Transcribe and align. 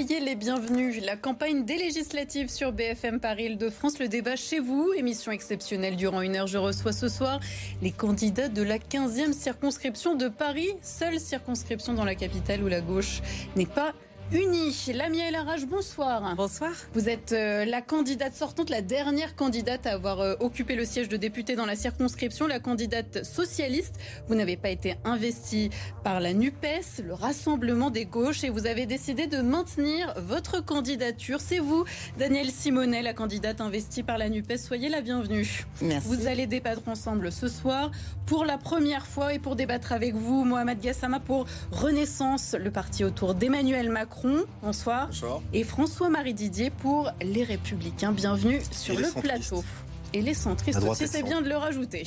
Soyez 0.00 0.20
les 0.20 0.34
bienvenus. 0.34 1.04
La 1.04 1.14
campagne 1.14 1.66
des 1.66 1.76
législatives 1.76 2.48
sur 2.48 2.72
BFM 2.72 3.20
Paris 3.20 3.44
Île-de-France, 3.44 3.98
le 3.98 4.08
débat 4.08 4.34
chez 4.34 4.58
vous. 4.58 4.94
Émission 4.96 5.30
exceptionnelle 5.30 5.94
durant 5.96 6.22
une 6.22 6.36
heure. 6.36 6.46
Je 6.46 6.56
reçois 6.56 6.92
ce 6.92 7.08
soir 7.10 7.38
les 7.82 7.90
candidats 7.90 8.48
de 8.48 8.62
la 8.62 8.78
15e 8.78 9.34
circonscription 9.34 10.14
de 10.14 10.28
Paris, 10.28 10.70
seule 10.80 11.20
circonscription 11.20 11.92
dans 11.92 12.06
la 12.06 12.14
capitale 12.14 12.62
où 12.62 12.68
la 12.68 12.80
gauche 12.80 13.20
n'est 13.56 13.66
pas 13.66 13.92
unis. 14.32 14.92
Lamia 14.94 15.28
El 15.28 15.34
Arage, 15.34 15.66
bonsoir. 15.66 16.34
Bonsoir. 16.36 16.70
Vous 16.94 17.08
êtes 17.08 17.32
euh, 17.32 17.64
la 17.64 17.82
candidate 17.82 18.34
sortante, 18.34 18.70
la 18.70 18.82
dernière 18.82 19.34
candidate 19.34 19.86
à 19.86 19.92
avoir 19.92 20.20
euh, 20.20 20.34
occupé 20.40 20.76
le 20.76 20.84
siège 20.84 21.08
de 21.08 21.16
député 21.16 21.56
dans 21.56 21.66
la 21.66 21.74
circonscription, 21.74 22.46
la 22.46 22.60
candidate 22.60 23.24
socialiste. 23.24 23.96
Vous 24.28 24.34
n'avez 24.34 24.56
pas 24.56 24.70
été 24.70 24.96
investie 25.04 25.70
par 26.04 26.20
la 26.20 26.32
NUPES, 26.32 27.02
le 27.04 27.14
Rassemblement 27.14 27.90
des 27.90 28.04
gauches, 28.04 28.44
et 28.44 28.50
vous 28.50 28.66
avez 28.66 28.86
décidé 28.86 29.26
de 29.26 29.38
maintenir 29.38 30.14
votre 30.16 30.64
candidature. 30.64 31.40
C'est 31.40 31.58
vous, 31.58 31.84
Daniel 32.18 32.50
Simonet, 32.50 33.02
la 33.02 33.14
candidate 33.14 33.60
investie 33.60 34.02
par 34.02 34.18
la 34.18 34.28
NUPES. 34.28 34.58
Soyez 34.58 34.88
la 34.88 35.00
bienvenue. 35.00 35.66
Merci. 35.82 36.08
Vous 36.08 36.26
allez 36.26 36.46
débattre 36.46 36.88
ensemble 36.88 37.32
ce 37.32 37.48
soir 37.48 37.90
pour 38.26 38.44
la 38.44 38.58
première 38.58 39.06
fois 39.06 39.34
et 39.34 39.40
pour 39.40 39.56
débattre 39.56 39.92
avec 39.92 40.14
vous, 40.14 40.44
Mohamed 40.44 40.80
Gassama, 40.80 41.18
pour 41.18 41.46
Renaissance, 41.72 42.54
le 42.58 42.70
parti 42.70 43.02
autour 43.02 43.34
d'Emmanuel 43.34 43.90
Macron 43.90 44.19
bonsoir. 44.62 45.06
Bonsoir. 45.06 45.42
Et 45.52 45.64
François-Marie 45.64 46.34
Didier 46.34 46.70
pour 46.70 47.10
Les 47.22 47.44
Républicains. 47.44 48.12
Bienvenue 48.12 48.60
sur 48.70 48.98
le 48.98 49.08
plateau. 49.20 49.64
Et 50.12 50.22
les 50.22 50.34
centristes 50.34 50.82
aussi, 50.82 51.06
c'est 51.06 51.22
bien 51.22 51.40
de 51.40 51.48
le 51.48 51.56
rajouter. 51.56 52.02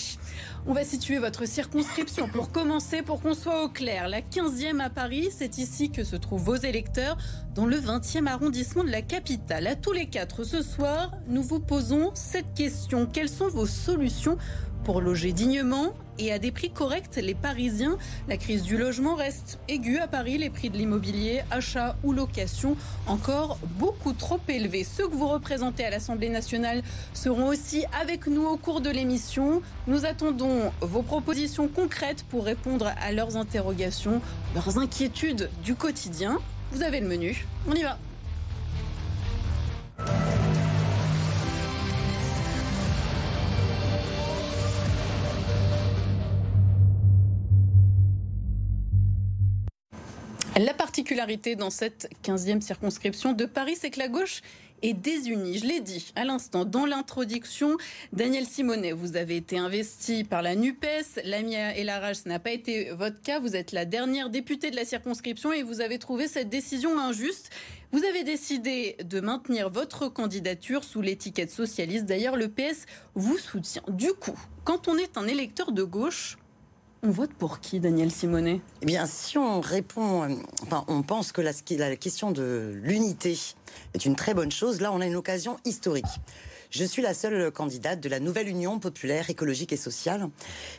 On 0.68 0.74
va 0.74 0.84
situer 0.84 1.20
votre 1.20 1.48
circonscription 1.48 2.28
pour 2.28 2.52
commencer, 2.52 3.02
pour 3.02 3.22
qu'on 3.22 3.34
soit 3.34 3.64
au 3.64 3.70
clair. 3.70 4.10
La 4.10 4.20
15e 4.20 4.82
à 4.82 4.90
Paris, 4.90 5.30
c'est 5.32 5.58
ici 5.58 5.90
que 5.90 6.04
se 6.04 6.18
trouvent 6.18 6.44
vos 6.44 6.56
électeurs, 6.56 7.18
dans 7.56 7.66
le 7.66 7.78
20e 7.78 8.28
arrondissement 8.28 8.84
de 8.84 8.90
la 8.90 9.02
capitale. 9.02 9.68
À 9.68 9.76
tous 9.76 9.94
les 9.94 10.08
quatre, 10.08 10.44
ce 10.44 10.62
soir, 10.62 11.12
nous 11.28 11.44
vous 11.44 11.62
posons 11.62 12.12
cette 12.14 12.54
question. 12.54 13.06
Quelles 13.06 13.30
sont 13.30 13.48
vos 13.48 13.66
solutions 13.66 14.38
pour 14.84 15.02
loger 15.02 15.32
dignement 15.32 15.94
et 16.20 16.32
à 16.32 16.40
des 16.40 16.52
prix 16.52 16.70
corrects 16.70 17.16
les 17.16 17.34
Parisiens. 17.34 17.98
La 18.28 18.38
crise 18.38 18.64
du 18.64 18.78
logement 18.78 19.16
reste 19.16 19.60
aiguë 19.68 20.00
à 20.00 20.08
Paris. 20.08 20.38
Les 20.38 20.50
prix 20.50 20.70
de 20.70 20.78
l'immobilier, 20.78 21.42
achat 21.52 21.96
ou 22.04 22.14
location, 22.14 22.76
encore 23.08 23.58
beaucoup 23.78 24.14
trop 24.14 24.40
élevés. 24.48 24.84
Ceux 24.84 25.08
que 25.08 25.16
vous 25.16 25.28
représentez 25.28 25.86
à 25.86 25.90
l'Assemblée 25.90 26.30
nationale 26.30 26.84
seront 27.14 27.48
aussi 27.48 27.86
avec 28.00 28.28
nous 28.28 28.46
au 28.46 28.58
cours 28.58 28.82
de 28.82 28.90
l'émission. 28.90 29.62
Nous 29.88 30.06
attendons 30.06 30.72
vos 30.82 31.02
propositions 31.02 31.68
concrètes 31.68 32.26
pour 32.30 32.46
répondre 32.46 32.92
à 33.02 33.12
leurs 33.12 33.38
interrogations, 33.38 34.22
leurs 34.54 34.78
inquiétudes 34.78 35.50
du 35.64 35.76
quotidien. 35.76 36.40
Vous 36.72 36.84
avez 36.84 37.00
le 37.00 37.08
menu. 37.08 37.46
On 37.68 37.74
y 37.74 37.84
va. 37.84 37.98
La 50.60 50.76
particularité 50.76 51.56
dans 51.56 51.72
cette 51.72 52.10
15e 52.24 52.62
circonscription 52.62 53.34
de 53.34 53.46
Paris, 53.46 53.76
c'est 53.76 53.90
que 53.90 53.98
la 53.98 54.08
gauche 54.08 54.42
est 54.84 54.94
désunie. 54.94 55.58
Je 55.58 55.66
l'ai 55.66 55.80
dit 55.80 56.14
à 56.16 56.26
l'instant 56.26 56.64
dans 56.64 56.86
l'introduction. 56.86 57.76
Daniel 58.12 58.46
Simonet, 58.46 58.92
vous 58.92 59.18
avez 59.18 59.38
été 59.38 59.58
investi 59.58 60.24
par 60.24 60.44
la 60.44 60.56
NUPES. 60.56 61.22
Lamia 61.26 61.76
Elarage, 61.76 62.18
ce 62.18 62.30
n'a 62.30 62.38
pas 62.38 62.52
été 62.52 62.92
votre 62.92 63.20
cas. 63.24 63.40
Vous 63.40 63.56
êtes 63.56 63.72
la 63.72 63.86
dernière 63.86 64.30
députée 64.30 64.70
de 64.70 64.76
la 64.76 64.86
circonscription 64.86 65.52
et 65.52 65.64
vous 65.64 65.82
avez 65.82 65.98
trouvé 65.98 66.28
cette 66.28 66.50
décision 66.50 67.00
injuste. 67.00 67.50
Vous 67.92 68.04
avez 68.04 68.24
décidé 68.24 68.96
de 69.04 69.22
maintenir 69.22 69.72
votre 69.72 70.08
candidature 70.08 70.84
sous 70.84 71.02
l'étiquette 71.02 71.50
socialiste. 71.50 72.06
D'ailleurs, 72.06 72.38
le 72.38 72.48
PS 72.48 72.86
vous 73.16 73.40
soutient. 73.40 73.84
Du 73.88 74.14
coup, 74.14 74.38
quand 74.66 74.88
on 74.88 75.00
est 75.00 75.18
un 75.18 75.28
électeur 75.28 75.72
de 75.72 75.84
gauche, 75.84 76.38
on 77.04 77.12
vote 77.12 77.34
pour 77.34 77.60
qui, 77.60 77.80
Daniel 77.82 78.10
Simonet? 78.12 78.62
Eh 78.82 78.86
bien, 78.86 79.06
si 79.06 79.38
on 79.38 79.60
répond, 79.60 80.24
euh, 80.24 80.36
enfin, 80.64 80.86
on 80.88 81.04
pense 81.04 81.34
que 81.34 81.42
la, 81.42 81.54
question 81.98 82.32
de 82.32 82.72
l'unité 82.82 83.38
est 83.94 84.06
une 84.06 84.16
très 84.16 84.34
bonne 84.34 84.52
chose, 84.52 84.80
là, 84.80 84.92
on 84.94 85.02
a 85.02 85.06
une 85.06 85.18
occasion 85.18 85.58
historique. 85.66 86.06
Je 86.70 86.86
suis 86.86 87.02
la 87.02 87.14
seule 87.14 87.52
candidate 87.52 88.00
de 88.00 88.10
la 88.10 88.20
nouvelle 88.20 88.48
Union 88.48 88.80
populaire, 88.80 89.30
écologique 89.30 89.74
et 89.74 89.78
sociale. 89.78 90.30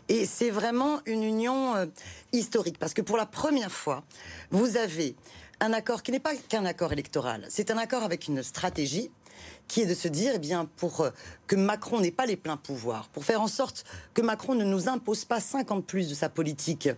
Et 0.09 0.25
c'est 0.25 0.51
vraiment 0.51 1.01
une 1.05 1.23
union 1.23 1.77
euh, 1.77 1.87
historique, 2.33 2.79
parce 2.79 2.95
que 2.95 3.03
pour 3.03 3.19
la 3.19 3.27
première 3.27 3.71
fois, 3.71 4.03
vous 4.51 4.79
avez 4.79 5.15
un 5.61 5.73
accord 5.75 6.03
qui 6.03 6.11
n'est 6.11 6.21
pas 6.21 6.35
qu'un 6.35 6.65
accord 6.65 6.93
électoral, 6.93 7.45
c'est 7.49 7.71
un 7.71 7.79
accord 7.79 8.03
avec 8.03 8.29
une 8.29 8.43
stratégie 8.43 9.11
qui 9.69 9.81
est 9.81 9.87
de 9.87 9.95
se 9.95 10.09
dire, 10.09 10.33
eh 10.35 10.39
bien, 10.39 10.69
pour 10.77 11.01
euh, 11.01 11.11
que 11.47 11.57
Macron 11.57 12.01
n'ait 12.01 12.11
pas 12.11 12.27
les 12.27 12.37
pleins 12.37 12.57
pouvoirs, 12.57 13.09
pour 13.09 13.25
faire 13.25 13.41
en 13.41 13.49
sorte 13.49 13.85
que 14.13 14.23
Macron 14.23 14.55
ne 14.55 14.65
nous 14.65 14.89
impose 14.89 15.25
pas 15.25 15.41
50 15.41 15.85
plus 15.85 16.09
de 16.09 16.15
sa 16.15 16.29
politique, 16.29 16.89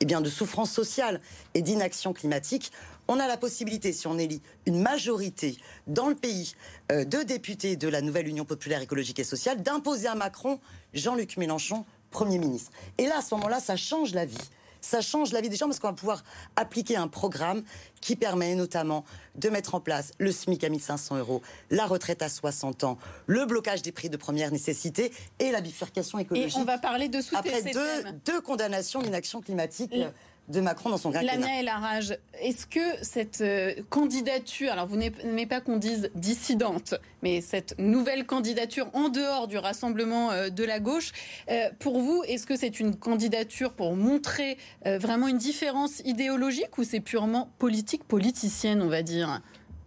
eh 0.00 0.04
bien, 0.04 0.20
de 0.20 0.30
souffrance 0.30 0.70
sociale 0.70 1.20
et 1.54 1.62
d'inaction 1.62 2.12
climatique, 2.12 2.72
on 3.06 3.20
a 3.20 3.26
la 3.26 3.36
possibilité, 3.36 3.92
si 3.92 4.06
on 4.06 4.18
élit 4.18 4.40
une 4.66 4.80
majorité 4.80 5.58
dans 5.86 6.08
le 6.08 6.14
pays 6.14 6.54
euh, 6.90 7.04
de 7.04 7.22
députés 7.22 7.76
de 7.76 7.88
la 7.88 8.00
nouvelle 8.00 8.28
Union 8.28 8.44
populaire 8.44 8.80
écologique 8.80 9.18
et 9.18 9.24
sociale, 9.24 9.62
d'imposer 9.62 10.08
à 10.08 10.14
Macron 10.14 10.58
Jean-Luc 10.94 11.36
Mélenchon 11.36 11.84
Premier 12.10 12.38
ministre. 12.38 12.70
Et 12.96 13.06
là, 13.06 13.18
à 13.18 13.22
ce 13.22 13.34
moment-là, 13.34 13.60
ça 13.60 13.76
change 13.76 14.14
la 14.14 14.24
vie 14.24 14.38
ça 14.84 15.00
change 15.00 15.32
la 15.32 15.40
vie 15.40 15.48
des 15.48 15.56
gens 15.56 15.66
parce 15.66 15.78
qu'on 15.78 15.88
va 15.88 15.94
pouvoir 15.94 16.22
appliquer 16.56 16.96
un 16.96 17.08
programme 17.08 17.62
qui 18.00 18.16
permet 18.16 18.54
notamment 18.54 19.04
de 19.34 19.48
mettre 19.48 19.74
en 19.74 19.80
place 19.80 20.12
le 20.18 20.30
SMIC 20.30 20.62
à 20.62 20.68
1500 20.68 21.16
euros, 21.18 21.40
la 21.70 21.86
retraite 21.86 22.20
à 22.20 22.28
60 22.28 22.84
ans, 22.84 22.98
le 23.26 23.46
blocage 23.46 23.80
des 23.80 23.92
prix 23.92 24.10
de 24.10 24.18
première 24.18 24.52
nécessité 24.52 25.10
et 25.38 25.50
la 25.50 25.62
bifurcation 25.62 26.18
écologique. 26.18 26.54
Et 26.54 26.60
on 26.60 26.64
va 26.64 26.78
parler 26.78 27.08
de 27.08 27.18
Après 27.34 27.62
deux, 27.62 28.02
deux, 28.26 28.40
condamnations 28.42 29.00
d'inaction 29.00 29.40
climatique 29.40 29.94
de 30.48 30.60
Macron 30.60 30.90
dans 30.90 30.98
son 30.98 31.10
quinquennat. 31.10 31.36
Lamia 31.36 31.62
et 31.62 31.68
rage. 31.68 32.18
est-ce 32.40 32.66
que 32.66 32.80
cette 33.02 33.40
euh, 33.40 33.74
candidature, 33.88 34.72
alors 34.72 34.86
vous 34.86 34.96
n'aimez 34.96 35.46
pas 35.46 35.60
qu'on 35.60 35.78
dise 35.78 36.10
dissidente, 36.14 36.94
mais 37.22 37.40
cette 37.40 37.74
nouvelle 37.78 38.26
candidature 38.26 38.88
en 38.92 39.08
dehors 39.08 39.48
du 39.48 39.56
rassemblement 39.56 40.32
euh, 40.32 40.50
de 40.50 40.64
la 40.64 40.80
gauche, 40.80 41.12
euh, 41.50 41.70
pour 41.78 42.00
vous, 42.00 42.22
est-ce 42.28 42.46
que 42.46 42.56
c'est 42.56 42.78
une 42.78 42.96
candidature 42.96 43.72
pour 43.72 43.96
montrer 43.96 44.58
vraiment 44.84 45.28
une 45.28 45.38
différence 45.38 46.00
idéologique 46.04 46.76
ou 46.78 46.84
c'est 46.84 47.00
purement 47.00 47.50
politique, 47.58 48.04
politicienne, 48.04 48.82
on 48.82 48.88
va 48.88 49.02
dire? 49.02 49.40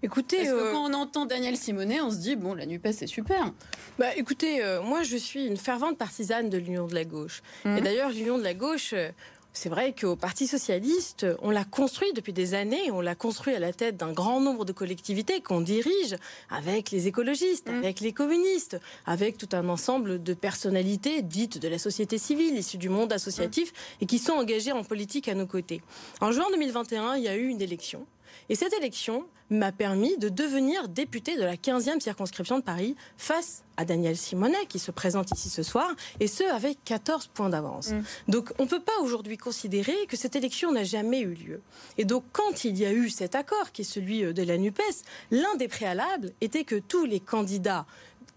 Écoutez, 0.04 0.44
que 0.44 0.72
quand 0.72 0.90
on 0.90 0.94
entend 0.94 1.26
Daniel 1.26 1.58
Simonet, 1.58 2.02
on 2.02 2.12
se 2.12 2.18
dit 2.18 2.36
bon, 2.36 2.54
la 2.54 2.66
Nupes 2.66 2.88
c'est 2.92 3.08
super. 3.08 3.52
Bah, 3.98 4.16
écoutez, 4.16 4.62
moi 4.84 5.04
je 5.04 5.18
suis 5.18 5.46
une 5.46 5.58
fervente 5.58 5.98
partisane 5.98 6.50
de 6.50 6.58
l'union 6.58 6.88
de 6.88 6.96
la 6.96 7.04
gauche. 7.04 7.42
Et 7.66 7.70
mmh. 7.70 7.82
d'ailleurs, 7.82 8.10
l'union 8.10 8.38
de 8.38 8.44
la 8.44 8.54
gauche, 8.54 8.94
c'est 9.58 9.70
vrai 9.70 9.92
qu'au 10.00 10.16
Parti 10.16 10.46
socialiste, 10.46 11.26
on 11.42 11.50
l'a 11.50 11.64
construit 11.64 12.14
depuis 12.14 12.32
des 12.32 12.54
années, 12.54 12.92
on 12.92 13.02
l'a 13.02 13.16
construit 13.16 13.56
à 13.56 13.60
la 13.60 13.74
tête 13.74 13.98
d'un 13.98 14.12
grand 14.12 14.40
nombre 14.40 14.66
de 14.66 14.72
collectivités 14.72 15.42
qu'on 15.42 15.62
dirige 15.62 16.16
avec 16.52 16.92
les 16.92 17.08
écologistes, 17.08 17.68
mm. 17.68 17.78
avec 17.78 18.00
les 18.00 18.14
communistes, 18.14 18.80
avec 19.08 19.36
tout 19.40 19.50
un 19.54 19.68
ensemble 19.68 20.22
de 20.22 20.34
personnalités 20.36 21.24
dites 21.24 21.58
de 21.58 21.68
la 21.68 21.80
société 21.80 22.20
civile, 22.20 22.56
issues 22.56 22.78
du 22.78 22.90
monde 22.90 23.12
associatif, 23.12 23.72
mm. 23.72 24.04
et 24.04 24.06
qui 24.06 24.20
sont 24.20 24.34
engagées 24.34 24.74
en 24.74 24.84
politique 24.84 25.28
à 25.28 25.34
nos 25.34 25.48
côtés. 25.48 25.82
En 26.22 26.32
juin 26.32 26.46
2021, 26.52 27.16
il 27.16 27.24
y 27.24 27.28
a 27.28 27.36
eu 27.36 27.48
une 27.48 27.62
élection 27.62 28.06
et 28.50 28.56
cette 28.56 28.74
élection 28.74 29.26
m'a 29.50 29.72
permis 29.72 30.18
de 30.18 30.30
devenir 30.30 30.88
député 30.90 31.38
de 31.38 31.44
la 31.44 31.56
15e 31.56 32.00
circonscription 32.00 32.60
de 32.60 32.64
Paris 32.64 32.96
face 33.18 33.64
à 33.78 33.86
Daniel 33.86 34.18
Simonet 34.18 34.66
qui 34.68 34.80
se 34.80 34.92
présente 34.92 35.32
ici 35.32 35.50
ce 35.50 35.64
soir, 35.64 35.96
et 36.20 36.28
ce 36.28 36.44
avec 36.44 36.84
14 36.84 37.28
points 37.28 37.50
d'avance. 37.50 37.92
Mm. 37.92 38.04
Donc 38.28 38.52
on 38.60 38.64
ne 38.64 38.68
peut 38.68 38.82
pas 38.82 39.00
aujourd'hui 39.02 39.38
considérer 39.38 39.96
que 40.08 40.18
cette 40.18 40.36
élection 40.36 40.72
n'a 40.72 40.84
jamais 40.84 41.22
eu 41.22 41.34
lieu. 41.34 41.62
Et 41.98 42.06
donc 42.06 42.24
quand 42.34 42.66
il 42.66 42.78
y 42.78 42.86
a 42.86 42.92
eu 42.92 43.10
cet 43.10 43.36
accord, 43.36 43.72
qui 43.72 43.82
est 43.82 43.86
celui 43.86 44.22
de 44.22 44.44
la 44.44 44.58
NUPES, 44.58 45.04
l'un 45.32 45.56
des 45.56 45.68
préalables 45.68 46.34
était 46.42 46.64
que 46.64 46.76
tous 46.76 47.06
les 47.06 47.20
candidats 47.20 47.86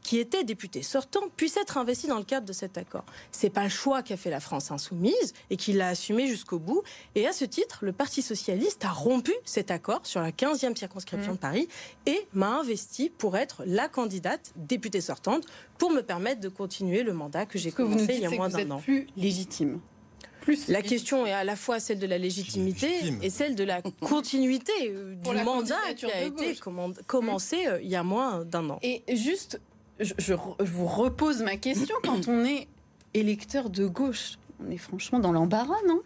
qui 0.03 0.19
était 0.19 0.45
député 0.45 0.83
sortant 0.83 1.21
puisse 1.37 1.57
être 1.57 1.79
investi 1.79 2.07
dans 2.07 2.19
le 2.19 2.25
cadre 2.25 2.47
de 2.47 2.53
cet 2.53 2.79
accord. 2.79 3.05
C'est 3.33 3.51
pas 3.51 3.65
le 3.65 3.69
choix 3.69 4.03
qu'a 4.03 4.17
fait 4.17 4.31
la 4.31 4.41
France 4.41 4.71
insoumise 4.71 5.35
et 5.51 5.57
qu'il 5.57 5.77
l'a 5.77 5.89
assumé 5.89 6.27
jusqu'au 6.27 6.59
bout. 6.59 6.83
Et 7.15 7.27
à 7.27 7.33
ce 7.33 7.45
titre, 7.45 7.81
le 7.83 7.93
Parti 7.93 8.23
socialiste 8.23 8.85
a 8.85 8.91
rompu 8.91 9.33
cet 9.45 9.71
accord 9.71 10.01
sur 10.05 10.21
la 10.21 10.31
15e 10.31 10.77
circonscription 10.77 11.33
mmh. 11.33 11.37
de 11.37 11.41
Paris 11.41 11.69
et 12.07 12.27
m'a 12.33 12.59
investi 12.61 13.11
pour 13.11 13.37
être 13.37 13.63
la 13.67 13.89
candidate 13.89 14.53
députée 14.57 15.01
sortante 15.01 15.47
pour 15.79 15.91
me 15.91 16.01
permettre 16.01 16.41
de 16.41 16.49
continuer 16.49 17.03
le 17.03 17.13
mandat 17.13 17.47
que 17.47 17.59
j'ai 17.59 17.73
commencé 17.73 18.15
il 18.15 18.21
y 18.21 18.27
a 18.27 18.31
moins 18.31 18.49
d'un 18.49 18.71
an. 18.71 18.79
Plus 18.81 19.07
légitime. 19.17 19.81
Plus 20.41 20.69
la 20.69 20.83
question 20.83 21.27
est 21.27 21.33
à 21.33 21.45
la 21.45 21.57
fois 21.57 21.81
celle 21.81 21.99
de 21.99 22.07
la 22.07 22.19
légitimité 22.19 22.89
et 23.23 23.31
celle 23.31 23.55
de 23.55 23.65
la 23.65 23.83
continuité 24.01 24.73
euh, 24.89 25.15
du 25.15 25.45
mandat 25.45 25.77
qui 25.97 26.07
a 26.07 26.23
été 26.25 26.59
commencé 27.07 27.67
euh, 27.67 27.81
il 27.83 27.89
y 27.89 27.97
a 27.97 28.03
moins 28.03 28.45
d'un 28.45 28.71
an. 28.71 28.79
Et 28.83 29.03
juste 29.15 29.61
je, 30.01 30.35
vous 30.35 30.87
repose 30.87 31.43
ma 31.43 31.57
question. 31.57 31.95
Quand 32.03 32.29
on 32.29 32.45
est 32.45 32.69
électeur 33.15 33.71
de 33.71 33.87
gauche, 33.87 34.39
on 34.65 34.71
est 34.71 34.79
franchement 34.79 35.19
dans 35.19 35.33
l'embarras, 35.33 35.83
non? 35.87 36.01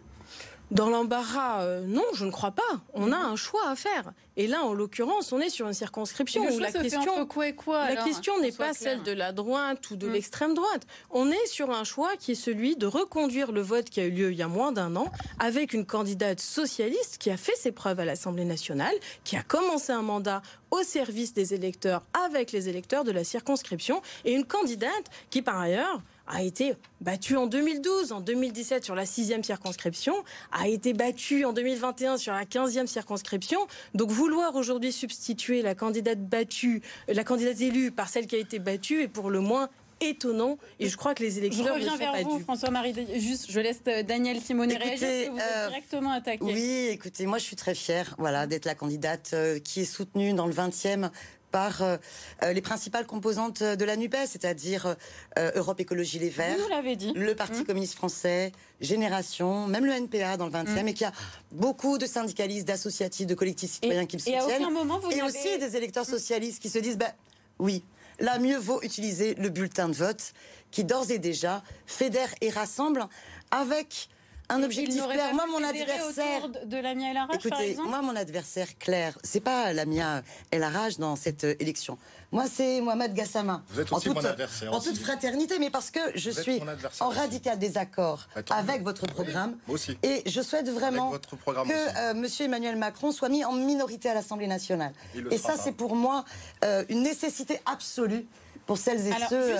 Dans 0.71 0.89
l'embarras, 0.89 1.61
euh, 1.61 1.85
non, 1.85 2.03
je 2.13 2.25
ne 2.25 2.31
crois 2.31 2.51
pas. 2.51 2.63
On 2.93 3.11
a 3.11 3.17
un 3.17 3.35
choix 3.35 3.69
à 3.69 3.75
faire. 3.75 4.13
Et 4.35 4.47
là, 4.47 4.63
en 4.63 4.73
l'occurrence, 4.73 5.31
on 5.31 5.39
est 5.39 5.49
sur 5.49 5.67
une 5.67 5.73
circonscription 5.73 6.43
où 6.43 6.59
la 6.59 6.71
question, 6.71 7.25
quoi 7.25 7.47
et 7.47 7.55
quoi, 7.55 7.89
la 7.89 8.03
question 8.03 8.39
n'est 8.41 8.51
pas 8.51 8.73
celle 8.73 9.03
de 9.03 9.11
la 9.11 9.31
droite 9.31 9.89
ou 9.91 9.95
de 9.95 10.07
mm. 10.07 10.11
l'extrême 10.11 10.53
droite. 10.53 10.85
On 11.11 11.31
est 11.31 11.45
sur 11.45 11.71
un 11.71 11.83
choix 11.83 12.17
qui 12.17 12.31
est 12.31 12.35
celui 12.35 12.75
de 12.75 12.87
reconduire 12.87 13.51
le 13.51 13.61
vote 13.61 13.89
qui 13.89 14.01
a 14.01 14.05
eu 14.05 14.11
lieu 14.11 14.31
il 14.31 14.37
y 14.37 14.41
a 14.41 14.47
moins 14.47 14.71
d'un 14.71 14.95
an 14.95 15.11
avec 15.39 15.73
une 15.73 15.85
candidate 15.85 16.41
socialiste 16.41 17.17
qui 17.19 17.29
a 17.29 17.37
fait 17.37 17.55
ses 17.55 17.71
preuves 17.71 17.99
à 17.99 18.05
l'Assemblée 18.05 18.45
nationale, 18.45 18.95
qui 19.23 19.37
a 19.37 19.43
commencé 19.43 19.93
un 19.93 20.01
mandat 20.01 20.41
au 20.71 20.83
service 20.83 21.33
des 21.33 21.53
électeurs 21.53 22.01
avec 22.25 22.51
les 22.51 22.67
électeurs 22.67 23.03
de 23.03 23.11
la 23.11 23.23
circonscription 23.23 24.01
et 24.25 24.33
une 24.33 24.45
candidate 24.45 25.05
qui, 25.29 25.41
par 25.41 25.59
ailleurs, 25.59 26.01
a 26.27 26.43
été 26.43 26.73
battue 27.01 27.37
en 27.37 27.47
2012, 27.47 28.11
en 28.11 28.21
2017 28.21 28.83
sur 28.83 28.95
la 28.95 29.05
sixième 29.05 29.43
circonscription, 29.43 30.13
a 30.51 30.67
été 30.67 30.93
battue 30.93 31.45
en 31.45 31.53
2021 31.53 32.17
sur 32.17 32.33
la 32.33 32.45
quinzième 32.45 32.87
circonscription. 32.87 33.59
Donc 33.93 34.11
vouloir 34.11 34.55
aujourd'hui 34.55 34.91
substituer 34.91 35.61
la 35.61 35.75
candidate 35.75 36.21
battue, 36.21 36.81
la 37.07 37.23
candidate 37.23 37.61
élue 37.61 37.91
par 37.91 38.09
celle 38.09 38.27
qui 38.27 38.35
a 38.35 38.39
été 38.39 38.59
battue 38.59 39.03
est 39.03 39.07
pour 39.07 39.29
le 39.29 39.39
moins 39.39 39.69
étonnant 40.01 40.57
et 40.79 40.89
je 40.89 40.97
crois 40.97 41.15
que 41.15 41.23
les 41.23 41.37
électeurs 41.37 41.65
je 41.65 41.71
reviens 41.71 41.95
vers 41.95 42.21
vous 42.23 42.39
François-Marie 42.39 42.93
juste 43.17 43.49
je 43.49 43.59
laisse 43.59 43.79
euh, 43.87 44.03
Daniel 44.03 44.41
Simonet 44.41 44.75
réagir 44.75 45.31
vous 45.31 45.37
êtes 45.37 45.43
euh, 45.43 45.67
directement 45.69 46.11
attaqué 46.11 46.43
oui 46.43 46.89
écoutez 46.91 47.25
moi 47.25 47.37
je 47.37 47.45
suis 47.45 47.55
très 47.55 47.75
fière 47.75 48.13
voilà 48.17 48.45
d'être 48.45 48.65
la 48.65 48.75
candidate 48.75 49.31
euh, 49.33 49.59
qui 49.59 49.81
est 49.81 49.85
soutenue 49.85 50.33
dans 50.33 50.47
le 50.47 50.53
20e 50.53 51.11
par 51.55 51.81
euh, 51.81 51.95
euh, 52.43 52.51
les 52.51 52.59
principales 52.59 53.05
composantes 53.05 53.63
de 53.63 53.85
la 53.85 53.95
NUPES, 53.95 54.27
c'est-à-dire 54.27 54.97
euh, 55.39 55.51
Europe 55.55 55.79
Écologie 55.79 56.19
Les 56.19 56.27
Verts, 56.27 56.57
dit. 56.97 57.13
le 57.15 57.33
Parti 57.33 57.61
mmh. 57.61 57.63
communiste 57.63 57.95
français, 57.95 58.51
Génération, 58.81 59.65
même 59.65 59.85
le 59.85 59.93
NPA 59.93 60.35
dans 60.35 60.47
le 60.47 60.51
20e, 60.51 60.83
mmh. 60.83 60.87
et 60.89 60.93
qu'il 60.93 61.03
y 61.03 61.09
a 61.09 61.13
beaucoup 61.53 61.97
de 61.97 62.05
syndicalistes, 62.05 62.67
d'associatifs, 62.67 63.25
de 63.25 63.35
collectifs 63.35 63.71
citoyens 63.71 64.05
qui 64.05 64.17
le 64.17 64.21
soutiennent. 64.21 64.67
Et, 65.11 65.21
aussi 65.21 65.57
des 65.57 65.77
électeurs 65.77 66.05
socialistes 66.05 66.61
qui 66.61 66.67
se 66.67 66.79
disent, 66.79 66.97
bah, 66.97 67.13
oui, 67.59 67.85
là, 68.19 68.37
mieux 68.37 68.57
vaut 68.57 68.81
utiliser 68.81 69.35
le 69.35 69.47
bulletin 69.47 69.87
de 69.87 69.95
vote 69.95 70.33
qui 70.71 70.83
d'ores 70.83 71.09
et 71.09 71.19
déjà 71.19 71.63
fédère 71.85 72.35
et 72.41 72.49
rassemble 72.49 73.07
avec 73.51 74.09
un 74.49 74.63
objectif 74.63 75.07
clair. 75.07 75.33
Moi, 75.33 75.45
mon 75.47 75.63
adversaire. 75.63 76.49
De 76.65 76.77
Lamia 76.77 77.11
El 77.11 77.17
Arraj, 77.17 77.45
Écoutez, 77.45 77.77
moi, 77.85 78.01
mon 78.01 78.15
adversaire 78.15 78.77
clair, 78.77 79.17
c'est 79.23 79.39
pas 79.39 79.73
Lamia 79.73 80.23
El 80.51 80.63
Arraj 80.63 80.97
dans 80.97 81.15
cette 81.15 81.43
euh, 81.43 81.55
élection. 81.59 81.97
Moi, 82.31 82.45
c'est 82.51 82.81
Mohamed 82.81 83.13
Gassama. 83.13 83.63
Vous 83.69 83.79
êtes 83.79 83.91
aussi 83.91 84.09
en 84.09 84.13
toute, 84.13 84.23
mon 84.23 84.29
adversaire. 84.29 84.73
En 84.73 84.81
toute 84.81 84.97
fraternité, 84.97 85.59
mais 85.59 85.69
parce 85.69 85.91
que 85.91 85.99
je 86.15 86.29
suis 86.29 86.61
en 86.99 87.09
radical 87.09 87.57
désaccord 87.57 88.27
avec 88.49 88.83
votre 88.83 89.05
programme. 89.07 89.57
moi 89.67 89.75
aussi. 89.75 89.97
Et 90.03 90.23
je 90.25 90.41
souhaite 90.41 90.69
vraiment 90.69 91.11
que 91.11 91.97
euh, 91.97 92.11
M. 92.11 92.27
Emmanuel 92.39 92.75
Macron 92.75 93.11
soit 93.11 93.29
mis 93.29 93.45
en 93.45 93.53
minorité 93.53 94.09
à 94.09 94.13
l'Assemblée 94.13 94.47
nationale. 94.47 94.93
Et 95.31 95.37
ça, 95.37 95.55
c'est 95.57 95.71
pour 95.71 95.95
moi 95.95 96.25
euh, 96.63 96.83
une 96.89 97.03
nécessité 97.03 97.59
absolue 97.65 98.25
pour 98.65 98.77
celles 98.77 99.07
et 99.07 99.13
ceux 99.29 99.55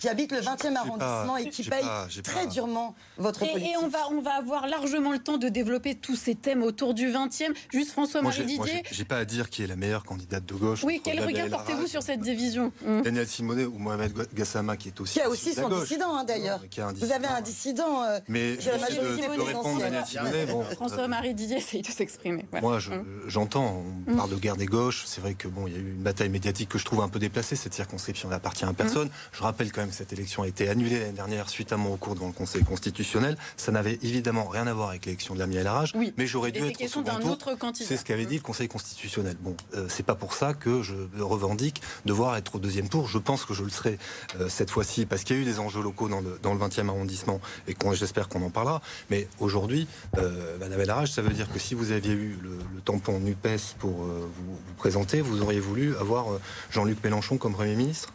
qui 0.00 0.08
habitent 0.08 0.32
le 0.32 0.40
20e 0.40 0.76
arrondissement 0.76 1.36
et 1.36 1.50
qui 1.50 1.62
payent 1.62 1.84
très 2.24 2.46
durement 2.46 2.94
votre 3.18 3.42
et, 3.42 3.48
politique. 3.48 3.72
Et 3.72 3.76
on 3.76 3.88
va, 3.88 3.98
on 4.10 4.20
va 4.20 4.32
avoir 4.32 4.66
largement 4.66 5.12
le 5.12 5.18
temps 5.18 5.36
de 5.36 5.48
développer 5.48 5.94
tous 5.94 6.16
ces 6.16 6.34
thèmes 6.34 6.62
autour 6.62 6.94
du 6.94 7.08
20e. 7.08 7.52
Juste 7.70 7.92
François-Marie 7.92 8.44
Didier. 8.44 8.82
J'ai 8.90 9.04
pas 9.04 9.18
à 9.18 9.24
dire 9.24 9.50
qui 9.50 9.62
est 9.62 9.66
la 9.66 9.76
meilleure 9.76 10.04
candidate 10.04 10.44
de 10.46 10.54
gauche. 10.54 10.82
Oui, 10.84 11.00
quel 11.04 11.22
regard 11.22 11.48
portez-vous 11.48 11.86
sur 11.86 12.02
cette 12.02 12.20
division? 12.20 12.72
Hum. 12.86 13.02
Daniel 13.02 13.26
Simonet 13.26 13.64
ou 13.64 13.78
Mohamed 13.78 14.12
Gassama 14.34 14.76
qui 14.76 14.88
est 14.88 15.00
aussi. 15.00 15.14
Qui 15.14 15.20
a 15.20 15.28
aussi 15.28 15.52
son 15.52 15.68
dissident 15.68 16.16
hein, 16.16 16.24
d'ailleurs. 16.24 16.60
Vous 16.96 17.12
avez 17.12 17.26
un 17.26 17.40
dissident. 17.42 18.02
Euh, 18.02 18.20
mais 18.28 18.58
je 18.60 18.70
peux 18.70 19.42
répondre 19.42 19.80
Daniel 19.80 20.04
Simonet. 20.06 20.46
François-Marie 20.74 21.34
Didier 21.34 21.58
essaye 21.58 21.82
de 21.82 21.88
s'exprimer. 21.88 22.46
Moi, 22.62 22.76
hum. 22.76 23.04
j'entends, 23.26 23.84
on 24.08 24.16
parle 24.16 24.30
de 24.30 24.36
guerre 24.36 24.56
des 24.56 24.66
gauches. 24.66 25.04
C'est 25.06 25.20
vrai 25.20 25.34
que 25.34 25.48
bon, 25.48 25.66
il 25.66 25.74
y 25.74 25.76
a 25.76 25.78
eu 25.78 25.90
une 25.90 26.02
bataille 26.02 26.30
médiatique 26.30 26.70
que 26.70 26.78
je 26.78 26.84
trouve 26.84 27.02
un 27.02 27.08
peu 27.08 27.18
déplacée. 27.18 27.56
Cette 27.56 27.74
circonscription 27.74 28.30
à 28.62 28.72
personne. 28.72 29.08
Hum. 29.08 29.14
Je 29.32 29.42
rappelle 29.42 29.72
quand 29.72 29.80
même 29.80 29.90
que 29.90 29.96
cette 29.96 30.12
élection 30.12 30.42
a 30.42 30.48
été 30.48 30.68
annulée 30.68 30.98
l'année 30.98 31.12
dernière 31.12 31.48
suite 31.48 31.72
à 31.72 31.76
mon 31.76 31.92
recours 31.92 32.14
devant 32.14 32.28
le 32.28 32.32
Conseil 32.32 32.64
constitutionnel. 32.64 33.36
Ça 33.56 33.72
n'avait 33.72 33.98
évidemment 34.02 34.46
rien 34.46 34.66
à 34.66 34.74
voir 34.74 34.90
avec 34.90 35.06
l'élection 35.06 35.34
de 35.34 35.38
la 35.38 35.46
El 35.46 35.66
Harage, 35.66 35.92
oui, 35.94 36.12
mais 36.16 36.26
j'aurais 36.26 36.52
dû 36.52 36.60
être 36.64 36.78
second 36.88 37.18
tour. 37.18 37.38
C'est 37.74 37.96
ce 37.96 38.04
qu'avait 38.04 38.26
dit 38.26 38.36
le 38.36 38.42
Conseil 38.42 38.68
constitutionnel. 38.68 39.36
Bon, 39.40 39.56
euh, 39.74 39.86
c'est 39.88 40.04
pas 40.04 40.14
pour 40.14 40.34
ça 40.34 40.54
que 40.54 40.82
je 40.82 40.94
revendique 41.18 41.82
devoir 42.04 42.36
être 42.36 42.56
au 42.56 42.58
deuxième 42.58 42.88
tour. 42.88 43.08
Je 43.08 43.18
pense 43.18 43.44
que 43.44 43.54
je 43.54 43.62
le 43.62 43.70
serai 43.70 43.98
euh, 44.38 44.48
cette 44.48 44.70
fois-ci 44.70 45.06
parce 45.06 45.24
qu'il 45.24 45.36
y 45.36 45.38
a 45.38 45.42
eu 45.42 45.44
des 45.44 45.58
enjeux 45.58 45.82
locaux 45.82 46.08
dans 46.08 46.20
le, 46.20 46.38
dans 46.42 46.54
le 46.54 46.60
20e 46.60 46.88
arrondissement 46.88 47.40
et 47.68 47.74
j'espère 47.94 48.28
qu'on 48.28 48.42
en 48.42 48.50
parlera. 48.50 48.80
Mais 49.10 49.28
aujourd'hui, 49.38 49.86
euh, 50.18 50.56
Madame 50.58 50.80
El 50.80 51.06
ça 51.06 51.22
veut 51.22 51.30
dire 51.30 51.50
que 51.52 51.58
si 51.58 51.74
vous 51.74 51.92
aviez 51.92 52.12
eu 52.12 52.38
le, 52.42 52.58
tampon 52.84 53.20
NUPES 53.20 53.76
pour 53.78 53.90
vous, 53.90 54.30
vous, 54.46 54.74
présenter, 54.76 55.20
vous 55.20 55.42
auriez 55.42 55.60
voulu 55.60 55.96
avoir 55.96 56.26
Jean-Luc 56.70 57.02
Mélenchon 57.04 57.36
comme 57.36 57.52
Premier 57.52 57.76
ministre? 57.76 58.12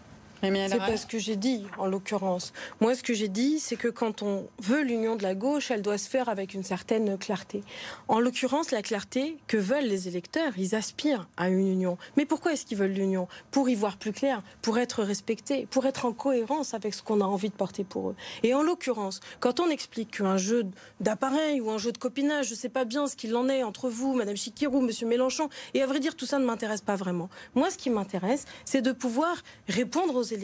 C'est 0.54 0.78
pas 0.78 0.98
ce 0.98 1.06
que 1.06 1.18
j'ai 1.18 1.36
dit, 1.36 1.66
en 1.78 1.88
l'occurrence. 1.88 2.54
Moi, 2.82 2.96
ce 2.96 3.04
que 3.04 3.14
j'ai 3.14 3.28
dit, 3.28 3.60
c'est 3.60 3.76
que 3.76 3.88
quand 3.88 4.22
on 4.22 4.48
veut 4.60 4.82
l'union 4.82 5.16
de 5.16 5.24
la 5.24 5.36
gauche, 5.36 5.72
elle 5.72 5.82
doit 5.82 5.98
se 5.98 6.10
faire 6.10 6.30
avec 6.30 6.54
une 6.54 6.64
certaine 6.64 7.18
clarté. 7.18 7.64
En 8.08 8.20
l'occurrence, 8.20 8.72
la 8.72 8.82
clarté 8.82 9.38
que 9.48 9.58
veulent 9.58 9.86
les 9.86 10.08
électeurs, 10.08 10.54
ils 10.58 10.76
aspirent 10.76 11.28
à 11.38 11.50
une 11.50 11.68
union. 11.68 11.98
Mais 12.18 12.26
pourquoi 12.26 12.54
est-ce 12.54 12.66
qu'ils 12.66 12.78
veulent 12.78 12.92
l'union? 12.92 13.28
Pour 13.52 13.70
y 13.70 13.76
voir 13.76 13.98
plus 13.98 14.14
clair, 14.14 14.44
pour 14.62 14.78
être 14.78 15.04
respectés, 15.04 15.68
pour 15.70 15.86
être 15.86 16.06
en 16.06 16.14
cohérence 16.14 16.74
avec 16.74 16.94
ce 16.94 17.02
qu'on 17.02 17.22
a 17.22 17.26
envie 17.26 17.50
de 17.50 17.56
porter 17.56 17.84
pour 17.84 18.10
eux. 18.10 18.16
Et 18.44 18.54
en 18.54 18.62
l'occurrence, 18.62 19.20
quand 19.40 19.60
on 19.60 19.70
explique 19.70 20.18
qu'un 20.18 20.38
jeu 20.38 20.66
d'appareil 21.00 21.62
ou 21.62 21.72
un 21.72 21.78
jeu 21.78 21.92
de 21.92 21.98
copinage, 21.98 22.48
je 22.48 22.54
ne 22.54 22.58
sais 22.58 22.70
pas 22.70 22.86
bien 22.86 23.08
ce 23.08 23.16
qu'il 23.16 23.36
en 23.36 23.50
est 23.50 23.64
entre 23.64 23.90
vous, 23.90 24.14
Madame 24.14 24.36
Chiquirou, 24.36 24.82
Monsieur 24.82 25.08
Mélenchon, 25.08 25.50
et 25.74 25.82
à 25.82 25.88
vrai 25.88 26.00
dire, 26.00 26.16
tout 26.16 26.26
ça 26.26 26.40
ne 26.40 26.46
m'intéresse 26.46 26.82
pas 26.82 26.96
vraiment. 26.96 27.30
Moi, 27.56 27.72
ce 27.72 27.78
qui 27.78 27.90
m'intéresse, 27.90 28.46
c'est 28.66 28.82
de 28.82 28.92
pouvoir 28.92 29.36
répondre 29.68 30.16
aux 30.16 30.22
électeurs 30.22 30.35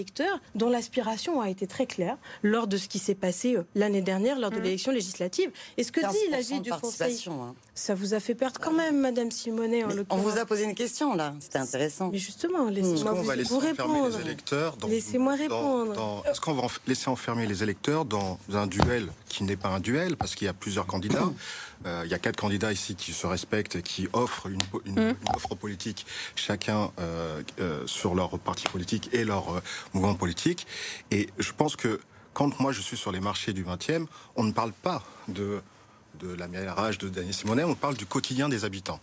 dont 0.56 0.70
l'aspiration 0.70 1.42
a 1.42 1.50
été 1.50 1.68
très 1.68 1.86
claire 1.86 2.18
lors 2.44 2.68
de 2.68 2.78
ce 2.78 2.88
qui 2.88 3.00
s'est 3.00 3.16
passé 3.16 3.56
euh, 3.56 3.64
l'année 3.76 4.02
dernière 4.02 4.40
lors 4.40 4.52
de 4.52 4.60
mmh. 4.60 4.64
l'élection 4.64 4.92
législative. 4.92 5.52
Et 5.78 5.84
ce 5.84 5.92
que 5.92 6.02
dit 6.02 6.32
l'avis 6.32 6.62
du 6.62 6.72
Conseil, 6.72 7.24
hein. 7.28 7.56
Ça 7.74 7.96
vous 7.96 8.14
a 8.14 8.20
fait 8.20 8.36
perdre 8.36 8.60
quand 8.60 8.74
même, 8.74 9.00
Madame 9.00 9.32
Simonet. 9.32 9.84
on 10.10 10.18
vous 10.18 10.38
a 10.38 10.46
posé 10.46 10.64
une 10.64 10.76
question 10.76 11.16
là, 11.16 11.34
c'était 11.40 11.60
intéressant. 11.60 12.10
Mais 12.12 12.18
justement, 12.18 12.70
laissez-moi 12.70 13.13
vous, 13.13 13.60
répondre. 13.60 14.18
Laissez-moi 14.88 15.36
répondre. 15.36 16.24
Est-ce 16.30 16.42
qu'on 16.42 16.54
va 16.54 16.68
laisser 16.88 17.10
enfermer 17.10 17.48
les 17.48 17.63
électeurs 17.63 18.06
dans 18.06 18.40
un 18.54 18.68
duel 18.68 19.10
qui 19.30 19.44
n'est 19.44 19.56
pas 19.56 19.70
un 19.70 19.80
duel 19.80 20.18
parce 20.18 20.36
qu'il 20.36 20.46
y 20.46 20.50
a 20.50 20.54
plusieurs 20.54 20.86
candidats 20.86 21.30
euh, 21.86 22.04
il 22.06 22.12
y 22.12 22.13
a 22.13 22.20
quatre 22.20 22.36
candidats 22.36 22.72
ici 22.72 22.96
qui 22.96 23.12
se 23.12 23.25
respectent 23.25 23.75
et 23.75 23.82
qui 23.82 24.08
offrent 24.13 24.48
une, 24.86 24.94
mmh. 24.94 25.16
offre 25.36 25.56
politique, 25.56 26.06
chacun 26.36 26.92
euh, 27.00 27.42
euh, 27.60 27.88
sur 27.88 28.13
leur 28.13 28.38
parti 28.40 28.66
politique 28.66 29.10
et 29.13 29.24
leur 29.24 29.62
mouvement 29.94 30.13
politique. 30.13 30.68
Et 31.10 31.30
je 31.40 31.51
pense 31.51 31.75
que 31.75 32.00
quand 32.34 32.60
moi 32.60 32.72
je 32.72 32.82
suis 32.82 32.98
sur 32.98 33.12
les 33.12 33.20
marchés 33.20 33.54
du 33.54 33.63
20e, 33.63 34.06
on 34.36 34.44
ne 34.44 34.51
parle 34.51 34.74
pas 34.74 35.04
de 35.28 35.62
de 36.22 36.36
la 36.36 36.74
rage 36.74 36.98
de 36.98 37.10
Daniel 37.10 37.34
Simonet, 37.34 37.63
on 37.63 37.75
parle 37.75 37.96
du 37.96 38.06
quotidien 38.06 38.50
des 38.50 38.66
habitants. 38.66 39.00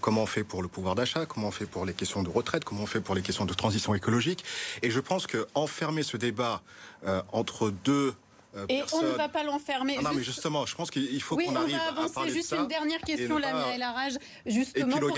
comment 0.00 0.22
on 0.22 0.26
fait 0.26 0.44
pour 0.44 0.62
le 0.62 0.68
pouvoir 0.68 0.94
d'achat, 0.94 1.26
comment 1.26 1.48
on 1.48 1.52
fait 1.52 1.66
pour 1.66 1.86
les 1.86 1.94
questions 1.94 2.22
de 2.22 2.28
retraite, 2.28 2.64
comment 2.64 2.82
on 2.82 2.86
fait 2.86 3.00
pour 3.00 3.14
les 3.14 3.22
questions 3.22 3.44
de 3.44 3.54
transition 3.54 3.94
écologique. 3.94 4.44
Et 4.82 4.90
je 4.90 5.00
pense 5.00 5.26
que 5.26 5.46
enfermer 5.54 6.02
ce 6.02 6.16
débat 6.16 6.62
entre 7.32 7.70
deux 7.84 8.14
euh, 8.56 8.66
et 8.68 8.82
on 8.92 9.02
ne 9.02 9.08
va 9.08 9.28
pas 9.28 9.42
l'enfermer. 9.42 9.96
Ah 9.98 10.02
non, 10.02 10.10
mais 10.14 10.22
justement, 10.22 10.66
je 10.66 10.74
pense 10.74 10.90
qu'il 10.90 11.22
faut 11.22 11.36
qu'on 11.36 11.56
arrive 11.56 11.76
à 11.76 11.88
avancer. 11.88 12.30
Juste 12.30 12.52
une 12.52 12.66
dernière 12.66 13.00
question, 13.00 13.38
Lamia 13.38 13.74
El 13.74 13.82
Harage, 13.82 14.14
justement 14.46 14.98
pour, 14.98 15.10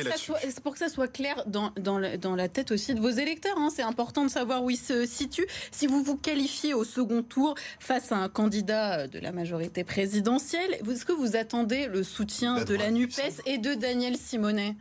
pour, 0.62 0.72
que 0.72 0.78
ça 0.78 0.88
soit 0.88 1.08
clair 1.08 1.42
dans, 1.46 1.72
dans, 1.78 2.00
dans, 2.18 2.34
la 2.34 2.48
tête 2.48 2.70
aussi 2.70 2.94
de 2.94 3.00
vos 3.00 3.10
électeurs. 3.10 3.56
Hein. 3.58 3.70
C'est 3.74 3.82
important 3.82 4.24
de 4.24 4.30
savoir 4.30 4.62
où 4.62 4.70
ils 4.70 4.76
se 4.76 5.06
situent. 5.06 5.46
Si 5.70 5.86
vous 5.86 6.02
vous 6.02 6.16
qualifiez 6.16 6.74
au 6.74 6.84
second 6.84 7.22
tour 7.22 7.54
face 7.80 8.12
à 8.12 8.16
un 8.16 8.28
candidat 8.28 9.06
de 9.06 9.18
la 9.18 9.32
majorité 9.32 9.84
présidentielle, 9.84 10.78
est-ce 10.88 11.04
que 11.04 11.12
vous 11.12 11.36
attendez 11.36 11.86
le 11.86 12.02
soutien 12.02 12.64
de 12.64 12.74
la 12.74 12.90
NUPES 12.90 13.42
et 13.46 13.58
de 13.58 13.74
Daniel 13.74 14.16
Simonet? 14.16 14.74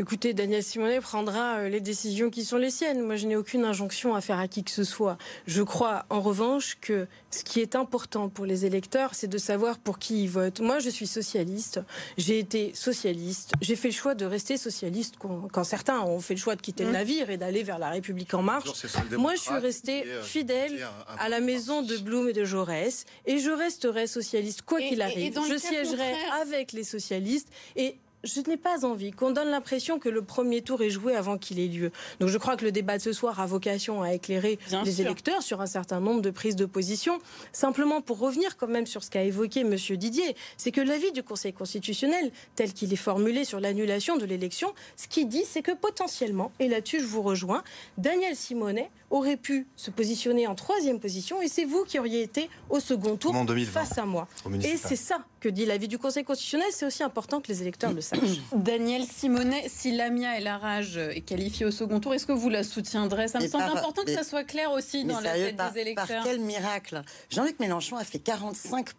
Écoutez, 0.00 0.32
Daniel 0.32 0.62
Simonet 0.62 1.00
prendra 1.00 1.58
euh, 1.58 1.68
les 1.68 1.82
décisions 1.82 2.30
qui 2.30 2.42
sont 2.42 2.56
les 2.56 2.70
siennes. 2.70 3.02
Moi, 3.02 3.16
je 3.16 3.26
n'ai 3.26 3.36
aucune 3.36 3.66
injonction 3.66 4.14
à 4.14 4.22
faire 4.22 4.38
à 4.38 4.48
qui 4.48 4.64
que 4.64 4.70
ce 4.70 4.82
soit. 4.82 5.18
Je 5.46 5.62
crois, 5.62 6.06
en 6.08 6.22
revanche, 6.22 6.78
que 6.80 7.06
ce 7.30 7.44
qui 7.44 7.60
est 7.60 7.76
important 7.76 8.30
pour 8.30 8.46
les 8.46 8.64
électeurs, 8.64 9.14
c'est 9.14 9.26
de 9.26 9.36
savoir 9.36 9.78
pour 9.78 9.98
qui 9.98 10.22
ils 10.22 10.30
votent. 10.30 10.60
Moi, 10.60 10.78
je 10.78 10.88
suis 10.88 11.06
socialiste. 11.06 11.80
J'ai 12.16 12.38
été 12.38 12.72
socialiste. 12.72 13.52
J'ai 13.60 13.76
fait 13.76 13.88
le 13.88 13.94
choix 13.94 14.14
de 14.14 14.24
rester 14.24 14.56
socialiste 14.56 15.16
quand, 15.18 15.64
certains 15.64 16.00
ont 16.00 16.20
fait 16.20 16.32
le 16.32 16.40
choix 16.40 16.56
de 16.56 16.62
quitter 16.62 16.84
le 16.84 16.90
mmh. 16.90 16.92
navire 16.94 17.28
et 17.28 17.36
d'aller 17.36 17.62
vers 17.62 17.78
la 17.78 17.90
République 17.90 18.32
en 18.32 18.40
marche. 18.40 18.70
Moi, 19.18 19.34
je 19.34 19.40
suis 19.40 19.58
restée 19.58 20.06
euh, 20.06 20.22
fidèle 20.22 20.82
à 21.18 21.28
la 21.28 21.40
maison 21.40 21.82
de 21.82 21.98
Blum 21.98 22.26
et 22.26 22.32
de 22.32 22.44
Jaurès. 22.44 23.04
Et 23.26 23.38
je 23.38 23.50
resterai 23.50 24.06
socialiste 24.06 24.62
quoi 24.62 24.80
qu'il 24.80 25.02
arrive. 25.02 25.38
je 25.46 25.58
siégerai 25.58 26.14
avec 26.40 26.72
les 26.72 26.84
socialistes. 26.84 27.50
Et 27.76 27.98
je 28.24 28.40
n'ai 28.48 28.56
pas 28.56 28.84
envie 28.84 29.12
qu'on 29.12 29.30
donne 29.30 29.48
l'impression 29.48 29.98
que 29.98 30.08
le 30.08 30.22
premier 30.22 30.62
tour 30.62 30.82
est 30.82 30.90
joué 30.90 31.14
avant 31.16 31.38
qu'il 31.38 31.58
ait 31.58 31.68
lieu. 31.68 31.90
Donc 32.18 32.28
je 32.28 32.38
crois 32.38 32.56
que 32.56 32.64
le 32.64 32.72
débat 32.72 32.98
de 32.98 33.02
ce 33.02 33.12
soir 33.12 33.40
a 33.40 33.46
vocation 33.46 34.02
à 34.02 34.12
éclairer 34.12 34.58
les 34.84 35.00
électeurs 35.00 35.42
sur 35.42 35.60
un 35.60 35.66
certain 35.66 36.00
nombre 36.00 36.20
de 36.20 36.30
prises 36.30 36.56
de 36.56 36.66
position. 36.66 37.18
Simplement 37.52 38.00
pour 38.00 38.18
revenir 38.18 38.56
quand 38.56 38.68
même 38.68 38.86
sur 38.86 39.04
ce 39.04 39.10
qu'a 39.10 39.22
évoqué 39.22 39.60
M. 39.60 39.76
Didier, 39.96 40.36
c'est 40.56 40.72
que 40.72 40.80
l'avis 40.80 41.12
du 41.12 41.22
Conseil 41.22 41.52
constitutionnel, 41.52 42.30
tel 42.56 42.72
qu'il 42.72 42.92
est 42.92 42.96
formulé 42.96 43.44
sur 43.44 43.60
l'annulation 43.60 44.16
de 44.16 44.24
l'élection, 44.24 44.72
ce 44.96 45.08
qu'il 45.08 45.28
dit, 45.28 45.44
c'est 45.46 45.62
que 45.62 45.72
potentiellement, 45.72 46.52
et 46.58 46.68
là-dessus 46.68 47.00
je 47.00 47.06
vous 47.06 47.22
rejoins, 47.22 47.62
Daniel 47.98 48.36
Simonet 48.36 48.90
aurait 49.10 49.36
pu 49.36 49.66
se 49.76 49.90
positionner 49.90 50.46
en 50.46 50.54
troisième 50.54 51.00
position 51.00 51.42
et 51.42 51.48
c'est 51.48 51.64
vous 51.64 51.84
qui 51.84 51.98
auriez 51.98 52.22
été 52.22 52.48
au 52.68 52.80
second 52.80 53.16
tour 53.16 53.34
face 53.66 53.98
à 53.98 54.06
moi. 54.06 54.28
Et 54.62 54.76
c'est 54.76 54.96
ça 54.96 55.18
que 55.40 55.48
dit 55.48 55.66
l'avis 55.66 55.88
du 55.88 55.98
Conseil 55.98 56.24
constitutionnel. 56.24 56.68
C'est 56.70 56.86
aussi 56.86 57.02
important 57.02 57.40
que 57.40 57.48
les 57.48 57.62
électeurs 57.62 57.92
le 57.92 58.00
sachent. 58.00 58.20
Daniel 58.54 59.04
Simonet, 59.04 59.68
si 59.68 59.92
Lamia 59.92 60.38
et 60.38 60.42
la 60.42 60.58
rage 60.58 60.96
est 60.96 61.22
qualifiée 61.22 61.66
au 61.66 61.70
second 61.70 61.98
tour, 62.00 62.14
est-ce 62.14 62.26
que 62.26 62.32
vous 62.32 62.48
la 62.48 62.62
soutiendrez? 62.62 63.28
Ça 63.28 63.40
me 63.40 63.48
semble 63.48 63.64
important 63.64 64.02
que 64.04 64.14
ça 64.14 64.24
soit 64.24 64.44
clair 64.44 64.70
aussi 64.72 65.04
dans 65.04 65.20
la 65.20 65.32
tête 65.32 65.56
des 65.56 65.80
électeurs. 65.80 66.06
Par 66.06 66.24
quel 66.24 66.40
miracle? 66.40 67.02
Jean-Luc 67.30 67.58
Mélenchon 67.58 67.96
a 67.96 68.04
fait 68.04 68.18
45 68.18 68.94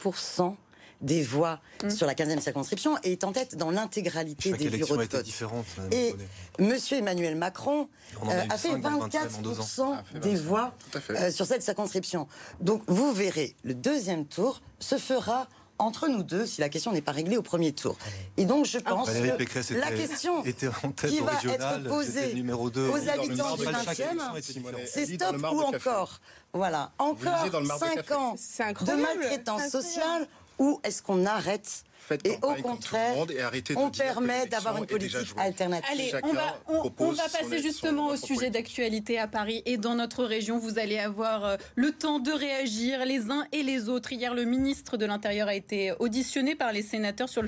des 1.01 1.23
voix 1.23 1.59
mmh. 1.83 1.89
sur 1.89 2.07
la 2.07 2.13
15e 2.13 2.39
circonscription 2.39 2.97
et 3.03 3.13
est 3.13 3.23
en 3.23 3.31
tête 3.31 3.55
dans 3.55 3.71
l'intégralité 3.71 4.51
des 4.53 4.69
bureaux 4.69 4.97
de 4.97 5.03
vote. 5.03 5.25
Et 5.91 6.15
M. 6.59 6.75
Emmanuel 6.91 7.35
Macron 7.35 7.89
euh, 8.23 8.43
a 8.49 8.57
fait 8.57 8.73
24% 8.75 10.19
des 10.21 10.35
voix 10.35 10.73
euh, 11.09 11.31
sur 11.31 11.45
cette 11.45 11.63
circonscription. 11.63 12.27
Donc 12.59 12.83
vous 12.87 13.11
verrez, 13.11 13.55
le 13.63 13.73
deuxième 13.73 14.25
tour 14.25 14.61
se 14.79 14.97
fera 14.97 15.47
entre 15.81 16.07
nous 16.07 16.23
deux 16.23 16.45
si 16.45 16.61
la 16.61 16.69
question 16.69 16.91
n'est 16.91 17.01
pas 17.01 17.11
réglée 17.11 17.37
au 17.37 17.41
premier 17.41 17.73
tour. 17.73 17.97
Et 18.37 18.45
donc 18.45 18.65
je 18.65 18.77
pense 18.77 19.09
que 19.09 19.73
la 19.73 19.91
question 19.91 20.43
qui 20.43 21.19
va 21.19 21.33
être 21.43 21.83
posée 21.87 22.43
aux 22.43 23.09
habitants 23.09 23.55
du 23.55 23.65
20e, 23.65 24.85
c'est 24.85 25.05
stop 25.05 25.37
ou 25.51 25.61
encore? 25.61 26.19
Voilà, 26.53 26.91
encore 26.99 27.47
5 27.65 28.11
ans 28.11 28.35
de 28.35 29.01
maltraitance 29.01 29.69
sociale 29.69 30.27
ou 30.61 30.79
est-ce 30.83 31.01
qu'on 31.01 31.25
arrête 31.25 31.83
et 32.23 32.37
au 32.41 32.55
contraire, 32.61 33.15
on 33.75 33.89
permet 33.89 34.45
d'avoir 34.47 34.77
une 34.77 34.85
politique 34.85 35.33
alternative. 35.37 35.89
Allez, 35.91 36.11
on 36.23 36.33
va, 36.33 36.61
on, 36.97 37.11
va 37.11 37.23
passer 37.23 37.61
justement 37.61 38.07
au 38.07 38.15
sujet 38.15 38.49
d'actualité 38.49 39.17
à 39.17 39.27
Paris 39.27 39.61
et 39.65 39.77
dans 39.77 39.95
notre 39.95 40.23
région. 40.23 40.57
Vous 40.57 40.79
allez 40.79 40.99
avoir 40.99 41.45
euh, 41.45 41.57
le 41.75 41.91
temps 41.91 42.19
de 42.19 42.31
réagir 42.31 43.05
les 43.05 43.29
uns 43.31 43.45
et 43.51 43.63
les 43.63 43.89
autres. 43.89 44.11
Hier, 44.11 44.33
le 44.33 44.43
ministre 44.43 44.97
de 44.97 45.05
l'Intérieur 45.05 45.47
a 45.47 45.55
été 45.55 45.93
auditionné 45.99 46.55
par 46.55 46.71
les 46.73 46.81
sénateurs 46.81 47.29
sur 47.29 47.41
le, 47.41 47.47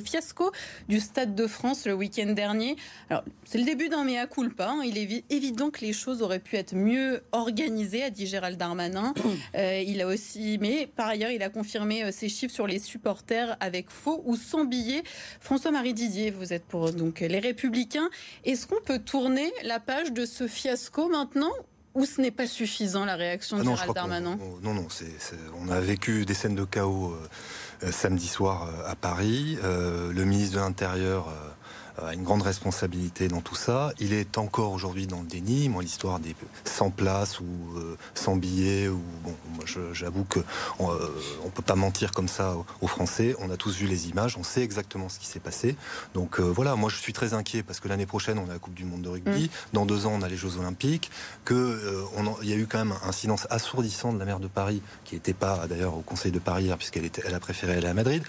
fiasco 0.00 0.52
du 0.88 1.00
Stade 1.00 1.34
de 1.34 1.46
France 1.46 1.86
le 1.86 1.94
week-end 1.94 2.32
dernier. 2.32 2.76
Alors, 3.10 3.22
c'est 3.44 3.58
le 3.58 3.64
début 3.64 3.88
d'un 3.88 4.04
mea 4.04 4.26
culpa. 4.26 4.68
Hein. 4.68 4.82
Il 4.84 4.98
est 4.98 5.24
évident 5.30 5.70
que 5.70 5.80
les 5.80 5.92
choses 5.92 6.22
auraient 6.22 6.38
pu 6.38 6.56
être 6.56 6.74
mieux 6.74 7.22
organisées, 7.32 8.02
a 8.02 8.10
dit 8.10 8.26
Gérald 8.26 8.58
Darmanin. 8.58 9.14
Euh, 9.54 9.82
il 9.86 10.00
a 10.00 10.06
aussi, 10.06 10.56
mais 10.60 10.86
par 10.86 11.08
ailleurs, 11.08 11.30
il 11.30 11.42
a 11.42 11.50
confirmé 11.50 12.04
euh, 12.04 12.10
ses 12.10 12.28
chiffres 12.28 12.54
sur 12.54 12.66
les 12.66 12.78
supporters 12.78 13.56
avec 13.60 13.81
faux 13.90 14.22
ou 14.24 14.36
sans 14.36 14.64
billets. 14.64 15.02
François-Marie 15.40 15.94
Didier, 15.94 16.30
vous 16.30 16.52
êtes 16.52 16.64
pour 16.64 16.92
donc 16.92 17.20
les 17.20 17.38
Républicains. 17.38 18.10
Est-ce 18.44 18.66
qu'on 18.66 18.80
peut 18.80 18.98
tourner 18.98 19.52
la 19.64 19.80
page 19.80 20.12
de 20.12 20.26
ce 20.26 20.46
fiasco 20.46 21.08
maintenant 21.08 21.52
ou 21.94 22.06
ce 22.06 22.20
n'est 22.20 22.30
pas 22.30 22.46
suffisant 22.46 23.04
la 23.04 23.16
réaction 23.16 23.58
de 23.58 23.62
ah 23.62 23.64
Gérald 23.64 23.94
Darmanin 23.94 24.38
Non, 24.62 24.74
non, 24.74 24.86
on 25.58 25.68
a 25.68 25.80
vécu 25.80 26.24
des 26.24 26.34
scènes 26.34 26.54
de 26.54 26.64
chaos 26.64 27.14
euh, 27.82 27.92
samedi 27.92 28.28
soir 28.28 28.68
euh, 28.68 28.90
à 28.90 28.96
Paris. 28.96 29.58
Euh, 29.62 30.12
le 30.12 30.24
ministre 30.24 30.56
de 30.56 30.60
l'Intérieur 30.60 31.28
a 31.98 32.04
euh, 32.04 32.10
une 32.12 32.22
grande 32.22 32.42
responsabilité 32.42 33.28
dans 33.28 33.40
tout 33.40 33.54
ça. 33.54 33.92
Il 33.98 34.12
est 34.12 34.38
encore 34.38 34.72
aujourd'hui 34.72 35.06
dans 35.06 35.20
le 35.20 35.26
déni. 35.26 35.68
Moi, 35.68 35.82
l'histoire 35.82 36.18
des 36.18 36.34
100 36.64 36.90
places 36.90 37.40
ou 37.40 37.46
100 38.14 38.36
euh, 38.36 38.38
billets, 38.38 38.88
ou 38.88 39.00
bon, 39.24 39.34
moi, 39.54 39.64
j'avoue 39.92 40.24
que 40.24 40.40
on, 40.78 40.90
euh, 40.90 40.98
on, 41.44 41.50
peut 41.50 41.62
pas 41.62 41.76
mentir 41.76 42.12
comme 42.12 42.28
ça 42.28 42.54
aux 42.80 42.86
Français. 42.86 43.36
On 43.40 43.50
a 43.50 43.56
tous 43.56 43.76
vu 43.76 43.86
les 43.86 44.08
images, 44.08 44.36
on 44.36 44.42
sait 44.42 44.62
exactement 44.62 45.08
ce 45.08 45.18
qui 45.18 45.26
s'est 45.26 45.40
passé. 45.40 45.76
Donc 46.14 46.40
voilà, 46.40 46.76
moi 46.76 46.88
je 46.88 46.96
suis 46.96 47.12
très 47.12 47.34
inquiet 47.34 47.62
parce 47.62 47.80
que 47.80 47.88
l'année 47.88 48.06
prochaine 48.06 48.38
on 48.38 48.48
a 48.48 48.54
la 48.54 48.58
Coupe 48.58 48.74
du 48.74 48.84
Monde 48.84 49.02
de 49.02 49.08
rugby, 49.08 49.44
mm. 49.44 49.74
dans 49.74 49.86
deux 49.86 50.06
ans 50.06 50.12
on 50.14 50.22
a 50.22 50.28
les 50.28 50.36
Jeux 50.36 50.56
Olympiques, 50.56 51.10
que 51.44 52.06
il 52.42 52.48
y 52.48 52.52
a 52.52 52.56
eu 52.56 52.66
quand 52.66 52.78
même 52.78 52.94
un 53.04 53.12
silence 53.12 53.46
assourdissant 53.50 54.12
de 54.12 54.18
la 54.18 54.24
maire 54.24 54.40
de 54.40 54.48
Paris 54.48 54.82
qui 55.04 55.14
n'était 55.14 55.34
pas 55.34 55.66
d'ailleurs 55.66 55.96
au 55.96 56.00
Conseil 56.00 56.32
de 56.32 56.38
Paris 56.38 56.70
puisqu'elle 56.78 57.10
elle 57.24 57.34
a 57.34 57.40
préféré 57.40 57.74
aller 57.74 57.88
à 57.88 57.94
Madrid. 57.94 58.22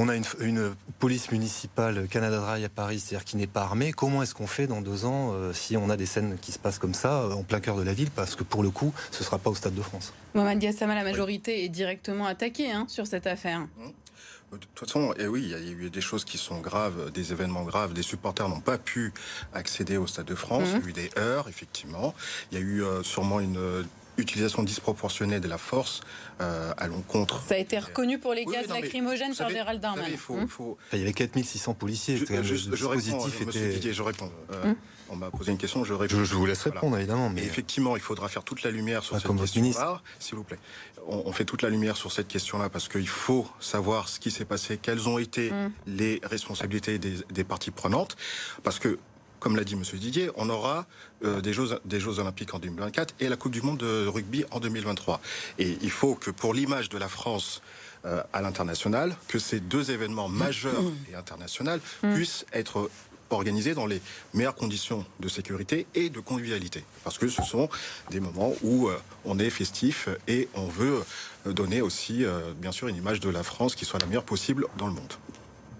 On 0.00 0.08
a 0.08 0.14
une, 0.14 0.76
police 1.00 1.32
municipale 1.32 2.06
Canada 2.08 2.38
Dry 2.38 2.64
à 2.64 2.68
Paris, 2.68 3.00
c'est-à-dire 3.00 3.24
qui 3.24 3.36
n'est 3.36 3.48
pas 3.48 3.62
armée. 3.62 3.92
Comment 3.92 4.22
est-ce 4.22 4.32
qu'on 4.32 4.46
fait 4.46 4.68
dans 4.68 4.80
deux 4.80 5.04
ans 5.04 5.32
euh, 5.32 5.52
si 5.52 5.76
on 5.76 5.90
a 5.90 5.96
des 5.96 6.06
scènes 6.06 6.38
qui 6.40 6.52
se 6.52 6.58
passent 6.60 6.78
comme 6.78 6.94
ça 6.94 7.22
euh, 7.22 7.32
en 7.32 7.42
plein 7.42 7.58
cœur 7.58 7.76
de 7.76 7.82
la 7.82 7.94
ville 7.94 8.10
Parce 8.12 8.36
que 8.36 8.44
pour 8.44 8.62
le 8.62 8.70
coup, 8.70 8.94
ce 9.10 9.18
ne 9.18 9.24
sera 9.24 9.38
pas 9.38 9.50
au 9.50 9.56
Stade 9.56 9.74
de 9.74 9.82
France. 9.82 10.12
Mohamed 10.34 10.60
Gassama, 10.60 10.94
la 10.94 11.02
majorité 11.02 11.64
est 11.64 11.68
directement 11.68 12.26
attaquée 12.26 12.70
hein, 12.70 12.86
sur 12.88 13.08
cette 13.08 13.26
affaire. 13.26 13.60
Mmh. 13.60 14.52
De 14.52 14.56
toute 14.58 14.78
façon, 14.78 15.12
et 15.14 15.22
eh 15.22 15.26
oui, 15.26 15.42
il 15.42 15.50
y 15.50 15.54
a 15.54 15.58
eu 15.58 15.90
des 15.90 16.00
choses 16.00 16.24
qui 16.24 16.38
sont 16.38 16.60
graves, 16.60 17.10
des 17.10 17.32
événements 17.32 17.64
graves. 17.64 17.92
Des 17.92 18.02
supporters 18.02 18.48
n'ont 18.48 18.60
pas 18.60 18.78
pu 18.78 19.12
accéder 19.52 19.96
au 19.96 20.06
Stade 20.06 20.26
de 20.26 20.36
France. 20.36 20.68
Mmh. 20.74 20.76
Il 20.76 20.80
y 20.80 20.84
a 20.84 20.88
eu 20.88 20.92
des 20.92 21.10
heures, 21.18 21.48
effectivement. 21.48 22.14
Il 22.52 22.58
y 22.58 22.60
a 22.60 22.64
eu 22.64 22.84
euh, 22.84 23.02
sûrement 23.02 23.40
une 23.40 23.84
utilisation 24.18 24.62
disproportionnée 24.62 25.40
de 25.40 25.48
la 25.48 25.58
force 25.58 26.00
euh, 26.40 26.72
à 26.76 26.86
l'encontre. 26.88 27.42
Ça 27.46 27.54
a 27.54 27.58
été 27.58 27.78
reconnu 27.78 28.18
pour 28.18 28.34
les 28.34 28.44
gaz 28.44 28.68
lacrymogènes 28.68 29.34
par 29.34 29.48
Gérald 29.48 29.80
Darmanin. 29.80 30.16
Hum. 30.28 30.48
Il, 30.92 30.98
y 30.98 31.02
avait 31.02 31.12
4600 31.12 31.74
policiers. 31.74 32.16
Je, 32.16 32.26
je, 32.26 32.54
je, 32.54 32.76
je 32.76 32.86
réponds, 32.86 33.26
était... 33.28 33.92
je 33.92 34.02
réponds. 34.02 34.30
Euh, 34.52 34.64
hum. 34.64 34.76
On 35.10 35.16
m'a 35.16 35.30
posé 35.30 35.52
une 35.52 35.58
question, 35.58 35.84
je 35.84 35.94
réponds. 35.94 36.22
Je, 36.22 36.34
vous 36.34 36.44
laisse 36.44 36.62
répondre, 36.62 36.98
évidemment. 36.98 37.30
Mais... 37.30 37.42
effectivement, 37.42 37.96
il 37.96 38.02
faudra 38.02 38.28
faire 38.28 38.44
toute 38.44 38.62
la 38.62 38.70
lumière 38.70 39.02
sur 39.02 39.18
cette 39.18 39.34
question-là. 39.34 40.02
S'il 40.18 40.34
vous 40.34 40.44
plaît. 40.44 40.58
On, 41.06 41.32
fait 41.32 41.46
toute 41.46 41.62
la 41.62 41.70
lumière 41.70 41.96
sur 41.96 42.12
cette 42.12 42.28
question-là 42.28 42.68
parce 42.68 42.88
qu'il 42.88 43.08
faut 43.08 43.46
savoir 43.60 44.10
ce 44.10 44.20
qui 44.20 44.30
s'est 44.30 44.44
passé, 44.44 44.76
quelles 44.76 45.08
ont 45.08 45.18
été 45.18 45.50
hum. 45.50 45.72
les 45.86 46.20
responsabilités 46.24 46.98
des, 46.98 47.14
des 47.30 47.44
parties 47.44 47.70
prenantes. 47.70 48.16
Parce 48.62 48.78
que 48.78 48.98
comme 49.40 49.56
l'a 49.56 49.64
dit 49.64 49.74
M. 49.74 49.82
Didier, 49.82 50.30
on 50.36 50.48
aura 50.50 50.86
euh, 51.24 51.40
des, 51.40 51.52
Jeux, 51.52 51.80
des 51.84 52.00
Jeux 52.00 52.18
Olympiques 52.18 52.54
en 52.54 52.58
2024 52.58 53.14
et 53.20 53.28
la 53.28 53.36
Coupe 53.36 53.52
du 53.52 53.62
Monde 53.62 53.78
de 53.78 54.06
rugby 54.06 54.44
en 54.50 54.60
2023. 54.60 55.20
Et 55.58 55.78
il 55.82 55.90
faut 55.90 56.14
que 56.14 56.30
pour 56.30 56.54
l'image 56.54 56.88
de 56.88 56.98
la 56.98 57.08
France 57.08 57.62
euh, 58.04 58.22
à 58.32 58.42
l'international, 58.42 59.16
que 59.28 59.38
ces 59.38 59.60
deux 59.60 59.90
événements 59.90 60.28
majeurs 60.28 60.82
et 61.10 61.14
internationaux 61.14 61.78
mm. 62.02 62.14
puissent 62.14 62.46
être 62.52 62.90
organisés 63.30 63.74
dans 63.74 63.86
les 63.86 64.00
meilleures 64.32 64.54
conditions 64.54 65.04
de 65.20 65.28
sécurité 65.28 65.86
et 65.94 66.08
de 66.08 66.18
convivialité. 66.18 66.82
Parce 67.04 67.18
que 67.18 67.28
ce 67.28 67.42
sont 67.42 67.68
des 68.10 68.20
moments 68.20 68.54
où 68.62 68.88
euh, 68.88 68.96
on 69.24 69.38
est 69.38 69.50
festif 69.50 70.08
et 70.26 70.48
on 70.54 70.66
veut 70.66 71.02
donner 71.44 71.80
aussi, 71.80 72.24
bien 72.56 72.72
sûr, 72.72 72.88
une 72.88 72.96
image 72.96 73.20
de 73.20 73.30
la 73.30 73.42
France 73.42 73.74
qui 73.74 73.84
soit 73.84 74.00
la 74.00 74.06
meilleure 74.06 74.24
possible 74.24 74.66
dans 74.76 74.86
le 74.86 74.92
monde. 74.92 75.12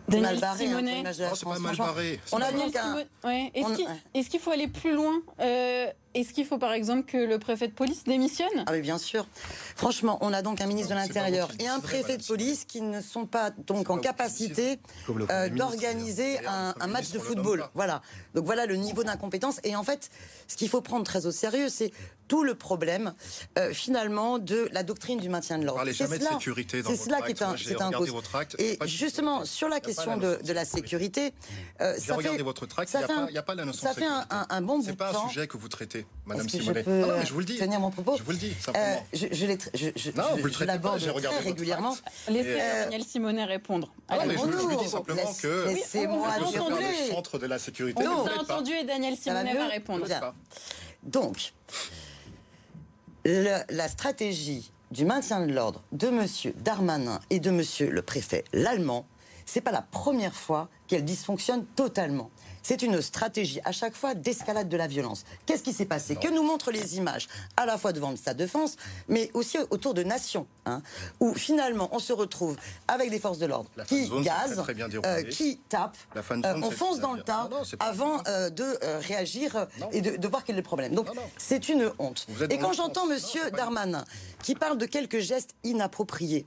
Daniel 0.09 0.41
mal 0.41 0.57
Simonet. 0.57 1.05
Hein, 1.07 1.12
c'est 1.12 1.45
pas 1.45 1.59
mal 1.59 1.77
barré. 1.77 2.21
On 2.33 2.38
a 2.38 2.53
donc 2.53 2.75
un... 2.77 3.05
Est-ce 4.15 4.31
qu'il 4.31 4.41
faut 4.41 4.50
aller 4.50 4.69
plus 4.69 4.95
loin 4.95 5.21
euh, 5.41 5.87
est-ce 6.15 6.33
qu'il 6.33 6.47
faut 6.47 6.59
par 6.59 6.73
exemple 6.73 7.05
que 7.05 7.17
le 7.17 7.38
préfet 7.38 7.69
de 7.69 7.73
police 7.73 8.05
démissionne? 8.05 8.65
Ah 8.67 8.73
oui, 8.73 8.81
bien 8.81 8.99
sûr. 8.99 9.27
Franchement, 9.77 10.19
on 10.21 10.33
a 10.33 10.43
donc 10.43 10.61
un 10.61 10.67
ministre 10.67 10.91
de 10.91 10.97
l'Intérieur 10.97 11.50
et 11.61 11.69
un 11.69 11.81
préfet 11.81 12.17
de 12.17 12.25
police 12.25 12.65
qui 12.65 12.81
ne 12.81 13.00
sont 13.00 13.27
pas 13.27 13.50
donc 13.50 13.91
en 13.91 13.99
capacité 13.99 14.81
euh, 15.31 15.49
d'organiser 15.50 16.38
un, 16.47 16.87
match 16.88 17.11
de 17.11 17.19
football. 17.19 17.69
Voilà. 17.75 18.03
Donc 18.35 18.47
voilà 18.47 18.67
le 18.67 18.77
niveau 18.77 19.05
d'incompétence. 19.05 19.61
Et 19.65 19.77
en 19.77 19.85
fait, 19.85 20.11
ce 20.49 20.57
qu'il 20.57 20.69
faut 20.69 20.81
prendre 20.81 21.05
très 21.05 21.27
au 21.27 21.31
sérieux, 21.31 21.69
c'est 21.69 21.93
tout 22.28 22.44
le 22.44 22.54
problème 22.54 23.14
euh, 23.58 23.73
finalement 23.73 24.38
de 24.38 24.68
la 24.73 24.82
doctrine 24.82 25.18
du 25.18 25.28
maintien 25.28 25.58
de 25.58 25.64
l'ordre. 25.64 25.82
C'est 25.87 26.06
cela, 26.06 26.38
c'est 26.40 26.97
cela 26.97 27.23
qui 27.23 27.30
est 27.32 27.42
un, 27.42 27.56
c'est 27.56 27.80
un 27.80 27.90
cause. 27.90 28.12
Et 28.58 28.78
justement 28.87 29.44
sur 29.44 29.68
la 29.68 29.80
question 29.80 30.16
de, 30.16 30.38
la 30.52 30.64
sécurité, 30.64 31.32
euh, 31.80 31.94
ça 31.97 32.16
fait, 32.18 32.42
votre 32.42 32.66
tract, 32.66 32.94
il 32.94 33.32
n'y 33.32 33.38
a, 33.38 33.42
pas 33.42 33.54
la 33.54 33.64
notion 33.64 33.87
ça 33.87 33.94
fait 33.94 34.06
un, 34.06 34.26
un, 34.49 34.61
bon 34.61 34.78
bout 34.78 34.87
de 34.87 34.92
temps. 34.92 35.06
C'est 35.06 35.12
pas 35.12 35.25
un 35.25 35.28
sujet 35.28 35.47
que 35.47 35.56
vous 35.56 35.68
traitez. 35.68 36.06
Madame 36.26 36.49
Simonet. 36.49 36.80
Je, 36.80 36.85
peux 36.85 37.11
ah 37.11 37.25
je 37.25 37.32
vous 37.32 37.38
le 37.40 37.44
dis. 37.44 37.56
Tenir 37.56 37.80
mon 37.80 37.90
propos. 37.90 38.16
Je 38.18 38.23
vous 38.23 38.32
le 38.32 38.37
dis, 38.37 38.52
simplement. 38.54 38.87
Euh, 38.87 38.97
je, 39.12 39.26
je, 39.32 39.47
je, 39.75 39.88
je, 39.97 40.11
non, 40.11 40.25
vous 40.37 40.47
le 40.47 40.66
l'aborde 40.66 41.00
très 41.00 41.38
régulièrement. 41.38 41.97
Laissez 42.28 42.61
euh, 42.61 42.85
Daniel 42.85 43.04
Simonet 43.04 43.44
répondre. 43.44 43.92
Ah, 44.08 44.18
mais 44.26 44.37
je, 44.37 44.66
lui 44.68 44.76
dis 44.76 44.88
simplement 44.88 45.35
que 45.40 45.68
laissez-moi 45.68 46.28
le 46.38 47.11
centre 47.11 47.38
de 47.38 47.47
la 47.47 47.58
sécurité. 47.58 48.06
On 48.06 48.23
vous 48.23 48.28
a 48.28 48.40
entendu 48.40 48.73
et 48.73 48.85
Daniel 48.85 49.16
Simonet 49.16 49.54
va 49.54 49.68
répondre. 49.68 50.06
Donc, 51.02 51.52
la 53.25 53.88
stratégie 53.88 54.72
du 54.90 55.04
maintien 55.04 55.44
de 55.46 55.52
l'ordre 55.52 55.82
de 55.92 56.08
M. 56.08 56.26
Darmanin 56.56 57.20
et 57.30 57.40
de 57.40 57.50
M. 57.50 57.62
le 57.90 58.02
préfet 58.02 58.44
l'allemand, 58.52 59.06
c'est 59.44 59.60
pas 59.60 59.72
la 59.72 59.82
première 59.82 60.34
fois 60.34 60.68
qu'elle 60.87 61.04
dysfonctionne 61.04 61.64
totalement. 61.76 62.30
C'est 62.62 62.83
une 62.83 63.00
stratégie 63.00 63.61
à 63.65 63.73
chaque 63.73 63.95
fois 63.95 64.15
d'escalade 64.15 64.69
de 64.69 64.77
la 64.77 64.87
violence. 64.87 65.25
Qu'est-ce 65.47 65.62
qui 65.62 65.73
s'est 65.73 65.87
passé 65.87 66.17
Que 66.17 66.29
nous 66.29 66.43
montrent 66.43 66.71
les 66.71 66.97
images, 66.97 67.29
à 67.57 67.67
la 67.67 67.79
fois 67.79 67.93
devant 67.93 68.11
le 68.11 68.17
Stade 68.17 68.37
de 68.37 68.47
France, 68.47 68.77
mais 69.09 69.31
aussi 69.35 69.59
autour 69.71 69.95
de 69.95 70.03
nations, 70.03 70.47
hein, 70.67 70.83
où 71.21 71.35
finalement 71.35 71.88
on 71.93 71.99
se 71.99 72.12
retrouve 72.12 72.57
avec 72.87 73.11
des 73.11 73.19
forces 73.19 73.38
de 73.38 73.47
l'ordre 73.47 73.71
qui 73.87 74.09
gazent, 74.23 74.62
euh, 75.05 75.23
qui 75.23 75.59
tapent, 75.69 75.97
euh, 76.17 76.61
on 76.62 76.71
fonce 76.71 77.00
dans 77.00 77.15
le 77.15 77.23
tas 77.23 77.49
avant 77.81 78.23
euh, 78.27 78.50
de 78.50 78.79
réagir 79.07 79.67
et 79.93 80.00
de, 80.00 80.29
voir 80.29 80.45
quel 80.45 80.57
est 80.57 80.59
le 80.59 80.62
problème. 80.62 80.95
Donc 80.95 81.09
c'est 81.37 81.69
une 81.69 81.91
honte. 81.99 82.27
Et 82.50 82.59
quand 82.59 82.73
j'entends 82.73 83.07
Monsieur 83.07 83.50
Darmanin 83.50 84.05
qui 84.43 84.55
parle 84.55 84.79
de 84.79 84.87
quelques 84.87 85.21
gestes 85.21 85.55
inappropriés, 85.65 86.47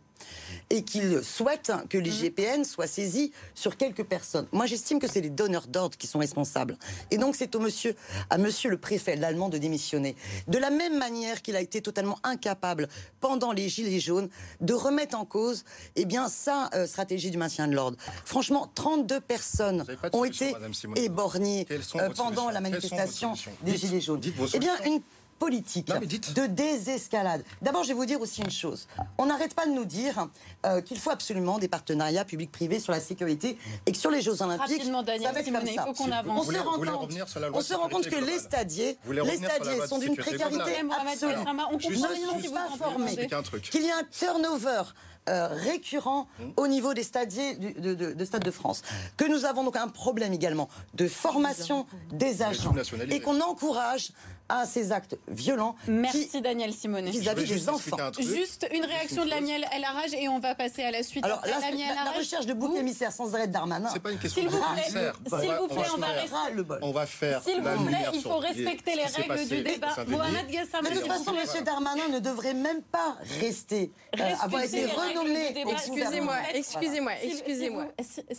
et 0.70 0.84
qu'il 0.84 1.24
souhaite 1.24 1.72
que 1.90 1.98
l'IGPN 1.98 2.62
mmh. 2.62 2.64
soit 2.64 2.88
saisi 2.88 3.32
sur 3.56 3.78
quelques 3.78 4.04
personnes. 4.04 4.48
Moi, 4.52 4.66
j'estime 4.66 5.00
que 5.00 5.08
c'est 5.08 5.22
les 5.22 5.30
donneurs 5.30 5.68
d'ordre 5.68 5.98
qui 5.98 6.08
sont 6.12 6.20
responsables. 6.20 6.78
Et 7.10 7.18
donc, 7.18 7.36
c'est 7.36 7.56
au 7.56 7.60
monsieur, 7.60 7.96
à 8.30 8.38
monsieur 8.38 8.70
le 8.70 8.78
préfet, 8.78 9.16
l'allemand, 9.16 9.50
de 9.50 9.58
démissionner. 9.58 10.16
De 10.48 10.58
la 10.58 10.70
même 10.70 10.98
manière 10.98 11.42
qu'il 11.42 11.56
a 11.56 11.62
été 11.62 11.82
totalement 11.82 12.20
incapable, 12.24 12.88
pendant 13.20 13.52
les 13.52 13.70
Gilets 13.70 14.00
jaunes, 14.00 14.30
de 14.60 14.74
remettre 14.74 15.18
en 15.18 15.26
cause 15.26 15.64
eh 15.96 16.06
bien, 16.06 16.28
sa 16.28 16.70
euh, 16.74 16.86
stratégie 16.86 17.32
du 17.32 17.38
maintien 17.38 17.68
de 17.68 17.74
l'ordre. 17.74 17.98
Franchement, 18.26 18.70
32 18.76 19.20
personnes 19.22 19.86
ont 20.14 20.26
été 20.26 20.54
éborgnées 20.96 21.68
euh, 21.96 22.10
pendant 22.16 22.50
la 22.50 22.62
manifestation 22.62 23.34
des 23.64 23.78
Gilets 23.78 24.02
jaunes. 24.02 24.22
Eh 24.54 24.60
bien, 24.60 24.76
une 24.86 25.02
politique 25.42 25.88
de 26.36 26.46
désescalade. 26.46 27.44
D'abord, 27.64 27.84
je 27.84 27.90
vais 27.90 27.94
vous 27.96 28.06
dire 28.06 28.22
aussi 28.22 28.42
une 28.42 28.52
chose. 28.52 28.88
On 29.18 29.26
n'arrête 29.26 29.56
pas 29.56 29.66
de 29.66 29.72
nous 29.72 29.86
dire 29.86 30.28
euh, 30.68 30.82
qu'il 30.82 31.00
faut 31.00 31.10
absolument 31.10 31.58
des 31.58 31.68
partenariats 31.68 32.26
publics-privés 32.26 32.80
sur 32.80 32.94
la 32.94 33.00
sécurité 33.00 33.58
et 33.88 33.92
que 33.92 33.98
sur 33.98 34.12
les 34.12 34.22
Jeux 34.22 34.44
Olympiques, 34.44 34.78
Rapidement, 34.78 35.02
Daniel, 35.02 35.32
il 35.36 35.80
faut 35.80 35.94
qu'on 35.94 36.12
avance. 36.12 36.48
On, 36.48 36.52
se 36.52 36.58
rend 36.60 37.00
compte, 37.00 37.12
on 37.54 37.62
se 37.62 37.74
rend 37.74 37.90
compte 37.90 38.08
que 38.08 38.24
les 38.24 38.38
stadiers, 38.38 38.98
les 39.10 39.38
stadiers 39.38 39.88
sont 39.88 39.98
d'une 39.98 40.16
précarité 40.16 40.74
absolue. 41.08 41.34
On 41.72 41.78
comprend 41.80 42.54
pas 42.54 42.78
formés. 42.78 43.28
Qu'il 43.72 43.84
y 43.84 43.90
a 43.90 43.98
un 43.98 44.04
turnover 44.04 44.84
euh, 45.30 45.50
récurrent 45.52 46.28
hum. 46.40 46.54
au 46.58 46.68
niveau 46.68 46.96
des 46.96 47.04
stadiers 47.04 47.54
de, 47.54 47.94
de, 47.94 48.14
de, 48.14 48.26
Stade 48.26 48.44
de 48.44 48.50
France. 48.50 48.82
Que 49.18 49.26
nous 49.26 49.46
avons 49.46 49.64
donc 49.64 49.76
un 49.76 49.88
problème 49.88 50.34
également 50.34 50.68
de 50.96 51.08
formation 51.08 51.86
des 52.12 52.42
agents 52.42 52.74
et 53.08 53.20
qu'on 53.20 53.40
encourage 53.40 54.14
à 54.52 54.66
ces 54.66 54.92
actes 54.92 55.18
violents. 55.30 55.76
Merci 55.88 56.42
Daniel 56.42 56.74
Simonet. 56.74 57.12
Vis-à-vis 57.12 57.48
des 57.48 57.70
enfants. 57.70 57.98
Juste 58.20 58.68
une 58.74 58.84
réaction 58.84 59.24
de 59.26 59.30
la 59.30 59.40
miel 59.40 59.66
à 59.72 59.80
la 59.80 59.90
rage 59.90 60.14
et 60.14 60.28
on 60.28 60.40
va 60.40 60.56
passer 60.56 60.84
à 60.84 60.92
la 60.92 61.04
suite. 61.04 61.24
Alors 61.24 61.42
la, 61.46 61.60
la, 61.60 62.12
recherche 62.12 62.46
de 62.46 62.54
bouc 62.54 62.76
émissaire 62.76 63.12
sans 63.12 63.34
arrêt 63.34 63.48
d'Armanin. 63.48 63.90
C'est 63.94 64.02
pas 64.02 64.12
une 64.12 64.20
question 64.20 64.44
de 64.44 64.50
bouc 64.50 64.62
émissaire. 64.78 65.16
S'il 65.16 65.52
vous 65.54 65.68
plaît, 65.68 65.88
on 65.94 65.98
va 65.98 66.08
rester. 66.08 66.78
On 66.82 66.92
va 66.92 67.06
faire. 67.06 67.44
S'il 67.44 67.62
vous 67.62 67.86
plaît, 67.86 68.06
il 68.14 68.22
faut 68.22 68.38
respecter 68.38 68.96
les 68.96 69.06
règles 69.06 69.48
du 69.48 69.64
débat. 69.64 69.96
Mohamed 70.08 70.48
Gassama. 70.50 70.90
De 70.90 70.96
toute 70.96 71.08
façon, 71.08 71.34
M. 71.34 71.64
Darmanin 71.64 72.10
ne 72.10 72.20
devrait 72.20 72.54
même 72.54 72.82
pas 72.82 73.18
rester. 73.40 73.92
Euh, 74.20 74.24
avoir 74.42 74.64
été 74.64 74.86
renommé. 74.86 75.54
Excusez-moi, 75.72 76.36
excusez-moi, 76.54 77.12
excusez-moi. 77.24 77.86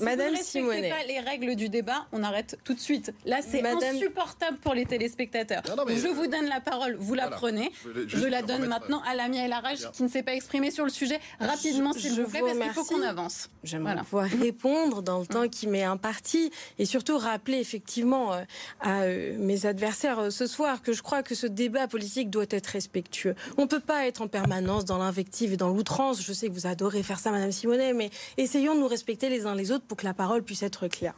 Madame 0.01 0.37
Simonet. 0.37 0.91
pas 0.91 1.05
les 1.07 1.21
règles 1.21 1.57
du 1.57 1.69
débat, 1.69 2.07
on 2.13 2.23
arrête 2.23 2.59
tout 2.65 2.75
de 2.75 2.81
suite. 2.81 3.13
Là, 3.25 3.41
c'est 3.43 3.65
insupportable 3.65 4.59
pour 4.59 4.75
les 4.75 4.85
téléspectateurs 4.85 5.63
je 6.03 6.09
vous 6.09 6.27
donne 6.27 6.47
la 6.47 6.61
parole, 6.61 6.97
vous 6.99 7.15
la 7.15 7.29
prenez. 7.29 7.73
Je, 8.07 8.27
la 8.27 8.43
donne 8.43 8.67
maintenant 8.67 9.03
à 9.07 9.15
Lamia 9.15 9.45
El 9.45 9.53
Arage 9.53 9.91
qui 9.93 10.03
ne 10.03 10.09
s'est 10.09 10.23
pas 10.23 10.35
exprimée 10.35 10.71
sur 10.71 10.85
le 10.85 10.91
sujet. 10.91 11.21
Rapidement, 11.41 11.93
s'il 11.93 12.21
vous 12.21 12.29
plaît, 12.29 12.41
parce 12.41 12.59
qu'il 12.59 12.73
faut 12.73 12.85
qu'on 12.85 13.03
avance. 13.03 13.51
J'aimerais 13.65 13.97
pouvoir 13.97 14.27
répondre 14.27 15.03
dans 15.03 15.21
le 15.21 15.27
temps 15.27 15.49
qui 15.49 15.67
m'est 15.67 15.83
imparti 15.83 16.51
et 16.79 16.85
surtout 16.85 17.19
rappeler 17.19 17.59
effectivement 17.59 18.33
euh, 18.33 18.43
à 18.81 19.03
euh, 19.03 19.37
mes 19.39 19.67
adversaires 19.67 20.19
euh, 20.19 20.31
ce 20.31 20.47
soir 20.47 20.83
que 20.83 20.93
je 20.93 21.03
crois 21.03 21.23
que 21.23 21.35
ce 21.35 21.47
débat 21.47 21.87
politique 21.89 22.31
doit 22.31 22.47
être 22.51 22.67
respectueux. 22.67 23.35
On 23.57 23.63
ne 23.63 23.67
peut 23.67 23.81
pas 23.81 24.07
être 24.07 24.23
en 24.23 24.29
permanence 24.29 24.85
dans 24.85 24.99
l'invective 24.99 25.53
et 25.53 25.57
dans 25.57 25.69
l'outrance. 25.69 26.23
Je 26.23 26.33
sais 26.33 26.49
que 26.49 26.53
vous 26.53 26.67
adorez 26.67 27.03
faire 27.03 27.19
ça, 27.19 27.31
Madame 27.31 27.53
Simonet, 27.53 27.93
mais 27.93 28.11
essayons 28.37 28.75
de 28.75 28.81
nous 28.81 28.89
respecter 28.89 29.29
les 29.29 29.47
uns 29.47 29.55
les 29.55 29.71
autres 29.73 29.85
pour 29.85 29.97
que 29.97 30.05
la 30.05 30.15
parole 30.15 30.43
puisse 30.43 30.63
être 30.63 30.89
claire. 30.89 31.15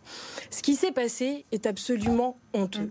Ce 0.50 0.62
qui 0.62 0.76
s'est 0.76 0.92
passé 0.92 1.44
est 1.52 1.66
absolument 1.66 2.38
honteux. 2.52 2.90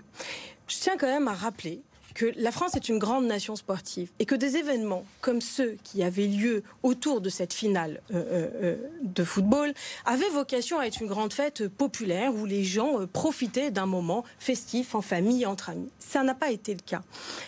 Je 0.67 0.77
tiens 0.77 0.97
quand 0.97 1.07
même 1.07 1.27
à 1.27 1.33
rappeler 1.33 1.83
que 2.13 2.31
la 2.35 2.51
France 2.51 2.75
est 2.75 2.89
une 2.89 2.99
grande 2.99 3.25
nation 3.25 3.55
sportive 3.55 4.09
et 4.19 4.25
que 4.25 4.35
des 4.35 4.57
événements 4.57 5.05
comme 5.21 5.41
ceux 5.41 5.77
qui 5.83 6.03
avaient 6.03 6.27
lieu 6.27 6.63
autour 6.83 7.21
de 7.21 7.29
cette 7.29 7.53
finale 7.53 8.01
euh, 8.13 8.23
euh, 8.31 8.49
euh, 8.61 8.75
de 9.01 9.23
football 9.23 9.73
avaient 10.05 10.29
vocation 10.29 10.79
à 10.79 10.85
être 10.85 11.01
une 11.01 11.07
grande 11.07 11.33
fête 11.33 11.67
populaire 11.67 12.33
où 12.33 12.45
les 12.45 12.63
gens 12.63 13.05
profitaient 13.11 13.71
d'un 13.71 13.85
moment 13.85 14.23
festif 14.39 14.95
en 14.95 15.01
famille, 15.01 15.45
entre 15.45 15.69
amis. 15.69 15.89
Ça 15.99 16.23
n'a 16.23 16.35
pas 16.35 16.51
été 16.51 16.73
le 16.73 16.81
cas. 16.85 17.01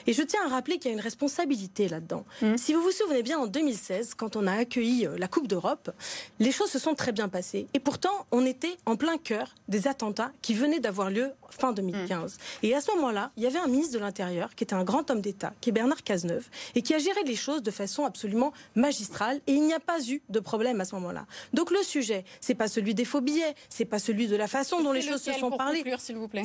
Et 0.07 0.13
je 0.13 0.21
tiens 0.23 0.41
à 0.45 0.49
rappeler 0.49 0.77
qu'il 0.77 0.91
y 0.91 0.93
a 0.93 0.97
une 0.97 1.03
responsabilité 1.03 1.87
là-dedans. 1.87 2.25
Mmh. 2.41 2.57
Si 2.57 2.73
vous 2.73 2.81
vous 2.81 2.91
souvenez 2.91 3.23
bien, 3.23 3.39
en 3.39 3.47
2016, 3.47 4.13
quand 4.15 4.35
on 4.35 4.47
a 4.47 4.53
accueilli 4.53 5.07
la 5.17 5.27
Coupe 5.27 5.47
d'Europe, 5.47 5.91
les 6.39 6.51
choses 6.51 6.69
se 6.69 6.79
sont 6.79 6.95
très 6.95 7.11
bien 7.11 7.29
passées. 7.29 7.67
Et 7.73 7.79
pourtant, 7.79 8.25
on 8.31 8.45
était 8.45 8.77
en 8.85 8.95
plein 8.95 9.17
cœur 9.17 9.53
des 9.67 9.87
attentats 9.87 10.31
qui 10.41 10.53
venaient 10.53 10.79
d'avoir 10.79 11.09
lieu 11.09 11.31
fin 11.49 11.73
2015. 11.73 12.33
Mmh. 12.33 12.65
Et 12.65 12.75
à 12.75 12.81
ce 12.81 12.91
moment-là, 12.91 13.31
il 13.37 13.43
y 13.43 13.47
avait 13.47 13.59
un 13.59 13.67
ministre 13.67 13.93
de 13.93 13.99
l'Intérieur 13.99 14.54
qui 14.55 14.63
est 14.63 14.73
un 14.73 14.83
grand 14.83 15.09
homme 15.11 15.21
d'État, 15.21 15.53
qui 15.61 15.69
est 15.69 15.73
Bernard 15.73 16.03
Cazeneuve, 16.03 16.47
et 16.75 16.81
qui 16.81 16.93
a 16.93 16.99
géré 16.99 17.23
les 17.25 17.35
choses 17.35 17.63
de 17.63 17.71
façon 17.71 18.05
absolument 18.05 18.53
magistrale. 18.75 19.41
Et 19.47 19.53
il 19.53 19.63
n'y 19.63 19.73
a 19.73 19.79
pas 19.79 20.01
eu 20.07 20.21
de 20.29 20.39
problème 20.39 20.81
à 20.81 20.85
ce 20.85 20.95
moment-là. 20.95 21.25
Donc 21.53 21.71
le 21.71 21.83
sujet, 21.83 22.25
c'est 22.41 22.55
pas 22.55 22.67
celui 22.67 22.93
des 22.93 23.05
faux 23.05 23.21
billets, 23.21 23.55
c'est 23.69 23.85
pas 23.85 23.99
celui 23.99 24.27
de 24.27 24.35
la 24.35 24.47
façon 24.47 24.81
dont 24.81 24.91
les 24.91 25.01
choses 25.01 25.21
se 25.21 25.33
sont 25.33 25.51
parlées. 25.51 25.83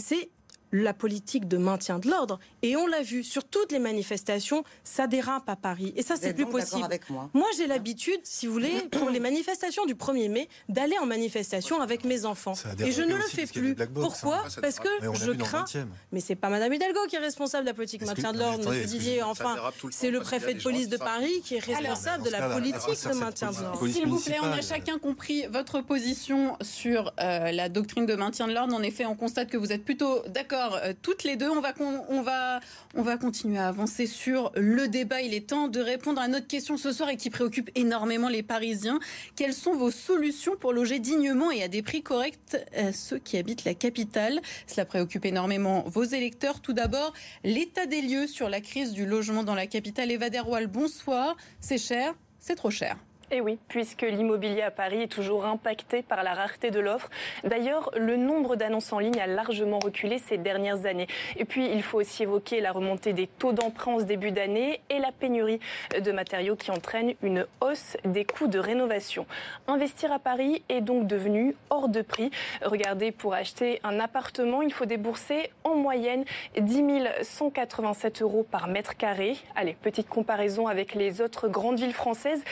C'est 0.01 0.31
la 0.73 0.95
politique 0.95 1.49
de 1.49 1.57
maintien 1.57 1.99
de 1.99 2.09
l'ordre. 2.09 2.39
Et 2.63 2.77
on 2.77 2.87
l'a 2.87 3.03
vu 3.03 3.25
sur 3.25 3.45
toutes 3.45 3.73
les 3.73 3.79
manifestations, 3.79 4.65
ça 4.85 5.07
dérape 5.07 5.49
à 5.49 5.57
Paris. 5.57 5.93
Et 5.97 6.03
ça, 6.03 6.17
c'est 6.17 6.35
plus 6.35 6.47
possible. 6.47 6.85
Avec 6.85 7.09
moi, 7.11 7.31
moi 7.35 7.47
j'ai 7.57 7.67
l'habitude, 7.67 8.21
si 8.25 8.47
vous 8.47 8.53
voulez, 8.53 8.89
pour 8.91 9.11
les 9.11 9.21
manifestations 9.21 9.87
du 9.87 9.95
1er 9.95 10.31
mai, 10.31 10.49
d'aller 10.69 10.99
en 10.99 11.07
manifestation 11.07 11.81
avec 11.81 12.05
mes 12.05 12.25
enfants. 12.25 12.55
Et 12.79 12.93
je 12.93 13.03
ne 13.03 13.15
le 13.15 13.23
fais 13.23 13.47
plus. 13.47 13.75
Pourquoi 13.95 14.45
Parce 14.61 14.79
que 14.79 14.89
je 15.15 15.33
crains. 15.33 15.65
Mais 16.13 16.21
c'est 16.21 16.37
pas 16.37 16.49
Madame 16.49 16.73
Hidalgo 16.73 17.01
qui 17.09 17.17
est 17.17 17.21
responsable 17.21 17.65
de 17.65 17.71
la 17.71 17.75
politique 17.75 18.01
de 18.03 18.07
maintien 18.07 18.33
de 18.33 18.39
l'ordre, 18.39 18.69
Monsieur 18.69 18.87
Didier. 18.87 19.23
Enfin, 19.23 19.57
c'est 19.91 20.11
le 20.11 20.21
préfet 20.21 20.55
de 20.55 20.63
police 20.63 20.89
de 20.89 20.97
Paris 20.97 21.41
qui 21.45 21.57
est 21.57 21.65
responsable 21.65 22.25
de 22.25 22.31
la 22.31 22.49
politique 22.49 23.09
de 23.09 23.15
maintien 23.15 23.51
de 23.51 23.61
l'ordre. 23.61 23.87
S'il 23.89 24.07
vous 24.07 24.21
plaît, 24.21 24.39
on 24.43 24.53
a 24.53 24.61
chacun 24.61 24.99
compris 24.99 25.47
votre 25.47 25.81
position 25.81 26.57
sur 26.61 27.13
euh, 27.21 27.51
la 27.53 27.69
doctrine 27.69 28.07
de 28.07 28.15
maintien 28.15 28.47
de 28.47 28.53
l'ordre. 28.53 28.75
En 28.75 28.83
effet, 28.83 29.07
on 29.07 29.17
constate 29.17 29.49
que 29.49 29.57
vous 29.57 29.73
êtes 29.73 29.85
plutôt 29.85 30.23
d'accord 30.29 30.60
euh, 30.61 30.93
toutes 31.01 31.25
les 31.25 31.37
deux. 31.37 31.49
On 31.49 31.61
va, 31.61 31.73
on, 32.09 32.23
va, 32.23 32.61
on 32.95 33.03
va 33.03 33.17
continuer 33.17 33.59
à 33.59 33.69
avancer 33.69 34.07
sur 34.07 34.53
le 34.57 34.89
débat. 34.89 35.21
Il 35.21 35.35
est 35.35 35.49
temps 35.49 35.69
de 35.69 35.81
répondre 35.81 36.21
à 36.21 36.29
notre 36.29 36.47
question 36.47 36.77
ce 36.77 36.93
soir 36.93 37.09
et 37.09 37.17
qui 37.17 37.31
préoccupe 37.31 37.71
énormément 37.75 38.29
les 38.29 38.43
Parisiens. 38.43 38.99
Quelles 39.37 39.55
sont 39.55 39.75
vos 39.75 39.91
solutions 39.91 40.57
pour 40.57 40.73
loger 40.73 40.99
dignement 40.99 41.51
et 41.51 41.63
à 41.63 41.69
des 41.69 41.83
prix 41.83 42.03
corrects 42.03 42.57
euh, 42.77 42.93
ceux 42.93 43.19
qui 43.19 43.37
habitent 43.37 43.65
la 43.65 43.75
capitale? 43.75 44.41
Cela 44.67 44.85
préoccupe 44.85 45.25
énormément 45.25 45.85
vos 45.87 46.05
électeurs. 46.05 46.61
Tout 46.61 46.73
d'abord, 46.73 47.13
l'état 47.45 47.87
des 47.87 48.03
lieux 48.03 48.27
sur 48.27 48.49
la 48.49 48.61
crise 48.61 48.93
du 48.93 49.07
logement 49.07 49.45
dans 49.45 49.55
la 49.55 49.67
capitale. 49.67 50.11
Eva 50.11 50.31
Derwal, 50.31 50.67
bonsoir. 50.67 51.37
C'est 51.61 51.79
cher, 51.79 52.15
c'est 52.39 52.55
trop 52.55 52.71
cher. 52.71 52.97
Et 53.33 53.37
eh 53.37 53.41
oui, 53.43 53.59
puisque 53.69 54.03
l'immobilier 54.03 54.63
à 54.63 54.73
Paris 54.73 55.03
est 55.03 55.13
toujours 55.13 55.45
impacté 55.47 56.03
par 56.03 56.25
la 56.25 56.35
rareté 56.35 56.73
de 56.73 56.81
l'offre. 56.81 57.09
D'ailleurs, 57.45 57.93
le 57.97 58.17
nombre 58.17 58.57
d'annonces 58.57 58.93
en 58.93 58.99
ligne 58.99 59.21
a 59.21 59.29
largement 59.29 59.79
reculé 59.79 60.19
ces 60.19 60.37
dernières 60.37 60.85
années. 60.85 61.07
Et 61.37 61.45
puis, 61.45 61.71
il 61.71 61.81
faut 61.85 61.99
aussi 61.99 62.25
évoquer 62.25 62.61
la 62.61 62.73
remontée 62.73 63.13
des 63.13 63.29
taux 63.29 63.53
d'emprunt 63.53 63.93
en 63.93 64.01
début 64.01 64.33
d'année 64.33 64.81
et 64.91 64.99
la 64.99 65.13
pénurie 65.13 65.61
de 65.97 66.11
matériaux 66.11 66.57
qui 66.57 66.73
entraîne 66.73 67.15
une 67.23 67.47
hausse 67.61 67.97
des 68.05 68.25
coûts 68.25 68.49
de 68.49 68.59
rénovation. 68.59 69.27
Investir 69.69 70.11
à 70.11 70.19
Paris 70.19 70.65
est 70.69 70.81
donc 70.81 71.07
devenu 71.07 71.55
hors 71.71 71.89
de 71.89 72.03
prix. 72.03 72.33
Regardez, 72.65 73.13
pour 73.13 73.35
acheter 73.35 73.79
un 73.85 74.01
appartement, 74.01 74.61
il 74.61 74.73
faut 74.73 74.87
débourser 74.87 75.53
en 75.63 75.77
moyenne 75.77 76.25
10 76.59 76.83
187 77.23 78.23
euros 78.23 78.45
par 78.51 78.67
mètre 78.67 78.97
carré. 78.97 79.37
Allez, 79.55 79.77
petite 79.81 80.09
comparaison 80.09 80.67
avec 80.67 80.97
les 80.97 81.21
autres 81.21 81.47
grandes 81.47 81.79
villes 81.79 81.93
françaises. 81.93 82.43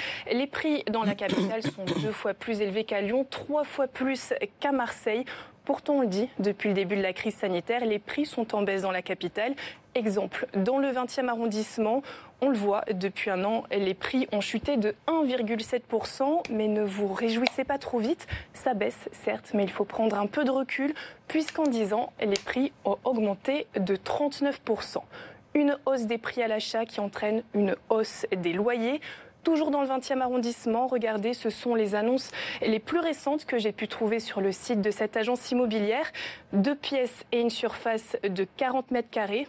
Dans 0.90 1.04
la 1.04 1.14
capitale 1.14 1.62
sont 1.62 1.84
deux 2.02 2.12
fois 2.12 2.34
plus 2.34 2.60
élevés 2.60 2.84
qu'à 2.84 3.00
Lyon, 3.00 3.26
trois 3.28 3.64
fois 3.64 3.86
plus 3.86 4.32
qu'à 4.60 4.72
Marseille. 4.72 5.24
Pourtant, 5.64 5.96
on 5.96 6.00
le 6.00 6.06
dit, 6.06 6.30
depuis 6.38 6.70
le 6.70 6.74
début 6.74 6.96
de 6.96 7.02
la 7.02 7.12
crise 7.12 7.34
sanitaire, 7.34 7.84
les 7.84 7.98
prix 7.98 8.24
sont 8.24 8.54
en 8.54 8.62
baisse 8.62 8.80
dans 8.80 8.90
la 8.90 9.02
capitale. 9.02 9.54
Exemple, 9.94 10.46
dans 10.54 10.78
le 10.78 10.88
20e 10.88 11.28
arrondissement, 11.28 12.02
on 12.40 12.48
le 12.48 12.56
voit, 12.56 12.84
depuis 12.90 13.28
un 13.28 13.44
an, 13.44 13.64
les 13.70 13.92
prix 13.92 14.28
ont 14.32 14.40
chuté 14.40 14.78
de 14.78 14.94
1,7%, 15.08 16.44
mais 16.50 16.68
ne 16.68 16.82
vous 16.82 17.12
réjouissez 17.12 17.64
pas 17.64 17.76
trop 17.76 17.98
vite. 17.98 18.26
Ça 18.54 18.72
baisse, 18.72 19.10
certes, 19.12 19.50
mais 19.52 19.64
il 19.64 19.70
faut 19.70 19.84
prendre 19.84 20.16
un 20.18 20.26
peu 20.26 20.44
de 20.44 20.50
recul, 20.50 20.94
puisqu'en 21.26 21.64
10 21.64 21.92
ans, 21.92 22.12
les 22.18 22.38
prix 22.46 22.72
ont 22.86 22.96
augmenté 23.04 23.66
de 23.78 23.96
39%. 23.96 25.02
Une 25.52 25.76
hausse 25.84 26.06
des 26.06 26.18
prix 26.18 26.42
à 26.42 26.48
l'achat 26.48 26.86
qui 26.86 27.00
entraîne 27.00 27.42
une 27.52 27.76
hausse 27.90 28.24
des 28.34 28.54
loyers 28.54 29.02
Toujours 29.44 29.70
dans 29.70 29.82
le 29.82 29.88
20e 29.88 30.20
arrondissement, 30.20 30.86
regardez, 30.86 31.32
ce 31.32 31.50
sont 31.50 31.74
les 31.74 31.94
annonces 31.94 32.30
les 32.60 32.78
plus 32.78 32.98
récentes 32.98 33.44
que 33.44 33.58
j'ai 33.58 33.72
pu 33.72 33.88
trouver 33.88 34.20
sur 34.20 34.40
le 34.40 34.52
site 34.52 34.80
de 34.80 34.90
cette 34.90 35.16
agence 35.16 35.50
immobilière. 35.50 36.10
Deux 36.52 36.74
pièces 36.74 37.24
et 37.32 37.40
une 37.40 37.50
surface 37.50 38.16
de 38.22 38.46
40 38.56 38.90
mètres 38.90 39.10
carrés 39.10 39.48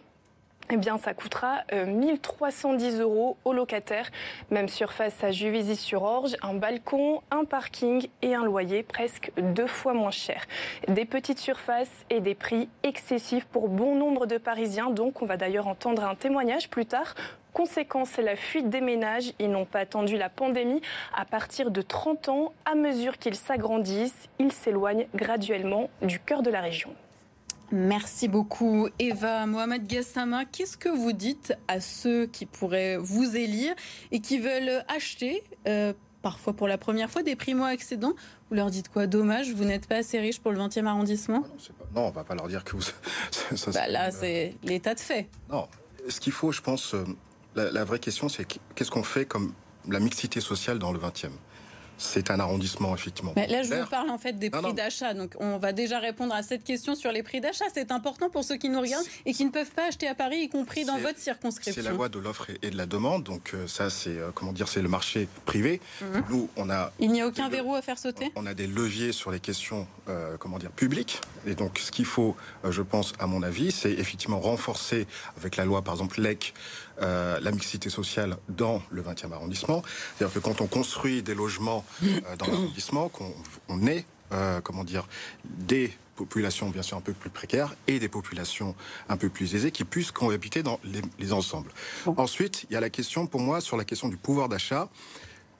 eh 0.71 0.77
bien, 0.77 0.99
ça 0.99 1.15
coûtera 1.15 1.63
1310 1.73 2.99
euh, 2.99 3.03
euros 3.03 3.37
aux 3.43 3.53
locataires. 3.53 4.11
Même 4.51 4.67
surface 4.67 5.23
à 5.23 5.31
Juvisy-sur-Orge, 5.31 6.35
un 6.43 6.53
balcon, 6.53 7.23
un 7.31 7.43
parking 7.43 8.07
et 8.21 8.35
un 8.35 8.43
loyer 8.43 8.83
presque 8.83 9.31
deux 9.37 9.65
fois 9.65 9.93
moins 9.93 10.11
cher. 10.11 10.45
Des 10.87 11.05
petites 11.05 11.39
surfaces 11.39 12.05
et 12.11 12.21
des 12.21 12.35
prix 12.35 12.69
excessifs 12.83 13.45
pour 13.45 13.67
bon 13.67 13.95
nombre 13.95 14.27
de 14.27 14.37
Parisiens. 14.37 14.91
Donc, 14.91 15.23
on 15.23 15.25
va 15.25 15.37
d'ailleurs 15.37 15.67
entendre 15.67 16.03
un 16.03 16.13
témoignage 16.13 16.69
plus 16.69 16.85
tard. 16.85 17.15
Conséquence, 17.53 18.09
c'est 18.09 18.21
la 18.21 18.35
fuite 18.35 18.69
des 18.69 18.81
ménages. 18.81 19.33
Ils 19.39 19.49
n'ont 19.49 19.65
pas 19.65 19.79
attendu 19.79 20.17
la 20.17 20.29
pandémie. 20.29 20.81
À 21.15 21.25
partir 21.25 21.71
de 21.71 21.81
30 21.81 22.29
ans, 22.29 22.53
à 22.65 22.75
mesure 22.75 23.17
qu'ils 23.17 23.35
s'agrandissent, 23.35 24.29
ils 24.37 24.51
s'éloignent 24.51 25.07
graduellement 25.15 25.89
du 26.03 26.19
cœur 26.19 26.43
de 26.43 26.51
la 26.51 26.61
région. 26.61 26.93
Merci 27.71 28.27
beaucoup 28.27 28.87
Eva. 28.97 29.45
Mohamed 29.45 29.85
Gassama, 29.85 30.45
qu'est-ce 30.45 30.77
que 30.77 30.89
vous 30.89 31.13
dites 31.13 31.53
à 31.67 31.79
ceux 31.79 32.25
qui 32.25 32.45
pourraient 32.45 32.97
vous 32.97 33.35
élire 33.35 33.75
et 34.11 34.21
qui 34.21 34.39
veulent 34.39 34.83
acheter, 34.87 35.43
euh, 35.67 35.93
parfois 36.21 36.53
pour 36.53 36.67
la 36.67 36.77
première 36.79 37.09
fois, 37.11 37.21
des 37.21 37.35
primo-accédants? 37.35 38.13
Vous 38.49 38.55
leur 38.55 38.71
dites 38.71 38.89
quoi? 38.89 39.05
Dommage, 39.05 39.53
vous 39.53 39.65
n'êtes 39.65 39.87
pas 39.87 39.97
assez 39.97 40.19
riche 40.19 40.39
pour 40.39 40.51
le 40.51 40.57
20e 40.57 40.85
arrondissement? 40.85 41.43
Ah 41.45 41.83
non, 41.95 42.01
on 42.05 42.09
ne 42.09 42.13
va 42.13 42.23
pas 42.23 42.35
leur 42.35 42.47
dire 42.47 42.63
que 42.63 42.75
vous... 42.75 42.81
ça, 43.55 43.71
bah 43.71 43.87
là, 43.87 44.09
c'est 44.09 44.55
l'état 44.63 44.95
de 44.95 44.99
fait. 44.99 45.29
Non, 45.51 45.67
ce 46.07 46.19
qu'il 46.19 46.33
faut, 46.33 46.51
je 46.51 46.61
pense, 46.61 46.95
euh, 46.95 47.03
la, 47.55 47.71
la 47.71 47.83
vraie 47.83 47.99
question, 47.99 48.29
c'est 48.29 48.45
qu'est-ce 48.73 48.91
qu'on 48.91 49.03
fait 49.03 49.25
comme 49.25 49.53
la 49.87 49.99
mixité 49.99 50.41
sociale 50.41 50.79
dans 50.79 50.91
le 50.91 50.99
20e 50.99 51.29
c'est 51.99 52.31
un 52.31 52.39
arrondissement, 52.39 52.95
effectivement. 52.95 53.33
Mais 53.35 53.47
là, 53.47 53.61
je 53.61 53.73
vous 53.73 53.85
parle 53.87 54.09
en 54.09 54.17
fait 54.17 54.33
des 54.33 54.49
prix 54.49 54.73
d'achat. 54.73 55.13
Donc, 55.13 55.33
on 55.39 55.57
va 55.57 55.73
déjà 55.73 55.99
répondre 55.99 56.33
à 56.33 56.41
cette 56.43 56.63
question 56.63 56.95
sur 56.95 57.11
les 57.11 57.23
prix 57.23 57.41
d'achat. 57.41 57.65
C'est 57.73 57.91
important 57.91 58.29
pour 58.29 58.43
ceux 58.43 58.55
qui 58.55 58.69
nous 58.69 58.79
regardent 58.79 59.05
et 59.25 59.33
qui 59.33 59.45
ne 59.45 59.51
peuvent 59.51 59.71
pas 59.71 59.87
acheter 59.87 60.07
à 60.07 60.15
Paris, 60.15 60.37
y 60.43 60.49
compris 60.49 60.85
dans 60.85 60.97
votre 60.97 61.19
circonscription. 61.19 61.73
C'est 61.83 61.87
la 61.87 61.95
loi 61.95 62.09
de 62.09 62.19
l'offre 62.19 62.47
et 62.61 62.69
de 62.69 62.77
la 62.77 62.85
demande. 62.85 63.23
Donc, 63.23 63.51
euh, 63.53 63.67
ça, 63.67 63.89
c'est 63.89 64.17
euh, 64.17 64.31
comment 64.33 64.53
dire, 64.53 64.67
c'est 64.69 64.81
le 64.81 64.87
marché 64.87 65.27
privé. 65.45 65.81
Mhm. 66.01 66.23
Nous, 66.29 66.49
on 66.55 66.69
a. 66.69 66.91
Il 66.99 67.11
n'y 67.11 67.21
a 67.21 67.27
aucun 67.27 67.49
verrou 67.49 67.75
à 67.75 67.81
faire 67.81 67.99
sauter? 67.99 68.31
On 68.35 68.45
a 68.45 68.53
des 68.53 68.67
leviers 68.67 69.11
sur 69.11 69.31
les 69.31 69.41
questions, 69.41 69.85
euh, 70.07 70.37
comment 70.37 70.57
dire, 70.57 70.71
publiques. 70.71 71.19
Et 71.45 71.55
donc, 71.55 71.79
ce 71.79 71.91
qu'il 71.91 72.05
faut, 72.05 72.35
je 72.69 72.81
pense, 72.81 73.13
à 73.19 73.27
mon 73.27 73.43
avis, 73.43 73.71
c'est 73.71 73.91
effectivement 73.91 74.39
renforcer 74.39 75.05
avec 75.37 75.57
la 75.57 75.65
loi, 75.65 75.81
par 75.81 75.95
exemple, 75.95 76.21
LEC, 76.21 76.53
euh, 77.01 77.39
la 77.39 77.51
mixité 77.51 77.89
sociale 77.89 78.37
dans 78.49 78.81
le 78.89 79.01
20e 79.01 79.31
arrondissement. 79.31 79.83
C'est-à-dire 80.17 80.33
que 80.33 80.39
quand 80.39 80.61
on 80.61 80.67
construit 80.67 81.21
des 81.21 81.35
logements 81.35 81.85
euh, 82.03 82.35
dans 82.37 82.45
l'arrondissement, 82.51 83.09
qu'on 83.09 83.33
on 83.67 83.87
ait, 83.87 84.05
euh, 84.31 84.61
comment 84.61 84.83
dire, 84.83 85.07
des 85.45 85.93
populations 86.15 86.69
bien 86.69 86.81
sûr 86.81 86.97
un 86.97 87.01
peu 87.01 87.13
plus 87.13 87.29
précaires 87.29 87.73
et 87.87 87.99
des 87.99 88.09
populations 88.09 88.75
un 89.07 89.15
peu 89.15 89.29
plus 89.29 89.55
aisées 89.55 89.71
qui 89.71 89.85
puissent 89.85 90.11
cohabiter 90.11 90.63
dans 90.63 90.79
les, 91.19 91.31
ensembles. 91.31 91.71
Ensuite, 92.05 92.65
il 92.69 92.73
y 92.73 92.75
a 92.75 92.81
la 92.81 92.89
question 92.89 93.25
pour 93.25 93.39
moi 93.39 93.61
sur 93.61 93.77
la 93.77 93.85
question 93.85 94.09
du 94.09 94.17
pouvoir 94.17 94.49
d'achat 94.49 94.89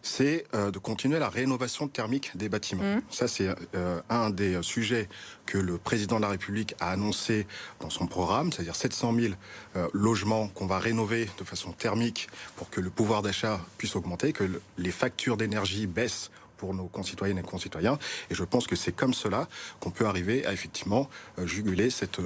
c'est 0.02 0.46
euh, 0.54 0.72
de 0.72 0.80
continuer 0.80 1.20
la 1.20 1.30
rénovation 1.30 1.88
thermique 1.88 2.36
des 2.36 2.50
bâtiments. 2.50 2.84
Mmh. 2.84 3.02
Ça, 3.10 3.28
c'est 3.28 3.50
euh, 3.76 4.02
un 4.10 4.30
des 4.30 4.62
sujets 4.62 5.10
que 5.46 5.58
le 5.58 5.78
président 5.78 6.18
de 6.18 6.22
la 6.22 6.30
République 6.30 6.76
a 6.80 6.92
annoncé 6.92 7.48
dans 7.80 7.90
son 7.90 8.08
programme, 8.08 8.52
c'est-à-dire 8.52 8.76
700 8.76 9.14
000 9.14 9.34
euh, 9.76 9.88
logements 9.94 10.48
qu'on 10.48 10.68
va 10.68 10.80
rénover 10.80 11.30
de 11.38 11.44
façon 11.44 11.72
thermique 11.72 12.30
pour 12.56 12.70
que 12.70 12.82
le 12.82 12.90
pouvoir 12.90 13.22
d'achat 13.22 13.60
puisse 13.78 13.96
augmenter, 13.96 14.34
que 14.34 14.62
les 14.78 14.92
factures 14.92 15.38
d'énergie 15.38 15.88
baissent 15.88 16.32
pour 16.58 16.74
nos 16.74 16.88
concitoyennes 16.88 17.38
et 17.38 17.42
concitoyens. 17.42 17.98
Et 18.30 18.36
je 18.36 18.44
pense 18.44 18.68
que 18.68 18.76
c'est 18.76 18.92
comme 18.92 19.14
cela 19.14 19.48
qu'on 19.80 19.92
peut 19.92 20.06
arriver 20.06 20.46
à 20.46 20.52
effectivement 20.52 21.10
juguler 21.46 21.90
cette 21.90 22.20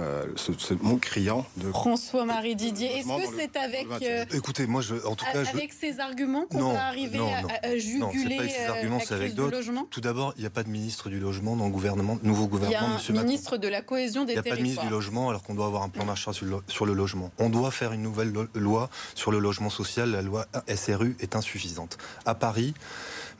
euh, 0.00 0.26
ce, 0.36 0.74
mot 0.74 0.96
criant 0.96 1.44
de 1.56 1.72
François-Marie 1.72 2.54
Didier. 2.54 2.98
Est-ce 2.98 3.08
que 3.08 3.36
c'est 3.36 3.56
avec 3.56 3.88
euh, 4.00 4.24
écoutez 4.32 4.68
moi 4.68 4.80
je 4.80 4.94
en 5.04 5.16
tout 5.16 5.24
cas 5.24 5.40
avec 5.40 5.72
ces 5.72 5.98
arguments 5.98 6.46
qu'on 6.46 6.72
va 6.72 6.86
arriver 6.86 7.18
à, 7.18 7.76
juguler 7.76 7.98
non, 7.98 8.10
pas 8.12 8.42
avec 8.42 8.50
ces 8.52 8.60
euh, 8.60 8.72
arguments, 8.74 9.00
c'est 9.04 9.14
avec 9.14 9.34
d'autres. 9.34 9.58
Tout 9.90 10.00
d'abord, 10.00 10.34
il 10.36 10.42
n'y 10.42 10.46
a 10.46 10.50
pas 10.50 10.62
de 10.62 10.68
ministre 10.68 11.08
du 11.08 11.18
logement 11.18 11.56
dans 11.56 11.64
le 11.64 11.72
gouvernement, 11.72 12.16
nouveau 12.22 12.46
gouvernement. 12.46 12.78
Il 13.08 13.14
y 13.14 13.18
a 13.18 13.20
un 13.20 13.24
ministre 13.24 13.56
de 13.56 13.66
la 13.66 13.82
cohésion 13.82 14.24
des 14.24 14.34
territoires. 14.34 14.44
Il 14.44 14.46
n'y 14.46 14.52
a 14.52 14.52
pas 14.52 14.56
de 14.56 14.62
ministre 14.62 14.84
du 14.84 14.90
logement 14.90 15.30
alors 15.30 15.42
qu'on 15.42 15.54
doit 15.54 15.66
avoir 15.66 15.82
un 15.82 15.88
plan 15.88 16.04
Marshall 16.04 16.34
sur 16.68 16.86
le, 16.86 16.92
logement. 16.94 17.32
On 17.38 17.50
doit 17.50 17.72
faire 17.72 17.92
une 17.92 18.02
nouvelle 18.02 18.32
loi 18.54 18.90
sur 19.16 19.32
le 19.32 19.40
logement 19.40 19.70
social. 19.70 20.12
La 20.12 20.22
loi 20.22 20.46
SRU 20.72 21.16
est 21.18 21.34
insuffisante. 21.34 21.98
À 22.24 22.36
Paris. 22.36 22.72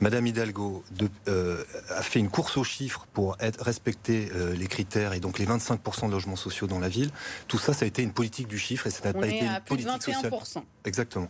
Madame 0.01 0.27
Hidalgo 0.27 0.83
a 1.27 2.01
fait 2.01 2.19
une 2.19 2.29
course 2.29 2.55
aux 2.55 2.63
chiffres 2.63 3.05
pour 3.13 3.35
être, 3.41 3.61
respecter 3.61 4.29
les 4.57 4.67
critères 4.67 5.13
et 5.13 5.19
donc 5.19 5.39
les 5.39 5.45
25% 5.45 6.07
de 6.07 6.11
logements 6.11 6.37
sociaux 6.37 6.48
dans 6.67 6.79
la 6.79 6.89
ville. 6.89 7.11
Tout 7.47 7.57
ça, 7.57 7.73
ça 7.73 7.85
a 7.85 7.87
été 7.87 8.01
une 8.01 8.13
politique 8.13 8.47
du 8.47 8.57
chiffre 8.57 8.87
et 8.87 8.89
ça 8.89 9.03
n'a 9.03 9.13
pas 9.13 9.27
été 9.27 9.45
une 9.45 9.61
politique 9.65 10.01
sociale. 10.01 10.31
Exactement. 10.85 11.29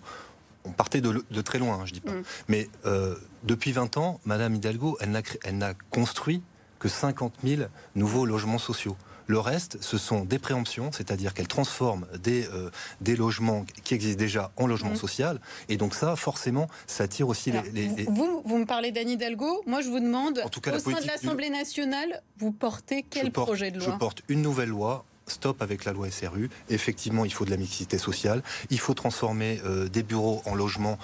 On 0.65 0.71
partait 0.71 1.01
de, 1.01 1.41
très 1.41 1.57
loin, 1.57 1.79
hein, 1.79 1.85
je 1.85 1.93
dis 1.93 2.01
pas. 2.01 2.11
Mm. 2.11 2.23
Mais 2.47 2.69
euh, 2.85 3.15
depuis 3.43 3.71
20 3.71 3.97
ans, 3.97 4.19
Madame 4.25 4.55
Hidalgo, 4.55 4.97
elle 4.99 5.57
n'a 5.57 5.73
construit 5.89 6.43
que 6.79 6.89
50 6.89 7.33
000 7.43 7.63
nouveaux 7.95 8.25
logements 8.25 8.57
sociaux. 8.57 8.97
Le 9.29 9.37
reste, 9.37 9.77
ce 9.81 9.99
sont 9.99 10.25
des 10.25 10.39
préemptions, 10.39 10.91
c'est-à-dire 10.91 11.35
qu'elle 11.35 11.47
transforme 11.47 12.07
des, 12.17 12.47
euh, 12.47 12.71
des 12.99 13.15
logements 13.15 13.63
qui 13.83 13.93
existent 13.93 14.17
déjà 14.17 14.51
en 14.57 14.65
logement 14.65 14.93
mmh. 14.93 14.95
social. 14.95 15.39
Et 15.69 15.77
donc 15.77 15.93
ça, 15.93 16.15
forcément, 16.15 16.67
ça 16.87 17.03
attire 17.03 17.27
aussi 17.27 17.51
les, 17.51 18.05
Vous, 18.07 18.41
vous 18.43 18.57
me 18.57 18.65
parlez 18.65 18.91
d'Anne 18.91 19.09
Hidalgo. 19.09 19.61
Moi, 19.67 19.81
je 19.81 19.89
vous 19.89 19.99
demande, 19.99 20.41
en 20.43 20.49
tout 20.49 20.61
cas, 20.61 20.75
au 20.75 20.79
sein 20.79 20.99
de 20.99 21.05
l'Assemblée 21.05 21.51
nationale, 21.51 22.23
vous 22.39 22.51
portez 22.51 23.05
quel 23.07 23.31
projet 23.31 23.69
de 23.69 23.77
loi? 23.77 23.89
Je 23.93 23.99
porte 23.99 24.23
une 24.29 24.41
nouvelle 24.41 24.69
loi 24.69 25.05
stop 25.31 25.61
avec 25.61 25.85
la 25.85 25.93
loi 25.93 26.09
SRU. 26.09 26.49
Effectivement, 26.69 27.25
il 27.25 27.33
faut 27.33 27.45
de 27.45 27.51
la 27.51 27.57
mixité 27.57 27.97
sociale. 27.97 28.41
Il 28.69 28.79
faut 28.79 28.93
transformer 28.93 29.61
euh, 29.65 29.87
des 29.89 30.03
bureaux 30.03 30.41
en 30.45 30.55
logements, 30.55 30.97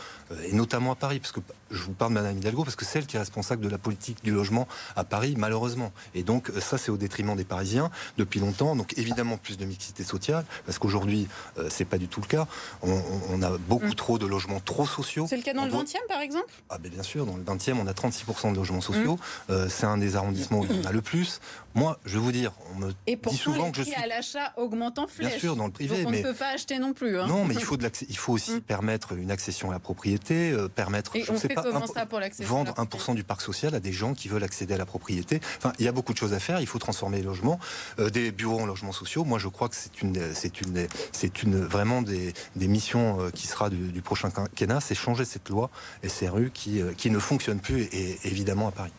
et 0.43 0.53
notamment 0.53 0.91
à 0.91 0.95
Paris, 0.95 1.19
parce 1.19 1.31
que 1.31 1.39
je 1.71 1.81
vous 1.83 1.93
parle 1.93 2.11
de 2.11 2.15
Madame 2.15 2.38
Hidalgo, 2.38 2.63
parce 2.63 2.75
que 2.75 2.85
c'est 2.85 2.99
elle 2.99 3.05
qui 3.05 3.15
est 3.15 3.19
responsable 3.19 3.63
de 3.63 3.69
la 3.69 3.77
politique 3.77 4.23
du 4.23 4.31
logement 4.31 4.67
à 4.95 5.03
Paris, 5.03 5.35
malheureusement. 5.38 5.91
Et 6.13 6.23
donc, 6.23 6.49
euh, 6.49 6.59
ça, 6.59 6.77
c'est 6.77 6.91
au 6.91 6.97
détriment 6.97 7.35
des 7.35 7.43
Parisiens 7.43 7.91
depuis 8.17 8.39
longtemps. 8.39 8.75
Donc, 8.75 8.97
évidemment, 8.97 9.38
plus 9.38 9.57
de 9.57 9.65
mixité 9.65 10.03
sociale, 10.03 10.45
parce 10.65 10.79
qu'aujourd'hui, 10.79 11.27
c'est 11.69 11.85
pas 11.85 11.97
du 11.97 12.07
tout 12.07 12.21
le 12.21 12.27
cas. 12.27 12.47
On, 12.81 13.41
a 13.41 13.57
beaucoup 13.57 13.88
mm. 13.88 13.95
trop 13.95 14.17
de 14.17 14.25
logements 14.25 14.59
trop 14.59 14.85
sociaux. 14.85 15.25
C'est 15.29 15.38
le 15.38 15.43
cas 15.43 15.53
dans 15.53 15.65
le 15.65 15.71
20e, 15.71 15.95
par 16.07 16.21
exemple? 16.21 16.51
Ah, 16.69 16.77
ben, 16.77 16.91
bien 16.91 17.03
sûr, 17.03 17.25
dans 17.25 17.35
le 17.35 17.43
20e, 17.43 17.77
on 17.81 17.88
a 17.88 17.93
36% 17.93 18.51
de 18.51 18.57
logements 18.57 18.81
sociaux. 18.81 19.19
Mm. 19.49 19.53
c'est 19.69 19.85
un 19.85 19.97
des 19.97 20.15
arrondissements 20.15 20.59
où 20.59 20.67
on 20.69 20.85
a 20.85 20.91
le 20.91 21.01
plus. 21.01 21.39
Moi, 21.75 21.99
je 22.05 22.13
vais 22.13 22.19
vous 22.19 22.31
dire, 22.31 22.53
on 22.73 22.79
me 22.79 22.91
dit 23.05 23.38
souvent 23.38 23.69
que 23.69 23.79
je 23.79 23.83
suis 23.83 23.93
l'achat 24.07 24.53
augmente 24.55 24.97
en 24.97 25.07
flèche. 25.07 25.31
Bien 25.31 25.39
sûr, 25.39 25.55
dans 25.57 25.65
le 25.65 25.71
privé. 25.71 26.03
Donc 26.03 26.13
on 26.13 26.17
ne 26.17 26.21
peut 26.21 26.33
pas 26.33 26.53
acheter 26.53 26.79
non 26.79 26.93
plus. 26.93 27.19
Hein. 27.19 27.27
Non, 27.27 27.43
mais 27.43 27.53
il 27.53 27.59
faut, 27.65 27.75
de 27.75 27.89
il 28.07 28.17
faut 28.17 28.31
aussi 28.31 28.55
mm. 28.55 28.61
permettre 28.61 29.13
une 29.13 29.29
accession 29.29 29.69
à 29.69 29.73
la 29.73 29.79
propriété, 29.79 30.14
euh, 30.32 30.67
permettre, 30.67 31.15
Et 31.15 31.23
je 31.23 31.32
on 31.32 31.38
sais 31.38 31.47
pas, 31.47 31.63
ça 31.63 32.06
pour 32.06 32.19
vendre 32.39 32.73
1% 32.73 33.15
du 33.15 33.23
parc 33.23 33.41
social 33.41 33.75
à 33.75 33.80
des 33.80 33.91
gens 33.91 34.13
qui 34.13 34.28
veulent 34.28 34.43
accéder 34.43 34.73
à 34.73 34.78
la 34.78 34.86
propriété. 34.86 35.39
Enfin, 35.58 35.73
il 35.80 35.86
y 35.86 35.88
a 35.88 35.91
beaucoup 35.91 36.13
de 36.13 36.17
choses 36.17 36.34
à 36.34 36.39
faire. 36.39 36.60
Il 36.60 36.67
faut 36.67 36.80
transformer 36.80 37.17
les 37.17 37.23
logements, 37.23 37.60
euh, 37.99 38.10
des 38.10 38.32
bureaux 38.32 38.60
en 38.60 38.65
logements 38.65 38.91
sociaux. 38.91 39.23
Moi, 39.23 39.39
je 39.39 39.47
crois 39.47 39.69
que 39.69 39.75
c'est 39.75 40.01
une, 40.01 40.34
c'est 40.34 40.62
une, 40.62 40.88
c'est 41.12 41.43
une 41.43 41.60
vraiment 41.60 42.01
des, 42.01 42.34
des 42.56 42.67
missions 42.67 43.21
euh, 43.21 43.30
qui 43.30 43.47
sera 43.47 43.69
du, 43.69 44.01
prochain 44.01 44.30
quinquennat, 44.30 44.82
c'est 44.82 44.95
changer 44.95 45.25
cette 45.25 45.49
loi 45.49 45.69
SRU 46.08 46.51
qui, 46.54 46.82
qui 46.95 47.10
ne 47.10 47.17
fonctionne 47.17 47.60
plus, 47.60 47.84
et 47.91 48.19
évidemment 48.23 48.67
à 48.67 48.71
Paris 48.71 48.91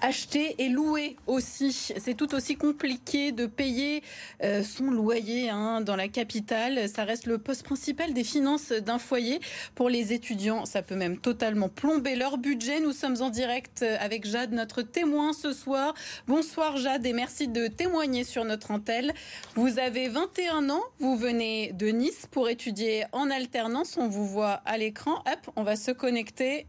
acheter 0.00 0.54
et 0.58 0.68
louer 0.68 1.16
aussi. 1.26 1.72
C'est 1.72 2.14
tout 2.14 2.34
aussi 2.34 2.56
compliqué 2.56 3.32
de 3.32 3.46
payer 3.46 4.02
euh, 4.42 4.62
son 4.62 4.90
loyer 4.90 5.50
hein, 5.50 5.80
dans 5.80 5.96
la 5.96 6.08
capitale. 6.08 6.88
Ça 6.88 7.04
reste 7.04 7.26
le 7.26 7.38
poste 7.38 7.64
principal 7.64 8.12
des 8.12 8.24
finances 8.24 8.72
d'un 8.72 8.98
foyer. 8.98 9.40
Pour 9.74 9.88
les 9.88 10.12
étudiants, 10.12 10.64
ça 10.64 10.82
peut 10.82 10.96
même 10.96 11.18
totalement 11.18 11.68
plomber 11.68 12.16
leur 12.16 12.38
budget. 12.38 12.80
Nous 12.80 12.92
sommes 12.92 13.20
en 13.20 13.30
direct 13.30 13.84
avec 14.00 14.26
Jade, 14.26 14.52
notre 14.52 14.82
témoin 14.82 15.32
ce 15.32 15.52
soir. 15.52 15.94
Bonsoir 16.26 16.76
Jade 16.76 17.06
et 17.06 17.12
merci 17.12 17.48
de 17.48 17.66
témoigner 17.66 18.24
sur 18.24 18.44
notre 18.44 18.70
antenne. 18.70 19.12
Vous 19.54 19.78
avez 19.78 20.08
21 20.08 20.70
ans, 20.70 20.82
vous 20.98 21.16
venez 21.16 21.72
de 21.72 21.88
Nice 21.88 22.26
pour 22.30 22.48
étudier 22.48 23.04
en 23.12 23.30
alternance. 23.30 23.96
On 23.96 24.08
vous 24.08 24.26
voit 24.26 24.62
à 24.64 24.78
l'écran. 24.78 25.22
Hop, 25.26 25.52
on 25.56 25.62
va 25.62 25.76
se 25.76 25.90
connecter. 25.90 26.66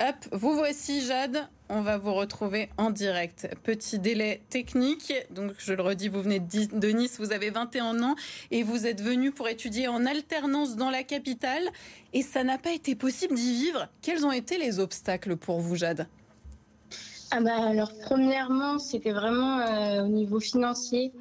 Hop, 0.00 0.16
vous 0.32 0.54
voici 0.54 1.02
Jade 1.02 1.48
on 1.70 1.80
va 1.80 1.96
vous 1.96 2.12
retrouver 2.12 2.68
en 2.76 2.90
direct. 2.90 3.48
Petit 3.62 3.98
délai 3.98 4.42
technique. 4.50 5.14
Donc, 5.30 5.52
je 5.58 5.72
le 5.72 5.82
redis, 5.82 6.08
vous 6.08 6.20
venez 6.20 6.40
de 6.40 6.88
Nice, 6.88 7.18
vous 7.18 7.32
avez 7.32 7.50
21 7.50 8.02
ans 8.02 8.16
et 8.50 8.62
vous 8.62 8.86
êtes 8.86 9.00
venu 9.00 9.30
pour 9.30 9.48
étudier 9.48 9.88
en 9.88 10.04
alternance 10.04 10.76
dans 10.76 10.90
la 10.90 11.04
capitale. 11.04 11.62
Et 12.12 12.22
ça 12.22 12.44
n'a 12.44 12.58
pas 12.58 12.72
été 12.72 12.94
possible 12.94 13.34
d'y 13.34 13.54
vivre. 13.64 13.88
Quels 14.02 14.26
ont 14.26 14.32
été 14.32 14.58
les 14.58 14.80
obstacles 14.80 15.36
pour 15.36 15.60
vous, 15.60 15.76
Jade? 15.76 16.06
Ah 17.32 17.40
bah 17.40 17.64
alors 17.64 17.92
premièrement 18.02 18.80
c'était 18.80 19.12
vraiment 19.12 19.60
euh, 19.60 20.02
au 20.02 20.08
niveau 20.08 20.40
financier 20.40 21.12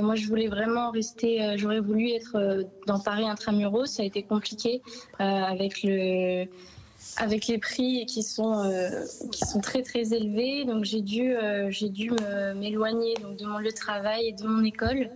moi, 0.00 0.16
je 0.16 0.26
voulais 0.26 0.48
vraiment 0.48 0.90
rester. 0.90 1.54
J'aurais 1.56 1.78
voulu 1.78 2.10
être 2.10 2.66
dans 2.88 2.98
Paris 2.98 3.28
intramuros. 3.28 3.86
Ça 3.86 4.02
a 4.02 4.06
été 4.06 4.24
compliqué 4.24 4.82
avec 5.20 5.84
le 5.84 6.48
avec 7.16 7.46
les 7.46 7.58
prix 7.58 8.06
qui 8.06 8.22
sont 8.22 8.70
qui 9.32 9.40
sont 9.46 9.60
très 9.60 9.82
très 9.82 10.14
élevés. 10.14 10.64
Donc 10.64 10.84
j'ai 10.84 11.00
dû 11.00 11.34
j'ai 11.70 11.88
dû 11.88 12.10
m'éloigner 12.56 13.14
de 13.38 13.46
mon 13.46 13.58
lieu 13.58 13.70
de 13.70 13.74
travail 13.74 14.28
et 14.28 14.32
de 14.32 14.46
mon 14.46 14.62
école. 14.62 15.10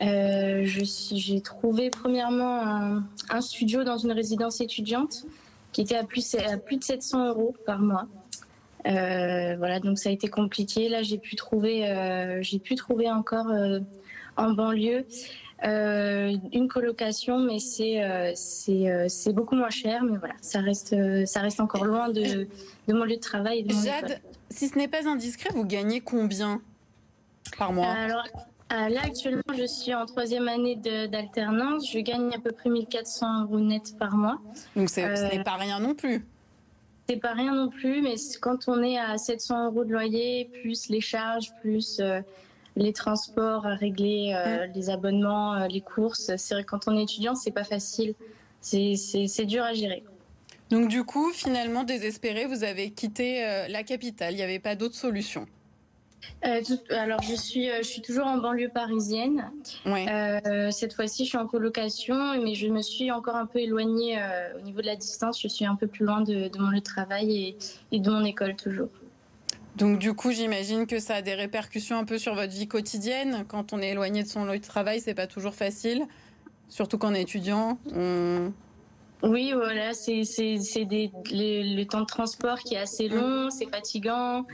j'ai 0.00 1.40
trouvé 1.42 1.90
premièrement 1.90 2.62
un, 2.62 3.04
un, 3.30 3.40
studio 3.40 3.84
dans 3.84 3.98
une 3.98 4.12
résidence 4.12 4.60
étudiante 4.60 5.26
qui 5.76 5.82
était 5.82 5.96
à 5.96 6.04
plus, 6.04 6.34
à 6.36 6.56
plus 6.56 6.78
de 6.78 6.84
700 6.84 7.28
euros 7.28 7.54
par 7.66 7.80
mois. 7.80 8.06
Euh, 8.86 9.56
voilà, 9.58 9.78
donc 9.78 9.98
ça 9.98 10.08
a 10.08 10.12
été 10.12 10.28
compliqué. 10.28 10.88
Là, 10.88 11.02
j'ai 11.02 11.18
pu 11.18 11.36
trouver, 11.36 11.90
euh, 11.90 12.38
j'ai 12.40 12.58
pu 12.58 12.76
trouver 12.76 13.10
encore 13.10 13.50
euh, 13.50 13.80
en 14.38 14.52
banlieue 14.52 15.04
une 15.62 16.68
colocation, 16.68 17.38
mais 17.38 17.58
c'est 17.58 18.34
c'est 18.34 19.32
beaucoup 19.32 19.56
moins 19.56 19.70
cher. 19.70 20.02
Mais 20.04 20.18
voilà, 20.18 20.34
ça 20.40 20.60
reste 20.60 20.94
ça 21.26 21.40
reste 21.40 21.60
encore 21.60 21.84
loin 21.84 22.08
de, 22.08 22.46
de 22.88 22.92
mon 22.92 23.04
lieu 23.04 23.16
de 23.16 23.20
travail. 23.20 23.66
Jade, 23.68 24.20
si 24.50 24.68
ce 24.68 24.76
n'est 24.76 24.88
pas 24.88 25.08
indiscret, 25.08 25.50
vous 25.54 25.64
gagnez 25.64 26.00
combien 26.00 26.60
par 27.58 27.72
mois? 27.72 27.88
Alors, 27.88 28.24
là, 28.70 29.00
actuellement, 29.04 29.42
je 29.56 29.66
suis 29.66 29.94
en 29.94 30.06
troisième 30.06 30.48
année 30.48 30.76
d'alternance. 30.76 31.90
Je 31.90 31.98
gagne 32.00 32.34
à 32.34 32.38
peu 32.38 32.52
près 32.52 32.70
1400 32.70 33.44
euros 33.44 33.60
net 33.60 33.96
par 33.98 34.16
mois. 34.16 34.38
Donc, 34.74 34.90
ce 34.90 35.00
n'est 35.00 35.42
pas 35.42 35.56
rien 35.56 35.80
non 35.80 35.94
plus. 35.94 36.24
C'est 37.08 37.16
pas 37.16 37.34
rien 37.34 37.54
non 37.54 37.68
plus, 37.68 38.02
mais 38.02 38.16
quand 38.40 38.66
on 38.66 38.82
est 38.82 38.98
à 38.98 39.16
700 39.16 39.66
euros 39.66 39.84
de 39.84 39.92
loyer, 39.92 40.50
plus 40.60 40.88
les 40.88 41.00
charges, 41.00 41.52
plus 41.60 42.00
euh, 42.00 42.20
les 42.76 42.92
transports 42.92 43.66
à 43.66 43.74
régler, 43.74 44.34
euh, 44.34 44.66
les 44.66 44.90
abonnements, 44.90 45.54
euh, 45.54 45.66
les 45.66 45.80
courses, 45.80 46.30
c'est 46.36 46.54
vrai 46.54 46.64
quand 46.64 46.88
on 46.88 46.96
est 46.96 47.02
étudiant, 47.02 47.34
c'est 47.34 47.50
pas 47.50 47.64
facile. 47.64 48.14
C'est 48.60 49.44
dur 49.44 49.62
à 49.62 49.72
gérer. 49.72 50.04
Donc 50.70 50.88
du 50.88 51.04
coup, 51.04 51.30
finalement, 51.32 51.84
désespéré, 51.84 52.46
vous 52.46 52.64
avez 52.64 52.90
quitté 52.90 53.40
la 53.68 53.84
capitale. 53.84 54.34
Il 54.34 54.36
n'y 54.36 54.42
avait 54.42 54.58
pas 54.58 54.74
d'autre 54.74 54.96
solution. 54.96 55.46
Euh, 56.44 56.60
alors, 56.90 57.22
je 57.22 57.34
suis, 57.34 57.70
euh, 57.70 57.78
je 57.78 57.88
suis 57.88 58.02
toujours 58.02 58.26
en 58.26 58.38
banlieue 58.38 58.68
parisienne. 58.68 59.50
Euh, 59.86 60.70
cette 60.70 60.94
fois-ci, 60.94 61.24
je 61.24 61.30
suis 61.30 61.38
en 61.38 61.46
colocation, 61.46 62.40
mais 62.42 62.54
je 62.54 62.68
me 62.68 62.82
suis 62.82 63.10
encore 63.10 63.36
un 63.36 63.46
peu 63.46 63.58
éloignée 63.58 64.18
au 64.56 64.60
niveau 64.60 64.80
de 64.80 64.86
la 64.86 64.96
distance. 64.96 65.40
Je 65.40 65.48
suis 65.48 65.64
un 65.64 65.76
peu 65.76 65.86
plus 65.86 66.04
loin 66.04 66.20
de, 66.20 66.50
mon 66.58 66.70
lieu 66.70 66.78
de 66.78 66.84
travail 66.84 67.56
et, 67.92 67.98
de 67.98 68.10
mon 68.10 68.24
école 68.24 68.56
toujours. 68.56 68.88
Donc, 69.76 69.98
du 69.98 70.14
coup, 70.14 70.32
j'imagine 70.32 70.86
que 70.86 70.98
ça 70.98 71.16
a 71.16 71.22
des 71.22 71.34
répercussions 71.34 71.98
un 71.98 72.04
peu 72.04 72.18
sur 72.18 72.34
votre 72.34 72.52
vie 72.52 72.66
quotidienne. 72.66 73.44
Quand 73.46 73.72
on 73.72 73.80
est 73.80 73.90
éloigné 73.90 74.22
de 74.22 74.28
son 74.28 74.44
lieu 74.44 74.58
de 74.58 74.64
travail, 74.64 75.00
c'est 75.00 75.14
pas 75.14 75.26
toujours 75.26 75.54
facile, 75.54 76.06
surtout 76.68 76.98
quand 76.98 77.12
est 77.12 77.22
étudiant. 77.22 77.78
Oui, 79.22 79.52
voilà, 79.52 79.92
c'est 79.94 80.22
le, 80.22 81.84
temps 81.84 82.00
de 82.00 82.06
transport 82.06 82.58
qui 82.60 82.74
est 82.74 82.78
assez 82.78 83.08
long, 83.08 83.50
c'est 83.50 83.68
fatigant 83.70 84.46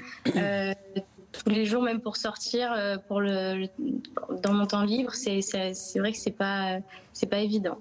tous 1.32 1.50
les 1.50 1.64
jours, 1.64 1.82
même 1.82 2.00
pour 2.00 2.16
sortir, 2.16 2.72
euh, 2.72 2.96
pour 3.08 3.20
le, 3.20 3.66
dans 4.42 4.52
mon 4.52 4.66
temps 4.66 4.82
libre, 4.82 5.14
c'est 5.14 5.40
vrai 5.96 6.12
que 6.12 6.18
c'est 6.18 6.36
pas 6.36 6.78
c'est 7.12 7.26
pas 7.26 7.38
évident. 7.38 7.78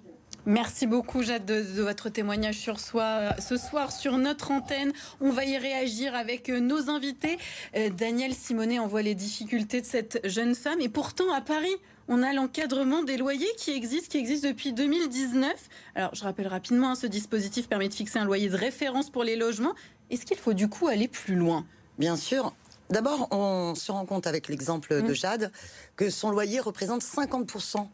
Merci 0.48 0.88
beaucoup 0.88 1.22
Jade 1.22 1.46
de, 1.46 1.82
votre 1.84 2.10
témoignage 2.10 2.58
sur 2.58 2.80
soi 2.80 3.36
ce 3.40 3.58
soir 3.58 3.92
sur 3.92 4.18
notre 4.18 4.50
antenne. 4.50 4.92
On 5.20 5.30
va 5.30 5.46
y 5.46 5.56
réagir 5.56 6.16
avec 6.16 6.50
euh, 6.50 6.60
nos 6.60 6.90
invités. 6.90 7.38
Euh, 7.76 7.92
Daniel 7.92 8.34
Simonet 8.34 8.80
envoie 8.80 9.04
les 9.04 9.14
difficultés 9.14 9.82
de 9.82 9.86
cette 9.86 10.20
jeune 10.28 10.56
femme 10.56 10.82
et 10.82 10.90
pourtant 10.90 11.32
à 11.32 11.42
Paris, 11.42 11.76
on 12.08 12.24
a 12.24 12.34
l'encadrement 12.34 13.04
des 13.04 13.18
loyers 13.18 13.52
qui 13.56 13.70
existe, 13.70 14.12
qui 14.12 14.18
existe 14.18 14.44
depuis 14.44 14.74
2019. 14.74 15.54
Alors 15.94 16.16
je 16.16 16.24
rappelle 16.24 16.48
rapidement, 16.48 16.90
hein, 16.90 16.96
ce 16.96 17.06
dispositif 17.06 17.70
permet 17.70 17.88
de 17.88 17.94
fixer 17.94 18.18
un 18.18 18.26
loyer 18.26 18.50
de 18.50 18.58
référence 18.58 19.12
pour 19.12 19.24
les 19.24 19.36
logements. 19.36 19.76
Est-ce 20.10 20.26
qu'il 20.26 20.38
faut 20.38 20.54
du 20.54 20.68
coup 20.68 20.88
aller 20.88 21.08
plus 21.08 21.36
loin? 21.36 21.68
Bien 22.00 22.16
sûr, 22.16 22.56
D'abord, 22.90 23.30
on 23.32 23.74
se 23.74 23.90
rend 23.90 24.06
compte 24.06 24.28
avec 24.28 24.50
l'exemple 24.50 25.02
de 25.02 25.12
mmh. 25.12 25.16
Jade 25.16 25.52
que 25.96 26.10
son 26.10 26.30
loyer 26.30 26.60
représente 26.60 27.02
50% 27.04 27.88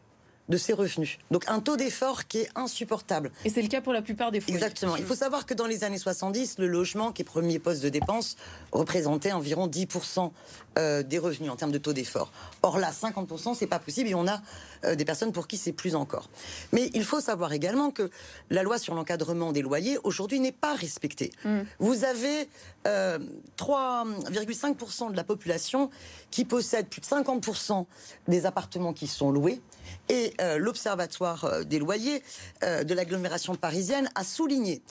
de 0.48 0.56
ses 0.56 0.72
revenus. 0.72 1.18
Donc 1.30 1.44
un 1.48 1.60
taux 1.60 1.76
d'effort 1.76 2.26
qui 2.26 2.38
est 2.38 2.48
insupportable. 2.54 3.30
Et 3.44 3.50
c'est 3.50 3.62
le 3.62 3.68
cas 3.68 3.80
pour 3.80 3.92
la 3.92 4.02
plupart 4.02 4.30
des 4.30 4.40
foyers. 4.40 4.56
Exactement. 4.56 4.96
Il 4.96 5.04
faut 5.04 5.14
savoir 5.14 5.46
que 5.46 5.54
dans 5.54 5.66
les 5.66 5.84
années 5.84 5.98
70, 5.98 6.58
le 6.58 6.66
logement, 6.66 7.12
qui 7.12 7.22
est 7.22 7.24
premier 7.24 7.58
poste 7.58 7.82
de 7.82 7.88
dépense, 7.88 8.36
représentait 8.72 9.32
environ 9.32 9.66
10% 9.66 10.30
euh, 10.78 11.02
des 11.02 11.18
revenus 11.18 11.50
en 11.50 11.56
termes 11.56 11.72
de 11.72 11.78
taux 11.78 11.92
d'effort. 11.92 12.32
Or 12.62 12.78
là, 12.78 12.90
50%, 12.90 13.54
c'est 13.54 13.66
pas 13.66 13.78
possible 13.78 14.08
et 14.08 14.14
on 14.14 14.26
a 14.26 14.40
euh, 14.84 14.94
des 14.94 15.04
personnes 15.04 15.32
pour 15.32 15.48
qui 15.48 15.56
c'est 15.56 15.72
plus 15.72 15.94
encore. 15.94 16.28
Mais 16.72 16.90
il 16.94 17.04
faut 17.04 17.20
savoir 17.20 17.52
également 17.52 17.90
que 17.90 18.10
la 18.50 18.62
loi 18.62 18.78
sur 18.78 18.94
l'encadrement 18.94 19.52
des 19.52 19.62
loyers 19.62 19.98
aujourd'hui 20.04 20.40
n'est 20.40 20.52
pas 20.52 20.74
respectée. 20.74 21.30
Mm. 21.44 21.60
Vous 21.78 22.04
avez 22.04 22.48
3,5% 22.84 25.06
euh, 25.06 25.10
de 25.10 25.16
la 25.16 25.24
population 25.24 25.90
qui 26.30 26.44
possède 26.44 26.88
plus 26.88 27.00
de 27.00 27.06
50% 27.06 27.86
des 28.28 28.46
appartements 28.46 28.92
qui 28.92 29.06
sont 29.06 29.30
loués. 29.30 29.60
Et 30.08 30.34
l'Observatoire 30.56 31.64
des 31.66 31.78
loyers 31.78 32.22
de 32.62 32.94
l'agglomération 32.94 33.54
parisienne 33.54 34.08
a 34.14 34.24
souligné 34.24 34.82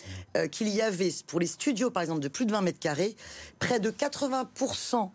qu'il 0.52 0.70
y 0.70 0.82
avait, 0.82 1.12
pour 1.26 1.40
les 1.40 1.48
studios 1.48 1.90
par 1.90 2.04
exemple 2.04 2.20
de 2.20 2.28
plus 2.28 2.46
de 2.46 2.52
20 2.52 2.62
mètres 2.62 2.80
carrés, 2.80 3.16
près 3.60 3.80
de 3.80 3.90
80% 3.90 5.10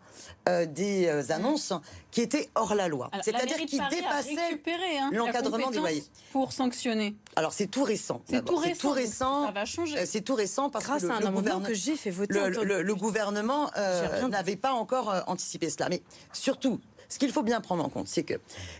euh, 0.49 0.65
des 0.65 1.07
euh, 1.07 1.23
annonces 1.29 1.71
qui 2.11 2.19
étaient 2.19 2.49
hors 2.55 2.75
la 2.75 2.89
loi. 2.89 3.09
C'est-à-dire 3.23 3.55
qui 3.65 3.79
dépassaient 3.89 4.35
hein, 4.99 5.09
l'encadrement 5.13 5.71
des 5.71 5.77
loyers. 5.77 6.03
Pour 6.33 6.51
sanctionner. 6.51 7.15
Alors 7.37 7.53
c'est 7.53 7.67
tout 7.67 7.83
récent. 7.83 8.21
C'est 8.29 8.43
tout 8.43 8.57
récent. 8.57 8.91
récent. 8.91 9.45
Ça 9.45 9.51
va 9.51 9.63
changer. 9.63 9.99
Euh, 9.99 10.05
c'est 10.05 10.21
tout 10.21 10.35
récent 10.35 10.69
parce 10.69 10.85
que 10.85 11.05
le, 11.05 11.29
gouvernement 11.31 11.65
que 11.65 11.73
j'ai 11.73 11.95
fait 11.95 12.09
voter. 12.09 12.33
Le, 12.33 12.93
gouvernement 12.93 13.71
n'avait 14.29 14.57
pas 14.57 14.73
encore 14.73 15.23
anticipé 15.27 15.69
cela. 15.69 15.87
Mais 15.87 16.01
surtout, 16.33 16.81
ce 17.13 17.19
qu'il 17.19 17.31
faut 17.31 17.43
bien 17.43 17.61
prendre 17.61 17.85
en 17.85 17.89
compte, 17.89 18.07
c'est 18.07 18.23
que 18.23 18.35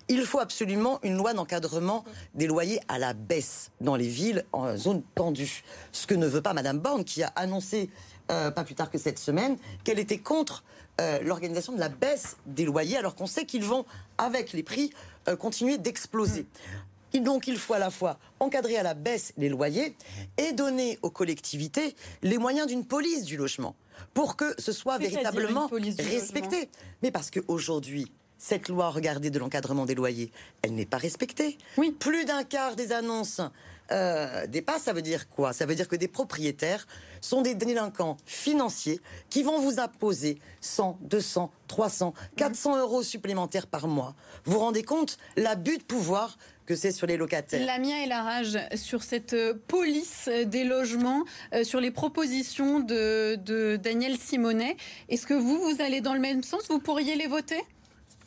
il 0.09 0.25
faut 0.25 0.39
absolument 0.39 0.99
une 1.03 1.15
loi 1.15 1.33
d'encadrement 1.33 2.03
des 2.33 2.47
loyers 2.47 2.79
à 2.87 2.97
la 2.97 3.13
baisse 3.13 3.69
dans 3.79 3.95
les 3.95 4.07
villes 4.07 4.43
en 4.53 4.75
zone 4.75 5.03
tendue. 5.13 5.63
Ce 5.91 6.07
que 6.07 6.15
ne 6.15 6.25
veut 6.25 6.41
pas 6.41 6.53
Madame 6.53 6.79
Borne, 6.79 7.03
qui 7.03 7.21
a 7.21 7.27
annoncé 7.35 7.89
pas 8.27 8.63
plus 8.63 8.73
tard 8.73 8.89
que 8.89 8.97
cette 8.97 9.19
semaine 9.19 9.57
qu'elle 9.83 9.99
était 9.99 10.17
contre 10.17 10.63
euh, 11.01 11.19
l'organisation 11.23 11.73
de 11.73 11.79
la 11.79 11.89
baisse 11.89 12.37
des 12.45 12.65
loyers, 12.65 12.97
alors 12.97 13.15
qu'on 13.15 13.25
sait 13.25 13.45
qu'ils 13.45 13.63
vont, 13.63 13.83
avec 14.19 14.53
les 14.53 14.61
prix, 14.61 14.91
euh, 15.27 15.35
continuer 15.35 15.79
d'exploser. 15.79 16.45
Et 17.13 17.19
donc 17.19 17.47
il 17.47 17.57
faut 17.57 17.73
à 17.73 17.79
la 17.79 17.89
fois 17.89 18.19
encadrer 18.39 18.77
à 18.77 18.83
la 18.83 18.93
baisse 18.93 19.33
les 19.37 19.49
loyers 19.49 19.95
et 20.37 20.51
donner 20.53 20.99
aux 21.01 21.09
collectivités 21.09 21.95
les 22.21 22.37
moyens 22.37 22.67
d'une 22.67 22.85
police 22.85 23.23
du 23.23 23.37
logement 23.37 23.75
pour 24.13 24.35
que 24.35 24.53
ce 24.59 24.71
soit 24.71 24.99
véritablement 24.99 25.67
respecté. 25.99 26.69
Mais 27.01 27.11
parce 27.11 27.31
qu'aujourd'hui, 27.31 28.11
cette 28.43 28.67
loi, 28.67 28.89
regardez, 28.89 29.29
de 29.29 29.39
l'encadrement 29.39 29.85
des 29.85 29.95
loyers, 29.95 30.29
elle 30.63 30.75
n'est 30.75 30.85
pas 30.85 30.97
respectée. 30.97 31.57
Oui. 31.77 31.91
Plus 31.97 32.25
d'un 32.25 32.43
quart 32.43 32.75
des 32.75 32.91
annonces 32.91 33.39
euh, 33.89 34.45
dépassent. 34.47 34.83
Ça 34.83 34.91
veut 34.91 35.01
dire 35.01 35.29
quoi? 35.29 35.53
Ça 35.53 35.65
veut 35.65 35.75
dire 35.75 35.87
que 35.87 35.95
des 35.95 36.09
propriétaires 36.09 36.85
sont 37.21 37.41
des 37.41 37.55
délinquants 37.55 38.17
financiers 38.25 38.99
qui 39.29 39.43
vont 39.43 39.61
vous 39.61 39.79
imposer 39.79 40.39
100, 40.59 40.99
200, 41.03 41.51
300, 41.69 42.13
400 42.35 42.79
euros 42.81 43.01
supplémentaires 43.01 43.65
par 43.65 43.87
mois. 43.87 44.13
Vous 44.43 44.51
vous 44.53 44.59
rendez 44.59 44.83
compte 44.83 45.17
l'abus 45.37 45.77
de 45.77 45.83
pouvoir 45.83 46.37
que 46.65 46.75
c'est 46.75 46.91
sur 46.91 47.07
les 47.07 47.15
locataires? 47.15 47.65
La 47.65 47.79
mienne 47.79 48.03
et 48.03 48.07
la 48.07 48.23
rage 48.23 48.57
sur 48.75 49.03
cette 49.03 49.33
euh, 49.33 49.53
police 49.69 50.29
des 50.47 50.65
logements, 50.65 51.23
euh, 51.53 51.63
sur 51.63 51.79
les 51.79 51.91
propositions 51.91 52.81
de, 52.81 53.35
de 53.35 53.77
Daniel 53.77 54.17
Simonet. 54.17 54.75
Est-ce 55.07 55.25
que 55.27 55.33
vous, 55.33 55.61
vous 55.61 55.81
allez 55.81 56.01
dans 56.01 56.13
le 56.13 56.19
même 56.19 56.43
sens? 56.43 56.63
Vous 56.67 56.79
pourriez 56.79 57.15
les 57.15 57.27
voter? 57.27 57.61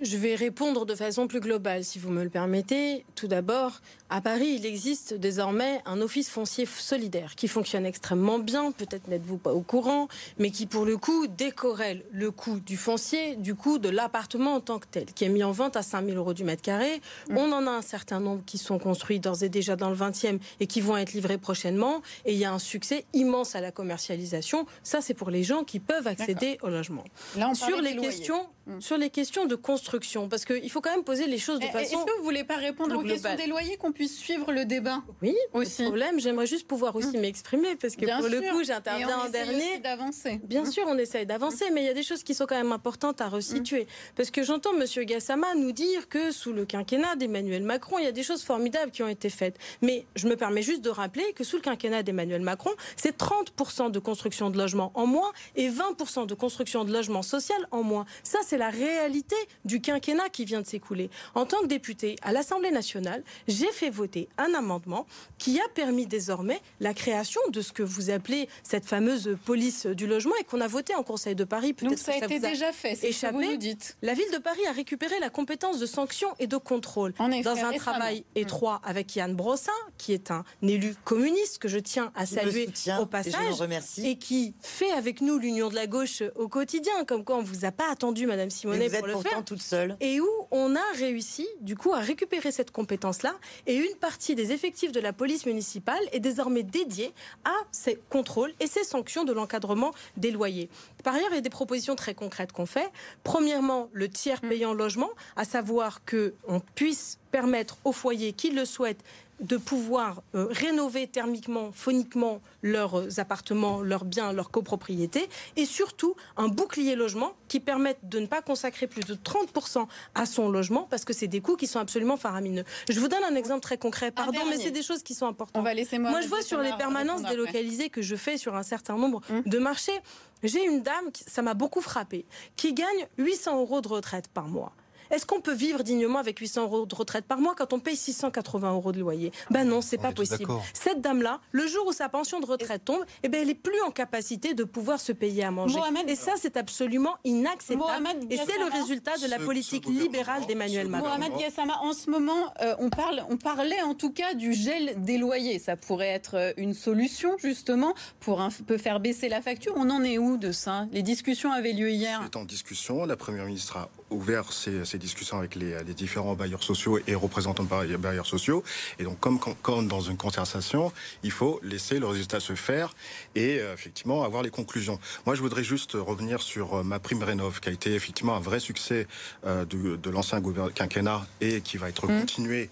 Je 0.01 0.17
vais 0.17 0.35
répondre 0.35 0.87
de 0.87 0.95
façon 0.95 1.27
plus 1.27 1.41
globale, 1.41 1.85
si 1.85 1.99
vous 1.99 2.11
me 2.11 2.23
le 2.23 2.31
permettez. 2.31 3.05
Tout 3.15 3.29
d'abord, 3.29 3.81
à 4.11 4.21
Paris, 4.21 4.57
il 4.59 4.67
existe 4.67 5.15
désormais 5.15 5.81
un 5.87 6.01
office 6.01 6.29
foncier 6.29 6.67
solidaire 6.67 7.35
qui 7.35 7.49
fonctionne 7.49 7.87
extrêmement 7.87 8.39
bien, 8.39 8.73
peut-être 8.73 9.09
n'êtes-vous 9.09 9.39
pas 9.39 9.53
au 9.53 9.63
courant, 9.63 10.09
mais 10.39 10.51
qui 10.51 10.67
pour 10.67 10.85
le 10.85 10.97
coup 10.97 11.27
décorrèle 11.27 12.03
le 12.13 12.31
coût 12.31 12.61
du 12.61 12.77
foncier 12.77 13.37
du 13.37 13.55
coût 13.55 13.79
de 13.79 13.89
l'appartement 13.89 14.55
en 14.55 14.61
tant 14.61 14.79
que 14.79 14.87
tel, 14.91 15.07
qui 15.07 15.25
est 15.25 15.29
mis 15.29 15.45
en 15.45 15.53
vente 15.53 15.77
à 15.77 15.83
5 15.83 16.07
000 16.07 16.17
euros 16.17 16.35
du 16.35 16.45
mètre 16.45 16.63
carré. 16.63 17.01
Mm. 17.31 17.37
On 17.37 17.53
en 17.53 17.67
a 17.67 17.71
un 17.71 17.83
certain 17.83 18.21
nombre 18.21 18.43
qui 18.45 18.59
sont 18.59 18.79
construits 18.79 19.21
d'ores 19.21 19.43
et 19.43 19.49
déjà 19.49 19.77
dans 19.77 19.91
le 19.91 19.97
20e 19.97 20.39
et 20.61 20.67
qui 20.67 20.81
vont 20.81 20.97
être 20.97 21.13
livrés 21.13 21.39
prochainement. 21.39 22.03
Et 22.25 22.33
il 22.33 22.39
y 22.39 22.45
a 22.45 22.53
un 22.53 22.59
succès 22.59 23.05
immense 23.13 23.55
à 23.55 23.61
la 23.61 23.73
commercialisation. 23.73 24.67
Ça, 24.83 25.01
c'est 25.01 25.15
pour 25.15 25.31
les 25.31 25.43
gens 25.43 25.65
qui 25.65 25.81
peuvent 25.81 26.07
accéder 26.07 26.59
au 26.63 26.69
logement. 26.69 27.05
Là, 27.37 27.49
on 27.51 27.55
Sur 27.55 27.81
les 27.81 27.97
questions 27.97 28.47
mm. 28.67 28.81
sur 28.81 28.97
les 28.97 29.11
questions 29.11 29.47
de 29.47 29.55
construction, 29.55 30.29
parce 30.29 30.45
qu'il 30.45 30.71
faut 30.71 30.81
quand 30.81 30.91
même 30.91 31.05
poser 31.05 31.27
les 31.27 31.39
choses 31.39 31.61
de 31.61 31.67
façon. 31.67 31.99
Est-ce 31.99 32.05
que 32.05 32.19
vous 32.19 32.25
voulez 32.25 32.45
pas 32.45 32.57
répondre 32.57 32.97
aux 32.97 33.03
questions 33.03 33.35
des 33.37 33.47
loyers, 33.47 33.77
qu'on 33.77 33.93
puisse 33.93 34.17
suivre 34.17 34.53
le 34.53 34.65
débat 34.65 35.03
Oui, 35.23 35.35
aussi. 35.53 35.85
problème, 35.85 36.21
j'aimerais 36.21 36.47
juste 36.47 36.67
pouvoir 36.67 36.97
aussi 36.97 37.17
mm. 37.17 37.21
m'exprimer, 37.21 37.77
parce 37.77 37.97
que 37.97 38.05
pour 38.05 38.29
le 38.29 38.53
coup, 38.53 38.65
j'interviens 38.65 39.19
en 39.19 39.29
dernier. 39.29 39.79
d'avancer. 39.79 40.41
Bien 40.45 40.65
sûr, 40.65 40.85
on 40.87 40.99
essaye 40.99 41.27
d'avancer, 41.27 41.71
mais 41.73 41.83
il 41.83 41.87
y 41.87 41.91
a 41.91 41.95
des 41.95 42.03
choses 42.03 42.23
qui 42.23 42.35
sont 42.35 42.47
quand 42.47 42.57
même 42.57 42.73
importantes 42.73 43.21
à 43.21 43.29
resituer. 43.29 43.87
Parce 44.15 44.31
que 44.31 44.43
j'entends 44.43 44.71
M. 44.75 45.05
Gassama 45.05 45.55
nous 45.55 45.73
dire 45.73 46.09
que 46.09 46.31
sous 46.31 46.53
le 46.53 46.65
quinquennat 46.65 47.17
d'Emmanuel 47.17 47.63
Macron, 47.63 47.99
il 47.99 48.05
y 48.05 48.09
a 48.09 48.13
des 48.13 48.23
choses 48.23 48.43
formidables 48.43 48.91
qui 48.91 49.03
ont 49.03 49.09
été 49.09 49.31
faites. 49.31 49.59
Mais 49.83 50.07
je 50.15 50.29
me 50.29 50.37
permets 50.37 50.63
juste 50.63 50.83
de 50.83 50.91
rappeler 50.91 51.25
que 51.35 51.45
sous 51.45 51.57
le 51.57 51.63
quinquennat 51.63 52.03
d'Emmanuel 52.03 52.43
Macron, 52.43 52.71
c'est 52.97 53.17
30% 53.17 53.91
de 53.91 53.99
construction 53.99 54.51
de 54.51 54.59
logements 54.59 54.93
en 54.95 55.07
moins 55.07 55.33
et 55.55 55.69
20% 55.69 56.27
de 56.27 56.35
construction 56.35 56.85
de 56.85 56.93
logements 56.93 57.23
social 57.23 57.59
en 57.71 57.83
moins. 57.83 58.07
Ça, 58.23 58.39
c'est 58.45 58.56
la 58.57 58.71
réalité 58.71 59.37
du 59.65 59.81
quinquennat 59.81 60.29
qui 60.29 60.45
vient 60.45 60.61
de 60.61 60.67
s'écouler. 60.67 61.11
En 61.35 61.47
tant 61.47 61.61
que 61.61 61.67
député 61.67 62.17
à 62.23 62.33
l'Assemblée 62.33 62.71
nationale, 62.71 63.23
j'ai 63.49 63.71
fait 63.73 63.91
voter 63.91 64.29
un 64.39 64.55
amendement 64.55 65.07
qui 65.39 65.61
a 65.61 65.69
permis 65.75 66.07
désormais 66.07 66.61
la 66.81 66.95
création 66.95 67.41
de 67.51 67.61
ce 67.61 67.73
que 67.73 67.83
vous 67.83 68.11
appelez 68.11 68.49
cette 68.63 68.87
fameuse 68.87 69.37
police 69.45 69.87
du 69.87 70.07
logement 70.07 70.35
et 70.41 70.45
qu'on 70.45 70.61
a 70.61 70.67
voté 70.67 70.95
en 70.95 71.03
Conseil 71.03 71.35
de 71.35 71.45
Paris. 71.45 71.75
Donc 71.81 71.99
ça 71.99 72.13
a 72.13 72.17
été 72.17 72.39
déjà 72.39 72.73
fait, 72.73 72.95
c'est 72.95 73.13
ce 73.13 73.27
que 73.27 73.33
vous 73.33 73.57
dites. 73.57 73.97
La 74.03 74.15
ville 74.15 74.31
de 74.33 74.39
Paris 74.39 74.67
a 74.69 74.73
récupéré 74.73 75.19
la 75.21 75.31
compétence 75.31 75.79
de 75.79 75.87
sanction 75.87 76.29
et 76.39 76.47
de 76.47 76.57
contrôle 76.57 77.13
dans 77.19 77.65
un 77.65 77.73
travail 77.73 78.21
mm. 78.21 78.39
étroit 78.39 78.81
avec 78.85 79.15
Yann 79.17 79.35
Brossin, 79.35 79.73
qui 79.99 80.13
est 80.13 80.31
un 80.31 80.45
élu 80.63 80.95
communiste 81.05 81.59
que 81.59 81.69
je 81.69 81.79
tiens 81.79 82.13
à 82.15 82.27
saluer 82.27 82.69
au 83.01 83.07
passage 83.07 83.55
et, 83.99 84.11
et 84.11 84.17
qui 84.17 84.55
fait 84.61 84.91
avec 84.93 85.21
nous 85.21 85.39
l'union 85.39 85.69
de 85.69 85.75
la 85.75 85.87
gauche 85.87 86.23
au 86.37 86.49
quotidien, 86.49 87.05
comme 87.07 87.25
quoi 87.25 87.37
on 87.37 87.43
vous 87.43 87.65
a 87.65 87.73
pas 87.73 87.91
attendu, 87.91 88.27
Madame 88.27 88.46
Simonet, 88.51 88.89
pour 88.91 89.07
le 89.07 89.17
faire. 89.19 89.45
toute 89.45 89.63
seule. 89.63 89.97
Et 90.01 90.21
où 90.21 90.29
on 90.51 90.75
a 90.77 90.93
réussi, 90.97 91.47
du 91.61 91.77
coup, 91.77 91.93
à 91.93 91.99
récupérer 91.99 92.51
cette 92.53 92.71
compétence-là. 92.71 93.35
Et 93.67 93.75
une 93.77 93.97
partie 93.97 94.35
des 94.35 94.53
effectifs 94.53 94.93
de 94.93 95.01
la 95.01 95.13
police 95.13 95.47
municipale 95.47 96.03
est 96.13 96.21
désormais 96.21 96.63
dédiée 96.63 97.13
à 97.45 97.55
ces 97.71 97.99
contrôles 98.11 98.53
et 98.61 98.67
ces 98.67 98.85
sanctions 98.85 99.25
de 99.25 99.33
l'encadrement 99.33 99.93
des 100.17 100.31
loyers. 100.31 100.69
Par 101.05 101.15
ailleurs, 101.15 101.29
il 101.33 101.37
y 101.37 101.39
a 101.39 101.43
des 101.43 101.51
propositions 101.51 101.97
très 101.97 102.15
concrètes 102.15 102.53
qu'on 102.53 102.67
fait. 102.67 102.91
Premièrement, 103.25 103.89
le 103.93 104.09
tiers 104.09 104.41
mm. 104.43 104.49
payant 104.49 104.75
logement, 104.75 105.11
à 105.37 105.45
savoir 105.45 106.01
qu'on 106.05 106.61
puisse 106.75 107.19
permettre 107.31 107.77
aux 107.85 107.93
foyers 107.93 108.33
qui 108.33 108.51
le 108.51 108.65
souhaitent 108.65 109.05
de 109.41 109.57
pouvoir 109.57 110.23
euh, 110.35 110.47
rénover 110.51 111.07
thermiquement, 111.07 111.71
phoniquement 111.73 112.41
leurs 112.63 112.99
euh, 112.99 113.09
appartements, 113.19 113.83
leurs 113.83 114.05
biens, 114.05 114.33
leurs 114.33 114.51
copropriétés, 114.51 115.29
et 115.57 115.67
surtout 115.67 116.17
un 116.37 116.49
bouclier 116.49 116.97
logement 116.97 117.33
qui 117.49 117.61
permette 117.61 117.99
de 118.03 118.19
ne 118.19 118.27
pas 118.27 118.43
consacrer 118.43 118.87
plus 118.87 119.05
de 119.05 119.15
30% 119.15 119.87
à 120.15 120.27
son 120.27 120.49
logement, 120.49 120.87
parce 120.91 121.05
que 121.05 121.13
c'est 121.13 121.27
des 121.27 121.41
coûts 121.41 121.57
qui 121.57 121.67
sont 121.67 121.81
absolument 121.81 122.17
faramineux. 122.17 122.65
Je 122.89 122.99
vous 122.99 123.09
donne 123.09 123.25
un 123.25 123.35
exemple 123.35 123.61
très 123.61 123.79
concret, 123.79 124.11
pardon, 124.11 124.41
mais 124.49 124.57
c'est 124.57 124.71
des 124.71 124.83
choses 124.83 125.03
qui 125.03 125.15
sont 125.15 125.27
importantes. 125.27 125.61
On 125.61 125.65
va 125.65 125.75
laisser 125.75 125.99
moi, 125.99 126.11
moi 126.11 126.21
je 126.21 126.29
vois 126.29 126.43
sur 126.43 126.61
les 126.61 126.73
permanences 126.77 127.23
délocalisées 127.23 127.91
que 127.91 128.03
je 128.03 128.17
fais 128.17 128.39
sur 128.39 128.57
un 128.57 128.63
certain 128.63 128.97
nombre 128.97 129.21
hum. 129.31 129.43
de 129.45 129.59
marchés, 129.59 130.01
j'ai 130.43 130.65
une 130.65 130.83
dame, 130.83 131.11
ça 131.27 131.43
m'a 131.43 131.55
beaucoup 131.55 131.81
frappé, 131.81 132.25
qui 132.57 132.75
gagne 132.75 133.07
800 133.19 133.61
euros 133.61 133.81
de 133.81 133.89
retraite 133.89 134.29
par 134.29 134.49
mois. 134.49 134.73
Est-ce 135.11 135.27
qu'on 135.27 135.41
peut 135.41 135.55
vivre 135.55 135.83
dignement 135.83 136.19
avec 136.19 136.39
800 136.39 136.63
euros 136.65 136.87
de 136.87 136.95
retraite 136.95 137.27
par 137.27 137.39
mois 137.39 137.55
quand 137.57 137.73
on 137.73 137.81
paye 137.81 137.97
680 137.97 138.73
euros 138.73 138.93
de 138.93 139.01
loyer? 139.01 139.33
Ben 139.51 139.65
non, 139.65 139.81
c'est 139.81 139.99
pas 139.99 140.13
possible. 140.13 140.53
Cette 140.75 141.01
dame-là, 141.01 141.41
le 141.53 141.67
jour 141.67 141.87
où 141.87 141.93
sa 141.93 142.09
pension 142.09 142.41
de 142.41 142.47
retraite 142.47 142.85
tombe, 142.85 143.05
eh 143.23 143.29
ben 143.29 143.43
elle 143.43 143.51
est 143.51 143.55
plus 143.55 143.81
en 143.83 143.91
capacité 143.91 144.55
de 144.55 144.65
pouvoir 144.65 145.01
se 145.01 145.13
payer 145.13 145.45
à 145.45 145.51
manger. 145.51 145.79
et 146.07 146.17
ça, 146.17 146.33
c'est 146.41 146.57
absolument 146.57 147.17
inacceptable. 147.25 148.09
et 148.31 148.37
c'est 148.37 148.59
le 148.59 148.73
résultat 148.73 149.17
de 149.19 149.29
la 149.29 149.39
politique 149.39 149.87
libérale 149.87 150.47
d'Emmanuel 150.47 150.89
Macron. 150.89 151.09
Mohamed 151.09 151.33
Gassama, 151.39 151.79
en 151.83 151.93
ce 151.93 152.11
moment, 152.11 152.53
euh, 152.61 152.75
on, 152.79 152.91
parle, 152.91 153.25
on 153.31 153.37
parlait 153.37 153.83
en 153.83 153.95
tout 153.95 154.11
cas 154.11 154.35
du 154.35 154.53
gel 154.53 154.95
des 155.03 155.19
loyers. 155.19 155.59
Ça 155.59 155.77
pourrait 155.77 156.09
être 156.09 156.35
euh, 156.35 156.53
une 156.57 156.75
solution, 156.75 157.37
justement, 157.39 157.95
pour 158.21 158.41
un 158.41 158.51
peu 158.67 158.79
faire 158.79 159.01
baisser 159.01 159.29
la 159.29 159.43
facture. 159.43 159.75
On 159.77 159.91
en 159.91 160.03
est 160.03 160.19
où 160.19 160.37
de 160.37 160.53
ça? 160.53 160.87
Les 160.93 161.03
discussions 161.03 161.53
avaient 161.53 161.73
lieu 161.73 161.91
hier. 161.91 162.21
C'est 162.25 162.37
en 162.37 162.45
discussion. 162.45 163.05
La 163.05 163.17
Première 163.17 163.47
ministre 163.47 163.77
a 163.77 163.91
ouvert 164.11 164.53
ses, 164.53 164.96
discussions 164.99 165.39
avec 165.39 165.55
les, 165.55 165.83
différents 165.95 166.35
bailleurs 166.35 166.63
sociaux 166.63 166.99
et 167.07 167.15
représentants 167.15 167.65
de 167.65 167.97
bailleurs 167.97 168.27
sociaux. 168.27 168.63
Et 168.99 169.05
donc, 169.05 169.19
comme, 169.21 169.39
comme, 169.39 169.89
dans 169.89 170.01
une 170.01 170.17
concertation, 170.17 170.93
il 171.23 171.31
faut 171.31 171.61
laisser 171.63 171.99
le 171.99 172.07
résultat 172.07 172.41
se 172.41 172.55
faire 172.55 172.95
et 173.35 173.59
euh, 173.59 173.75
effectivement 173.75 174.25
avoir 174.25 174.43
les 174.43 174.51
conclusions. 174.51 174.99
Moi, 175.25 175.35
je 175.35 175.41
voudrais 175.41 175.65
juste 175.65 175.93
revenir 175.93 176.43
sur 176.43 176.75
euh, 176.75 176.83
ma 176.83 176.99
prime 176.99 177.23
rénov, 177.23 177.61
qui 177.61 177.69
a 177.69 177.73
été 177.73 177.95
effectivement 177.95 178.37
un 178.37 178.41
vrai 178.41 178.61
succès 178.61 179.07
euh, 179.47 179.65
de, 179.65 179.97
de 179.97 180.11
l'ancien 180.11 180.43
quinquennat 180.75 181.27
et 181.41 181.61
qui 181.61 181.77
va 181.77 181.89
être 181.89 182.07
mmh. 182.07 182.21
continué 182.21 182.71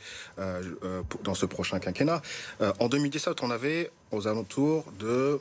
dans 1.23 1.35
ce 1.35 1.47
prochain 1.47 1.79
quinquennat. 1.79 2.23
en 2.81 2.89
2017, 2.89 3.43
on 3.43 3.51
avait 3.51 3.91
aux 4.11 4.27
alentours 4.27 4.85
de 4.99 5.41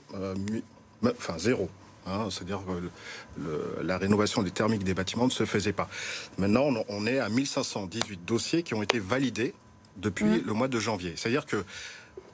enfin 1.04 1.38
zéro 1.38 1.70
Hein, 2.06 2.28
c'est-à-dire 2.30 2.62
que 2.66 3.82
la 3.82 3.98
rénovation 3.98 4.44
des 4.44 4.52
thermiques 4.52 4.84
des 4.84 4.94
bâtiments 4.94 5.26
ne 5.26 5.32
se 5.32 5.46
faisait 5.46 5.74
pas. 5.74 5.90
Maintenant, 6.38 6.70
on 6.90 7.08
est 7.08 7.20
à 7.20 7.30
1518 7.30 8.26
dossiers 8.26 8.64
qui 8.64 8.74
ont 8.74 8.84
été 8.84 9.00
validés 9.00 9.54
depuis 9.98 10.26
mmh. 10.26 10.44
le 10.46 10.54
mois 10.54 10.68
de 10.68 10.80
janvier. 10.80 11.14
C'est-à-dire 11.16 11.46
que 11.46 11.64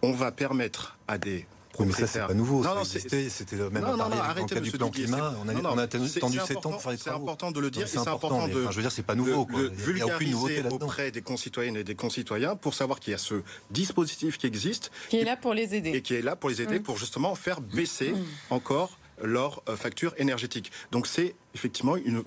on 0.01 0.11
va 0.11 0.31
permettre 0.31 0.97
à 1.07 1.17
des 1.17 1.45
oui, 1.77 1.85
mais 1.87 1.93
ça, 1.93 2.07
c'est 2.07 2.19
pas 2.19 2.33
nouveau. 2.33 2.61
Non, 2.63 2.83
c'était 2.83 3.29
même 3.71 3.83
non, 3.83 3.95
non, 3.95 4.09
non, 4.09 4.19
arrêtez 4.19 4.59
du 4.59 4.71
plan 4.71 4.89
climat. 4.89 5.33
On 5.45 5.47
a, 5.47 5.53
on 5.53 5.77
a 5.77 5.83
attendu 5.83 6.09
7 6.09 6.23
ans 6.57 6.71
pour 6.71 6.81
faire 6.81 6.91
les 6.91 6.97
travaux. 6.97 7.17
C'est 7.17 7.21
important 7.21 7.51
de 7.51 7.59
le 7.59 7.71
dire. 7.71 7.87
C'est 7.87 7.99
important, 7.99 8.47
de. 8.47 8.67
je 8.69 8.75
veux 8.75 8.81
dire, 8.81 8.91
c'est 8.91 9.03
pas 9.03 9.15
nouveau. 9.15 9.47
Le, 9.49 9.69
vulgariser 9.69 10.63
auprès 10.69 11.11
des 11.11 11.21
concitoyennes 11.21 11.77
et 11.77 11.83
des 11.83 11.95
concitoyens 11.95 12.55
pour 12.55 12.73
savoir 12.73 12.99
qu'il 12.99 13.11
y 13.11 13.13
a 13.13 13.17
ce 13.17 13.35
dispositif 13.71 14.37
qui 14.37 14.47
existe. 14.47 14.91
Qui 15.09 15.17
est 15.17 15.23
là 15.23 15.37
pour 15.37 15.53
les 15.53 15.75
aider. 15.75 15.91
Et 15.91 16.01
qui 16.01 16.15
est 16.15 16.21
là 16.21 16.35
pour 16.35 16.49
les 16.49 16.61
aider, 16.61 16.79
mmh. 16.79 16.83
pour 16.83 16.97
justement 16.97 17.35
faire 17.35 17.61
baisser 17.61 18.11
mmh. 18.11 18.25
encore 18.49 18.98
leur 19.23 19.63
euh, 19.69 19.75
facture 19.75 20.13
énergétique. 20.17 20.71
Donc 20.91 21.07
c'est 21.07 21.35
effectivement 21.55 21.95
une, 21.95 22.23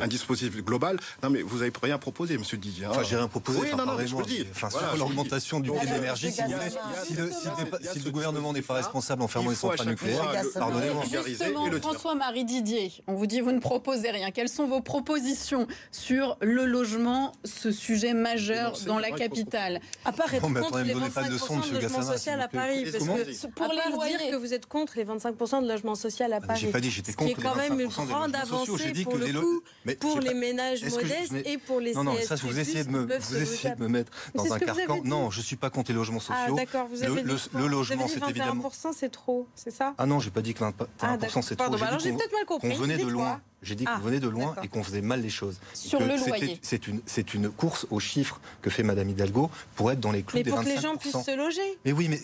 un 0.00 0.06
dispositif 0.06 0.62
global. 0.64 0.98
Non, 1.22 1.30
mais 1.30 1.42
vous 1.42 1.58
n'avez 1.58 1.72
rien 1.82 1.98
proposé, 1.98 2.38
Monsieur 2.38 2.56
Didier. 2.56 2.86
Hein. 2.86 2.90
Enfin, 2.90 3.02
j'ai 3.02 3.16
rien 3.16 3.28
proposé. 3.28 3.60
Oui, 3.60 3.68
non, 3.76 3.86
non, 3.86 3.96
je 3.98 4.12
vous 4.12 4.20
le 4.20 4.26
dis. 4.26 4.46
Enfin, 4.50 4.70
sur 4.70 4.96
l'augmentation 4.96 5.60
du 5.60 5.70
prix 5.70 5.86
de 5.86 5.94
l'énergie, 5.94 6.32
si, 6.32 6.42
si, 6.42 8.00
le, 8.04 8.10
gouvernement 8.10 8.52
n'est 8.52 8.62
pas 8.62 8.74
responsable 8.74 9.22
en 9.22 9.28
fermant 9.28 9.50
les 9.50 9.56
centrales 9.56 9.88
nucléaires, 9.88 10.32
pardonnez-moi. 10.54 11.04
Justement, 11.26 11.70
François-Marie 11.80 12.44
Didier, 12.44 12.92
on 13.06 13.14
vous 13.14 13.26
dit 13.26 13.40
vous 13.40 13.52
ne 13.52 13.60
proposez 13.60 14.10
rien. 14.10 14.30
Quelles 14.30 14.48
sont 14.48 14.66
vos 14.66 14.80
propositions 14.80 15.66
sur 15.90 16.36
le 16.40 16.64
logement, 16.64 17.32
ce 17.44 17.70
sujet 17.70 18.14
majeur 18.14 18.78
dans 18.86 18.98
la 18.98 19.10
capitale? 19.10 19.80
À 20.04 20.12
part 20.12 20.32
être 20.32 20.42
contre 20.42 20.80
les 20.80 20.94
25% 20.94 21.68
de 21.68 21.74
logement 21.74 22.02
social 22.02 22.40
à 22.40 22.48
Paris, 22.48 22.84
parce 22.90 23.04
que 23.04 23.46
pour 23.48 23.72
les 23.72 23.92
loyers, 23.92 24.18
dire 24.18 24.30
que 24.30 24.36
vous 24.36 24.54
êtes 24.54 24.66
contre 24.66 24.94
les 24.96 25.04
25% 25.04 25.62
de 25.62 25.68
logement 25.68 25.94
social 25.94 26.32
à 26.32 26.40
Paris. 26.40 26.60
J'ai 26.60 26.70
pas 26.70 26.80
dit 26.80 26.90
j'étais 26.90 27.12
contre 27.12 27.28
les 27.28 27.34
25% 27.34 27.42
quand 27.42 27.56
même 27.56 27.80
une 27.80 27.88
grande 27.88 28.36
avancée 28.62 29.04
pour 29.04 29.16
le 29.16 29.32
coup, 29.32 29.62
pour 30.00 30.20
les 30.20 30.34
ménages 30.34 30.84
modestes 30.84 31.34
et 31.44 31.58
pour 31.58 31.80
les 31.80 31.94
Non, 31.94 32.04
non, 32.04 32.16
ça, 32.22 32.34
vous 32.36 32.58
essayez 32.58 32.84
de 32.84 32.90
me, 32.90 33.18
vous 33.18 33.36
essayez 33.36 33.74
de 33.74 33.80
me 33.80 33.88
mettre 33.88 34.12
dans 34.34 34.52
un 34.52 34.58
carcan. 34.58 35.00
Non, 35.04 35.30
je 35.30 35.40
suis 35.40 35.56
pas 35.56 35.70
contre 35.70 35.90
les 35.90 35.96
logements 35.96 36.20
ah, 36.28 36.46
sociaux. 36.46 36.56
Ah, 36.58 36.64
d'accord, 36.64 36.88
vous 36.88 37.02
avez 37.02 37.22
dit 37.22 37.48
le 37.54 37.66
logement, 37.66 38.08
c'est 38.08 38.28
évidemment. 38.28 38.68
21%, 38.68 38.92
c'est 38.94 39.10
trop, 39.10 39.46
c'est 39.54 39.70
ça? 39.70 39.94
Ah 39.98 40.06
non, 40.06 40.20
j'ai 40.20 40.30
pas 40.30 40.42
dit 40.42 40.54
que 40.54 40.64
21% 40.64 40.72
ah, 41.02 41.18
c'est 41.20 41.56
trop. 41.56 41.56
Pardon, 41.56 41.82
alors 41.82 42.00
j'ai 42.00 42.12
peut-être 42.12 42.32
mal 42.32 42.46
compris. 42.46 42.72
On 42.72 42.74
venait 42.74 42.98
de 42.98 43.06
loin. 43.06 43.40
J'ai 43.62 43.74
dit 43.74 43.84
qu'on 43.84 43.92
ah, 43.94 44.00
venait 44.00 44.20
de 44.20 44.28
loin 44.28 44.56
et 44.62 44.68
qu'on 44.68 44.82
faisait 44.82 45.02
mal 45.02 45.22
les 45.22 45.30
choses. 45.30 45.58
Sur 45.72 46.00
le 46.00 46.16
loyer. 46.16 46.58
C'est 46.62 46.86
une, 46.88 47.00
une 47.34 47.50
course 47.50 47.86
aux 47.90 48.00
chiffres 48.00 48.40
que 48.60 48.70
fait 48.70 48.82
Madame 48.82 49.08
Hidalgo 49.08 49.50
pour 49.76 49.92
être 49.92 50.00
dans 50.00 50.10
les 50.10 50.22
clous 50.22 50.42
des 50.42 50.50
25%. 50.50 50.52
Mais 50.52 50.56
pour 50.56 50.64
que 50.64 50.68
les 50.68 50.80
gens 50.80 50.96
puissent 50.96 51.24
se 51.24 51.36
loger. 51.36 51.78
Mais 51.84 51.92
oui, 51.92 52.08
mais, 52.08 52.20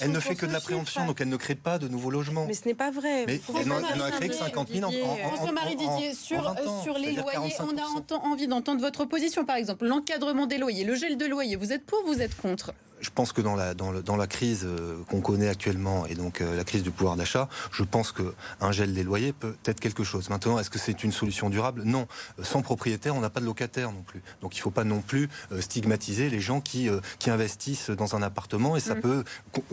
elle 0.00 0.12
ne 0.12 0.20
fait 0.20 0.34
que 0.34 0.46
de 0.46 0.52
la 0.52 0.60
préemption, 0.60 1.06
donc 1.06 1.20
elle 1.20 1.28
ne 1.28 1.36
crée 1.36 1.54
pas 1.54 1.78
de 1.78 1.88
nouveaux 1.88 2.10
logements. 2.10 2.46
Mais 2.46 2.54
ce 2.54 2.66
n'est 2.66 2.74
pas 2.74 2.90
vrai. 2.90 3.24
Mais 3.26 3.40
elle 3.58 3.68
n'en 3.68 4.04
a 4.04 4.10
créé 4.10 4.28
que 4.28 4.34
50 4.34 4.68
000 4.70 4.84
en, 4.84 4.92
François-Marie 5.36 5.76
Didier, 5.76 6.14
sur, 6.14 6.54
sur 6.82 6.98
les 6.98 7.12
loyers, 7.12 7.54
on 7.60 7.76
a 7.76 8.16
envie 8.18 8.46
d'entendre 8.46 8.80
votre 8.80 9.04
position, 9.04 9.44
par 9.44 9.56
exemple. 9.56 9.86
L'encadrement 9.86 10.46
des 10.46 10.58
loyers, 10.58 10.84
le 10.84 10.94
gel 10.94 11.16
de 11.16 11.26
loyer, 11.26 11.56
vous 11.56 11.72
êtes 11.72 11.84
pour, 11.84 12.02
vous 12.06 12.20
êtes 12.20 12.36
contre 12.36 12.72
je 13.00 13.10
pense 13.10 13.32
que 13.32 13.40
dans 13.40 13.54
la, 13.54 13.74
dans, 13.74 13.92
dans 13.92 14.16
la 14.16 14.26
crise 14.26 14.64
euh, 14.64 15.02
qu'on 15.08 15.20
connaît 15.20 15.48
actuellement 15.48 16.06
et 16.06 16.14
donc 16.14 16.40
euh, 16.40 16.56
la 16.56 16.64
crise 16.64 16.82
du 16.82 16.90
pouvoir 16.90 17.16
d'achat, 17.16 17.48
je 17.70 17.82
pense 17.82 18.12
qu'un 18.12 18.72
gel 18.72 18.94
des 18.94 19.02
loyers 19.02 19.32
peut 19.32 19.56
être 19.64 19.80
quelque 19.80 20.04
chose. 20.04 20.30
Maintenant, 20.30 20.58
est-ce 20.58 20.70
que 20.70 20.78
c'est 20.78 21.04
une 21.04 21.12
solution 21.12 21.50
durable? 21.50 21.82
Non. 21.84 22.06
Sans 22.42 22.62
propriétaire, 22.62 23.14
on 23.14 23.20
n'a 23.20 23.30
pas 23.30 23.40
de 23.40 23.44
locataire 23.44 23.92
non 23.92 24.02
plus. 24.02 24.22
Donc 24.40 24.56
il 24.56 24.60
ne 24.60 24.62
faut 24.62 24.70
pas 24.70 24.84
non 24.84 25.02
plus 25.02 25.28
euh, 25.52 25.60
stigmatiser 25.60 26.30
les 26.30 26.40
gens 26.40 26.60
qui, 26.60 26.88
qui 27.18 27.30
investissent 27.30 27.90
dans 27.90 28.16
un 28.16 28.22
appartement 28.22 28.76
et 28.76 28.80
ça 28.80 28.94
mm. 28.94 29.00
peut 29.00 29.24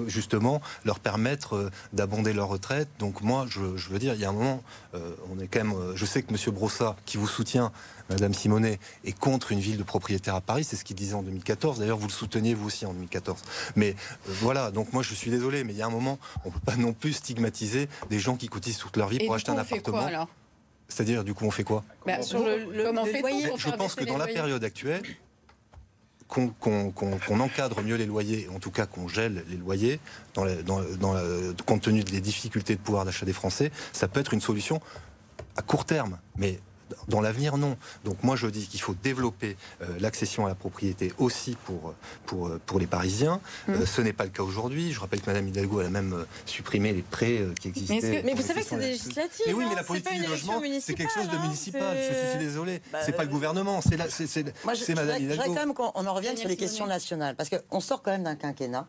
justement 0.08 0.62
leur 0.86 1.00
permettre 1.00 1.72
d'abonder 1.94 2.34
leur 2.34 2.50
retraite. 2.50 2.90
Donc 3.00 3.22
moi, 3.22 3.46
je, 3.50 3.78
je, 3.78 3.90
veux 3.90 4.00
dire, 4.00 4.14
il 4.14 4.20
y 4.20 4.26
a 4.26 4.30
un 4.30 4.34
moment, 4.34 4.64
on 4.94 5.40
est 5.40 5.48
quand 5.48 5.64
même. 5.64 5.76
Je 5.96 6.06
sais 6.06 6.24
que 6.24 6.32
M. 6.32 6.54
Brossat, 6.54 6.96
qui 7.06 7.18
vous 7.18 7.28
soutient, 7.28 7.72
Madame 8.10 8.34
Simonet 8.34 8.80
est 9.06 9.18
contre 9.18 9.52
une 9.52 9.60
ville 9.60 9.78
de 9.78 9.84
propriétaires 9.84 10.36
à 10.36 10.42
Paris, 10.42 10.64
c'est 10.64 10.76
ce 10.76 10.84
qu'il 10.84 10.96
disait 10.96 11.16
en 11.16 11.24
2014. 11.24 11.80
D'ailleurs, 11.80 11.98
vous 11.98 12.08
le 12.08 12.14
souteniez 12.14 12.54
vous 12.54 12.68
aussi 12.68 12.86
en 12.86 12.94
2014. 12.94 13.42
Mais 13.76 13.92
euh, 13.92 14.34
voilà, 14.42 14.72
donc 14.72 14.94
moi 14.94 15.04
je 15.04 15.14
suis 15.14 15.32
désolé, 15.32 15.64
mais 15.64 15.74
il 15.74 15.78
y 15.78 15.82
a 15.82 15.88
un 15.88 15.92
moment, 15.92 16.20
on 16.46 16.50
ne 16.50 16.54
peut 16.54 16.60
pas 16.60 16.76
non 16.76 16.94
plus 16.94 17.14
stigmatiser 17.14 17.88
des 18.10 18.20
gens 18.20 18.36
qui 18.36 18.48
cotisent 18.48 18.78
toute 18.78 18.98
leur 18.98 19.08
vie 19.10 19.20
pour 19.20 19.36
acheter 19.36 19.52
un 19.52 19.58
appartement. 19.58 20.06
alors? 20.06 20.28
C'est-à-dire, 20.90 21.24
du 21.24 21.34
coup, 21.34 21.46
on 21.46 21.52
fait 21.52 21.64
quoi? 21.64 21.84
Bah, 22.06 22.22
Sur 22.22 22.44
le, 22.44 22.72
Je 22.72 23.70
pense 23.72 23.96
que 23.96 24.04
dans 24.04 24.18
la 24.18 24.28
période 24.28 24.64
actuelle, 24.64 25.02
qu'on 26.28 27.40
encadre 27.40 27.82
mieux 27.82 27.96
les 27.96 28.06
loyers, 28.06 28.48
en 28.54 28.60
tout 28.60 28.72
cas 28.72 28.86
qu'on 28.86 29.08
gèle 29.08 29.44
les 29.50 29.58
loyers, 29.58 30.00
dans 30.34 30.46
dans 30.64 31.16
compte 31.66 31.82
tenu 31.82 32.04
des 32.04 32.22
difficultés 32.22 32.76
de 32.76 32.80
pouvoir 32.80 33.06
d'achat 33.06 33.26
des 33.26 33.34
Français, 33.34 33.72
ça 33.92 34.08
peut 34.08 34.20
être 34.20 34.34
une 34.34 34.42
solution 34.42 34.82
à 35.56 35.62
court 35.62 35.86
terme. 35.86 36.18
Mais 36.36 36.60
dans 37.08 37.22
l'avenir, 37.22 37.58
non. 37.58 37.78
Donc 38.04 38.24
moi, 38.24 38.36
je 38.36 38.48
dis 38.48 38.68
qu'il 38.68 38.82
faut 38.82 38.96
développer 39.04 39.56
euh, 39.82 39.86
l'accession 40.00 40.46
à 40.46 40.50
la 40.50 40.56
propriété 40.56 41.14
aussi 41.18 41.56
pour, 41.66 41.94
pour, 42.26 42.48
euh, 42.48 42.62
pour 42.66 42.80
les 42.80 42.88
Parisiens. 42.88 43.40
Euh, 43.70 43.80
mmh. 43.80 43.86
ce 43.86 44.02
n'est 44.02 44.14
pas 44.14 44.24
le 44.24 44.30
cas 44.30 44.44
aujourd'hui. 44.44 44.92
Je 44.92 45.00
rappelle 45.00 45.22
que 45.22 45.30
Mme 45.30 45.48
Hidalgo 45.48 45.80
a 45.80 45.90
même 45.90 46.26
supprimé 46.46 46.94
les 46.94 47.02
prêts 47.02 47.42
qui 47.60 47.70
existaient. 47.70 48.22
Mais, 48.24 48.34
vous 48.34 48.42
savez 48.42 48.62
que 48.62 48.68
c'est 48.68 48.78
législatif. 48.78 49.46
Mais 49.48 49.54
oui, 49.54 49.66
mais 49.68 49.76
la 49.76 49.84
politique 49.84 50.22
du 50.22 50.28
logement, 50.28 50.62
c'est 50.82 50.94
quelque 50.94 51.14
chose 51.14 51.30
de 51.30 51.36
hein, 51.36 51.42
municipal. 51.44 51.98
Je 51.98 52.30
suis 52.30 52.40
désolé. 52.40 52.82
Bah, 52.92 53.00
c'est 53.06 53.14
pas 53.14 53.24
le 53.24 53.30
gouvernement, 53.30 53.82
c'est 53.82 53.98
Mme 53.98 54.14
Hidalgo. 54.16 55.20
Je 55.20 55.28
voudrais 55.30 55.48
quand 55.48 55.54
même 55.54 55.74
qu'on 55.74 56.06
en 56.06 56.14
revienne 56.14 56.38
sur 56.38 56.50
les 56.50 56.58
questions 56.58 56.88
nationales. 56.88 57.36
Parce 57.36 57.50
qu'on 57.50 57.80
sort 57.80 58.02
quand 58.02 58.12
même 58.12 58.24
d'un 58.24 58.36
quinquennat 58.36 58.88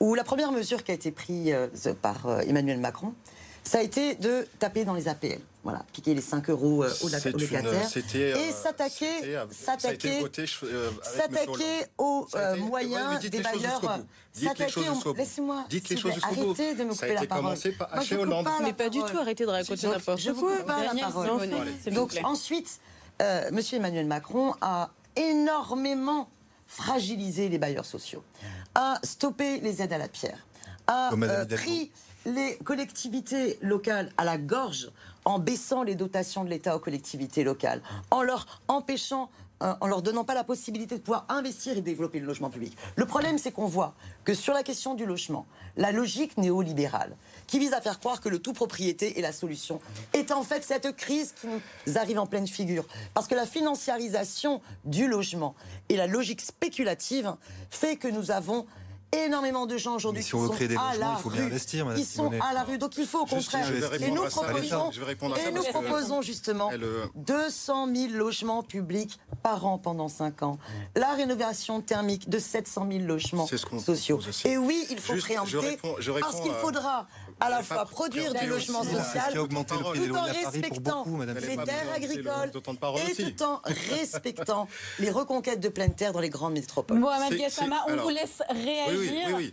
où 0.00 0.14
la 0.14 0.24
première 0.24 0.50
mesure 0.50 0.82
qui 0.82 0.90
a 0.90 0.94
été 0.94 1.12
prise 1.12 1.54
par 2.02 2.40
Emmanuel 2.40 2.80
Macron, 2.80 3.14
ça 3.62 3.78
a 3.78 3.82
été 3.82 4.14
de 4.16 4.46
taper 4.58 4.84
dans 4.84 4.94
les 4.94 5.08
APL. 5.08 5.38
Voilà, 5.64 5.82
piquer 5.94 6.12
les 6.12 6.20
5 6.20 6.50
euros 6.50 6.84
euh, 6.84 6.90
aux 7.02 7.08
locataires 7.08 7.34
et 7.34 8.34
euh, 8.34 8.52
s'attaquer, 8.52 9.38
s'attaquer, 9.50 10.22
euh, 10.62 10.90
s'attaquer 11.02 11.86
aux 11.96 12.28
moyens 12.58 13.18
des 13.20 13.40
bailleurs. 13.40 13.80
S'attaquer 14.34 14.82
Laissez-moi. 15.16 15.64
Dites 15.70 15.88
les 15.88 15.96
choses 15.96 16.12
jusqu'au 16.12 16.34
bout. 16.34 16.42
Arrêtez 16.50 16.74
de 16.74 16.84
me 16.84 16.92
couper 16.92 17.14
la 17.14 17.26
parole. 17.26 17.56
Par 17.78 17.90
Hollande. 18.12 18.48
Mais 18.62 18.74
pas 18.74 18.90
du 18.90 18.98
tout. 18.98 19.16
Arrêtez 19.18 19.46
de 19.46 19.50
raconter 19.50 19.86
n'importe 19.86 20.04
quoi. 20.04 20.16
Je 20.16 20.30
vous 20.32 20.46
coupe 20.46 20.66
pas 20.66 20.92
la 20.92 21.00
parole. 21.00 21.48
Donc 21.92 22.20
ensuite, 22.22 22.78
Monsieur 23.50 23.78
Emmanuel 23.78 24.06
Macron 24.06 24.54
a 24.60 24.90
énormément 25.16 26.28
fragilisé 26.66 27.48
les 27.48 27.58
bailleurs 27.58 27.84
sociaux, 27.84 28.22
a 28.74 28.98
stoppé 29.02 29.60
les 29.60 29.80
aides 29.80 29.92
à 29.92 29.98
la 29.98 30.08
pierre, 30.08 30.46
a 30.86 31.10
pris 31.48 31.90
les 32.26 32.56
collectivités 32.64 33.58
locales 33.62 34.10
à 34.16 34.24
la 34.24 34.38
gorge 34.38 34.90
en 35.24 35.38
baissant 35.38 35.82
les 35.82 35.94
dotations 35.94 36.44
de 36.44 36.50
l'État 36.50 36.76
aux 36.76 36.80
collectivités 36.80 37.44
locales, 37.44 37.82
en 38.10 38.22
leur 38.22 38.62
empêchant 38.68 39.30
euh, 39.62 39.72
en 39.80 39.86
leur 39.86 40.02
donnant 40.02 40.24
pas 40.24 40.34
la 40.34 40.42
possibilité 40.42 40.96
de 40.96 41.00
pouvoir 41.00 41.26
investir 41.28 41.78
et 41.78 41.80
développer 41.80 42.18
le 42.18 42.26
logement 42.26 42.50
public. 42.50 42.76
Le 42.96 43.06
problème, 43.06 43.38
c'est 43.38 43.52
qu'on 43.52 43.66
voit 43.66 43.94
que 44.24 44.34
sur 44.34 44.52
la 44.52 44.64
question 44.64 44.94
du 44.94 45.06
logement, 45.06 45.46
la 45.76 45.92
logique 45.92 46.36
néolibérale, 46.36 47.16
qui 47.46 47.60
vise 47.60 47.72
à 47.72 47.80
faire 47.80 48.00
croire 48.00 48.20
que 48.20 48.28
le 48.28 48.40
tout 48.40 48.52
propriété 48.52 49.16
est 49.16 49.22
la 49.22 49.32
solution, 49.32 49.80
est 50.12 50.32
en 50.32 50.42
fait 50.42 50.64
cette 50.64 50.96
crise 50.96 51.32
qui 51.40 51.46
nous 51.46 51.98
arrive 51.98 52.18
en 52.18 52.26
pleine 52.26 52.48
figure. 52.48 52.84
Parce 53.14 53.28
que 53.28 53.36
la 53.36 53.46
financiarisation 53.46 54.60
du 54.84 55.06
logement 55.06 55.54
et 55.88 55.96
la 55.96 56.08
logique 56.08 56.40
spéculative 56.40 57.34
fait 57.70 57.96
que 57.96 58.08
nous 58.08 58.32
avons 58.32 58.66
énormément 59.24 59.66
de 59.66 59.76
gens 59.76 59.94
aujourd'hui 59.94 60.22
qui 60.22 60.30
sont 60.30 60.50
à 60.78 60.96
la 60.96 61.14
rue. 61.14 61.52
Ils 61.96 62.04
sont 62.04 62.32
à 62.40 62.52
la 62.52 62.64
rue. 62.64 62.78
Donc 62.78 62.96
il 62.98 63.06
faut 63.06 63.20
au 63.20 63.26
contraire. 63.26 63.66
Et 64.00 64.10
nous 64.10 64.24
proposons, 64.24 64.90
et 64.90 65.52
nous 65.52 65.62
proposons 65.62 66.22
justement 66.22 66.70
200 67.14 67.88
000 67.94 68.12
logements 68.14 68.62
publics 68.62 69.18
par 69.42 69.66
an 69.66 69.78
pendant 69.78 70.08
5 70.08 70.42
ans. 70.42 70.58
La 70.96 71.14
rénovation 71.14 71.80
thermique 71.80 72.28
de 72.28 72.38
700 72.38 72.88
000 72.90 73.04
logements 73.04 73.46
sociaux. 73.46 74.20
Et 74.44 74.56
oui, 74.56 74.86
il 74.90 74.98
faut 74.98 75.16
préempter 75.16 75.78
parce 76.20 76.40
qu'il 76.40 76.52
faudra 76.52 77.06
à 77.40 77.50
la 77.50 77.62
fois 77.62 77.84
produire 77.84 78.32
du 78.34 78.46
logement 78.46 78.82
social 78.82 79.32
tout 79.34 80.16
en 80.16 80.22
respectant 80.22 81.04
les 81.06 81.56
terres 81.56 81.92
agricoles 81.94 82.50
et 83.08 83.14
tout 83.14 83.42
en 83.42 83.60
respectant 83.64 84.68
les 84.98 85.10
reconquêtes 85.10 85.60
de 85.60 85.68
pleine 85.68 85.94
terre 85.94 86.12
dans 86.12 86.20
les 86.20 86.30
grandes 86.30 86.54
métropoles. 86.54 86.98
Mohamed 86.98 87.38
Gassama, 87.38 87.84
on 87.88 87.96
vous 87.96 88.08
laisse 88.10 88.42
réagir. 88.50 89.52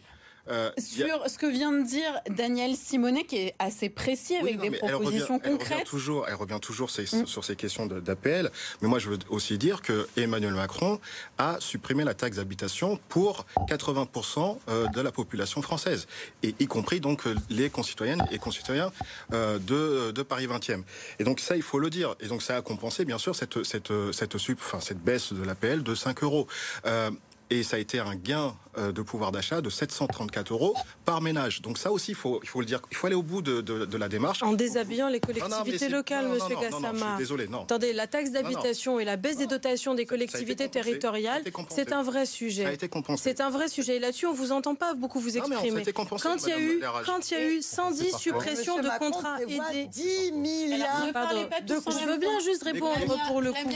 Euh, 0.50 0.72
sur 0.78 1.30
ce 1.30 1.38
que 1.38 1.46
vient 1.46 1.72
de 1.72 1.84
dire 1.84 2.20
Daniel 2.30 2.76
Simonet, 2.76 3.26
qui 3.26 3.38
est 3.38 3.56
assez 3.60 3.90
précis 3.90 4.36
avec 4.36 4.60
des 4.60 4.72
propositions 4.72 5.40
concrètes. 5.40 5.68
Elle 5.70 5.78
revient 5.78 5.90
toujours, 5.90 6.26
elle 6.28 6.36
revient 6.36 6.60
toujours 6.62 6.90
mm. 6.90 7.26
sur 7.26 7.46
ces 7.46 7.56
questions 7.56 7.86
d'APL. 7.86 8.52
Mais 8.82 8.88
moi, 8.88 9.00
je 9.00 9.10
veux 9.10 9.20
aussi 9.30 9.58
dire 9.58 9.82
que 9.82 10.08
Emmanuel 10.18 10.54
Macron 10.54 11.00
a 11.38 11.58
supprimé 11.60 12.04
la 12.04 12.14
taxe 12.14 12.38
d'habitation 12.38 13.00
pour 13.10 13.46
80% 13.68 14.58
euh, 14.70 14.88
de 14.88 15.02
la 15.02 15.12
population 15.12 15.62
française, 15.62 16.08
et 16.44 16.56
y 16.60 16.68
compris 16.68 17.00
donc 17.00 17.24
les 17.50 17.70
concitoyennes 17.70 18.26
et 18.32 18.40
concitoyens 18.40 18.92
euh, 19.34 19.60
de, 19.60 20.12
de, 20.12 20.24
Paris 20.24 20.48
20e. 20.48 20.84
Et 21.20 21.24
donc 21.24 21.40
ça, 21.40 21.56
il 21.56 21.62
faut 21.62 21.80
le 21.80 21.90
dire. 21.90 22.16
Et 22.20 22.28
donc 22.28 22.42
ça 22.42 22.56
a 22.56 22.62
compensé, 22.62 23.06
bien 23.06 23.18
sûr, 23.18 23.36
cette, 23.36 23.64
cette, 23.64 23.92
cette, 24.12 24.36
enfin, 24.36 24.80
cette 24.80 25.00
baisse 25.00 25.34
de 25.34 25.44
l'APL 25.44 25.84
de 25.84 25.96
5 25.96 26.24
euros. 26.24 26.48
Et 27.52 27.64
ça 27.64 27.76
a 27.76 27.80
été 27.80 28.00
un 28.00 28.16
gain 28.16 28.56
euh, 28.78 28.94
de 28.94 29.02
pouvoir 29.02 29.34
d'achat 29.34 29.60
de 29.60 29.70
734 29.70 30.54
euros 30.54 30.74
par 31.04 31.20
ménage. 31.20 31.62
Donc 31.62 31.78
ça 31.78 31.92
aussi, 31.92 32.12
il 32.12 32.16
faut, 32.16 32.40
il 32.42 32.48
faut 32.48 32.62
le 32.62 32.66
dire, 32.66 32.80
il 32.90 32.96
faut 32.96 33.08
aller 33.08 33.16
au 33.16 33.22
bout 33.22 33.42
de, 33.42 33.60
de, 33.60 33.98
la 33.98 34.08
démarche. 34.08 34.42
En 34.42 34.54
déshabillant 34.54 35.10
les 35.10 35.20
collectivités 35.20 35.90
locales, 35.90 36.30
Monsieur 36.30 36.56
Gassama. 36.56 37.18
Désolé, 37.18 37.50
non. 37.50 37.64
Attendez, 37.64 37.92
la 37.92 38.08
taxe 38.08 38.32
d'habitation 38.32 39.02
et 39.02 39.06
la 39.06 39.18
baisse 39.18 39.36
des 39.36 39.48
dotations 39.48 39.94
des 39.94 40.06
collectivités 40.06 40.70
territoriales, 40.70 41.44
c'est 41.70 41.92
un 41.92 42.02
vrai 42.04 42.26
sujet. 42.26 42.64
Ça 42.64 42.70
a 42.70 42.74
été 42.74 42.88
compensé. 42.88 43.24
C'est 43.24 43.42
un 43.42 43.50
vrai 43.50 43.68
sujet. 43.68 43.98
Et 43.98 44.00
là-dessus, 44.00 44.28
on 44.28 44.34
vous 44.34 44.54
entend 44.54 44.76
pas 44.76 44.94
beaucoup 44.94 45.20
vous 45.20 45.36
exprimer. 45.38 45.84
quand 46.22 46.48
il 46.48 46.50
y 46.50 46.54
a 46.54 46.60
eu, 46.62 46.82
quand 47.06 47.30
il 47.30 47.34
y 47.34 47.38
a 47.38 47.50
eu 47.50 47.62
110 47.62 48.16
suppressions 48.18 48.82
de 48.82 48.90
contrats 48.98 49.42
aidés, 49.42 49.88
10 49.92 50.32
milliards. 50.32 51.08
je 51.68 52.06
veux 52.10 52.18
bien 52.18 52.40
juste 52.40 52.64
répondre 52.64 53.18
pour 53.28 53.42
le 53.42 53.52
coup. 53.52 53.70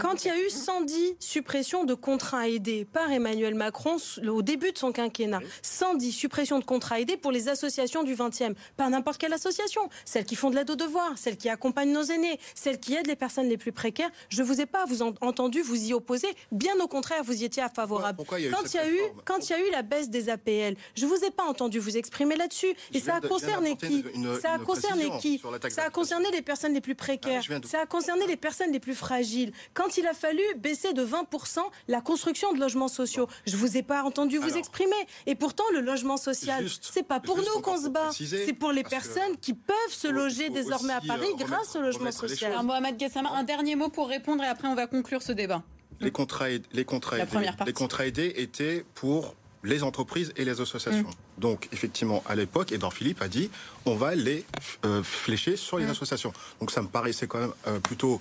Quand 0.00 0.22
il 0.26 0.28
y 0.28 0.30
a 0.30 0.38
eu 0.38 0.50
110 0.50 1.16
suppressions 1.18 1.86
de 1.86 1.94
contrats 1.94 2.50
aidés 2.50 2.81
par 2.84 3.10
Emmanuel 3.10 3.54
Macron 3.54 3.96
au 4.28 4.42
début 4.42 4.72
de 4.72 4.78
son 4.78 4.92
quinquennat, 4.92 5.40
110 5.62 6.12
suppressions 6.12 6.58
de 6.58 6.64
contrats 6.64 7.00
aidés 7.00 7.16
pour 7.16 7.32
les 7.32 7.48
associations 7.48 8.02
du 8.02 8.14
20e. 8.14 8.54
Pas 8.76 8.88
n'importe 8.88 9.18
quelle 9.18 9.32
association, 9.32 9.88
celles 10.04 10.24
qui 10.24 10.36
font 10.36 10.50
de 10.50 10.56
l'aide 10.56 10.70
aux 10.70 10.76
devoirs, 10.76 11.16
celles 11.16 11.36
qui 11.36 11.48
accompagnent 11.48 11.92
nos 11.92 12.04
aînés, 12.04 12.38
celles 12.54 12.78
qui 12.78 12.94
aident 12.94 13.06
les 13.06 13.16
personnes 13.16 13.48
les 13.48 13.56
plus 13.56 13.72
précaires. 13.72 14.10
Je 14.28 14.42
ne 14.42 14.46
vous 14.46 14.60
ai 14.60 14.66
pas 14.66 14.84
vous 14.84 15.02
entendu 15.02 15.62
vous 15.62 15.84
y 15.84 15.94
opposer. 15.94 16.28
Bien 16.50 16.74
au 16.80 16.88
contraire, 16.88 17.22
vous 17.24 17.42
y 17.42 17.44
étiez 17.44 17.62
favorable. 17.74 18.24
quand 18.26 18.36
il 18.36 18.44
y 18.44 18.78
a 18.78 18.88
eu, 18.88 18.98
quand 19.24 19.48
il 19.48 19.50
y 19.50 19.54
a 19.54 19.66
eu 19.66 19.70
la 19.70 19.82
baisse 19.82 20.10
des 20.10 20.28
APL, 20.28 20.76
je 20.94 21.06
vous 21.06 21.24
ai 21.24 21.30
pas 21.30 21.44
entendu 21.44 21.78
vous 21.78 21.96
exprimer 21.96 22.36
là-dessus. 22.36 22.74
Et 22.92 23.00
ça 23.00 23.16
a 23.16 23.20
concerné 23.20 23.76
qui? 23.76 24.04
Ça 24.40 24.52
a 24.52 24.58
concerné 24.58 25.10
qui? 25.20 25.40
Ça 25.70 25.84
a 25.84 25.90
concerné 25.90 26.30
les 26.32 26.42
personnes 26.42 26.74
les 26.74 26.80
plus 26.80 26.94
précaires. 26.94 27.42
Ah, 27.50 27.56
ça 27.64 27.80
a 27.80 27.86
concerné 27.86 28.26
les 28.26 28.36
personnes 28.36 28.72
les 28.72 28.80
plus 28.80 28.94
fragiles. 28.94 29.52
Quand 29.74 29.96
il 29.96 30.06
a 30.06 30.14
fallu 30.14 30.42
baisser 30.56 30.92
de 30.92 31.04
20% 31.04 31.58
la 31.88 32.00
construction 32.00 32.52
de 32.52 32.58
logements 32.58 32.71
sociaux, 32.88 33.28
je 33.46 33.56
vous 33.56 33.76
ai 33.76 33.82
pas 33.82 34.02
entendu 34.02 34.38
vous 34.38 34.56
exprimer. 34.56 34.96
Et 35.26 35.34
pourtant, 35.34 35.64
le 35.72 35.80
logement 35.80 36.16
social, 36.16 36.66
c'est 36.80 37.06
pas 37.06 37.20
pour 37.20 37.38
nous 37.38 37.60
qu'on 37.62 37.80
se 37.80 37.88
bat, 37.88 38.10
c'est 38.12 38.52
pour 38.52 38.72
les 38.72 38.82
personnes 38.82 39.36
qui 39.40 39.54
peuvent 39.54 39.76
se 39.90 40.08
loger 40.08 40.50
désormais 40.50 40.94
à 40.94 41.00
Paris 41.00 41.26
euh, 41.32 41.44
grâce 41.44 41.76
au 41.76 41.80
logement 41.80 42.12
social. 42.12 42.52
Mohamed 42.64 42.96
Gassama, 42.96 43.30
un 43.30 43.44
dernier 43.44 43.76
mot 43.76 43.88
pour 43.88 44.08
répondre 44.08 44.42
et 44.42 44.46
après 44.46 44.68
on 44.68 44.74
va 44.74 44.86
conclure 44.86 45.22
ce 45.22 45.32
débat. 45.32 45.62
Les 46.00 46.10
contrats, 46.10 46.48
les 46.72 46.84
contrats, 46.84 47.18
aidés, 47.18 47.50
les 47.66 47.72
contrats 47.72 48.06
aidés 48.06 48.32
étaient 48.36 48.84
pour 48.94 49.34
les 49.64 49.82
entreprises 49.82 50.32
et 50.36 50.44
les 50.44 50.60
associations. 50.60 51.08
Mm. 51.08 51.40
Donc, 51.40 51.68
effectivement, 51.72 52.22
à 52.26 52.34
l'époque, 52.34 52.72
Edouard 52.72 52.92
Philippe 52.92 53.22
a 53.22 53.28
dit 53.28 53.50
on 53.86 53.94
va 53.94 54.14
les 54.14 54.44
euh, 54.84 55.02
flécher 55.02 55.56
sur 55.56 55.78
les 55.78 55.86
mm. 55.86 55.90
associations. 55.90 56.32
Donc, 56.60 56.70
ça 56.70 56.82
me 56.82 56.88
paraissait 56.88 57.26
quand 57.26 57.38
même 57.38 57.52
euh, 57.66 57.78
plutôt 57.78 58.20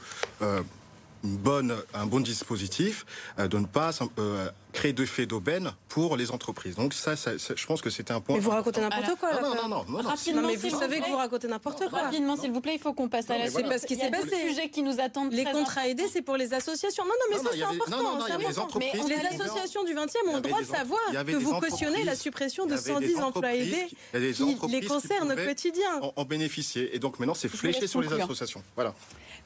une 1.24 1.38
bonne, 1.38 1.76
un 1.94 2.06
bon 2.06 2.20
dispositif 2.20 3.06
de 3.38 3.58
ne 3.58 3.66
pas 3.66 3.92
créer 4.72 4.94
d'effets 4.94 5.26
d'aubaine 5.26 5.74
pour 5.90 6.18
les 6.18 6.32
entreprises. 6.32 6.76
Donc 6.76 6.94
ça, 6.94 7.16
je 7.16 7.66
pense 7.66 7.82
que 7.82 7.90
c'était 7.90 8.14
un 8.14 8.22
point. 8.22 8.36
Mais 8.36 8.42
vous 8.42 8.50
racontez 8.50 8.82
n'importe 8.82 9.20
quoi. 9.20 9.34
là. 9.34 9.42
non, 9.42 9.56
non, 9.56 9.68
non, 9.68 9.86
non, 9.88 10.02
Rapidement, 10.02 10.48
mais 10.48 10.56
vous 10.56 10.70
savez 10.70 11.00
que 11.00 11.10
vous 11.10 11.18
racontez 11.18 11.48
n'importe 11.48 11.90
quoi. 11.90 12.04
Rapidement, 12.04 12.38
s'il 12.38 12.52
vous 12.52 12.62
plaît, 12.62 12.76
il 12.76 12.80
faut 12.80 12.94
qu'on 12.94 13.10
passe 13.10 13.30
à 13.30 13.38
la 13.38 13.50
suite. 13.50 13.58
C'est 13.58 13.70
parce 13.70 13.86
qu'il 13.86 14.00
s'est 14.00 14.12
passé. 14.12 14.50
sujet 14.50 14.70
qui 14.70 14.84
nous 14.84 15.00
attend. 15.00 15.28
Les 15.30 15.46
contrats 15.46 15.88
aidés, 15.88 16.08
c'est 16.12 16.22
pour 16.22 16.38
les 16.38 16.54
associations. 16.54 17.04
Non, 17.04 17.12
non, 17.12 17.38
mais 17.38 17.50
ça 17.50 17.56
c'est 17.56 17.64
important. 17.64 18.38
Les 18.38 18.60
entreprises. 18.60 19.08
les 19.08 19.40
associations 19.40 19.84
du 19.84 19.94
20e 19.94 20.30
ont 20.30 20.36
le 20.36 20.42
droit 20.42 20.62
de 20.62 20.66
savoir 20.66 21.02
que 21.12 21.36
vous 21.36 21.60
cautionnez 21.60 22.04
la 22.04 22.16
suppression 22.16 22.66
de 22.66 22.78
110 22.78 23.18
emplois 23.18 23.54
aidés 23.54 23.88
qui 24.12 24.58
les 24.70 24.86
concernent 24.86 25.32
au 25.32 25.36
quotidien. 25.36 26.02
En 26.16 26.26
bénéficier. 26.26 26.96
Et 26.96 27.00
donc 27.00 27.20
maintenant, 27.20 27.34
c'est 27.34 27.50
fléché 27.50 27.88
sur 27.88 28.02
les 28.02 28.12
associations. 28.14 28.64
Voilà. 28.76 28.94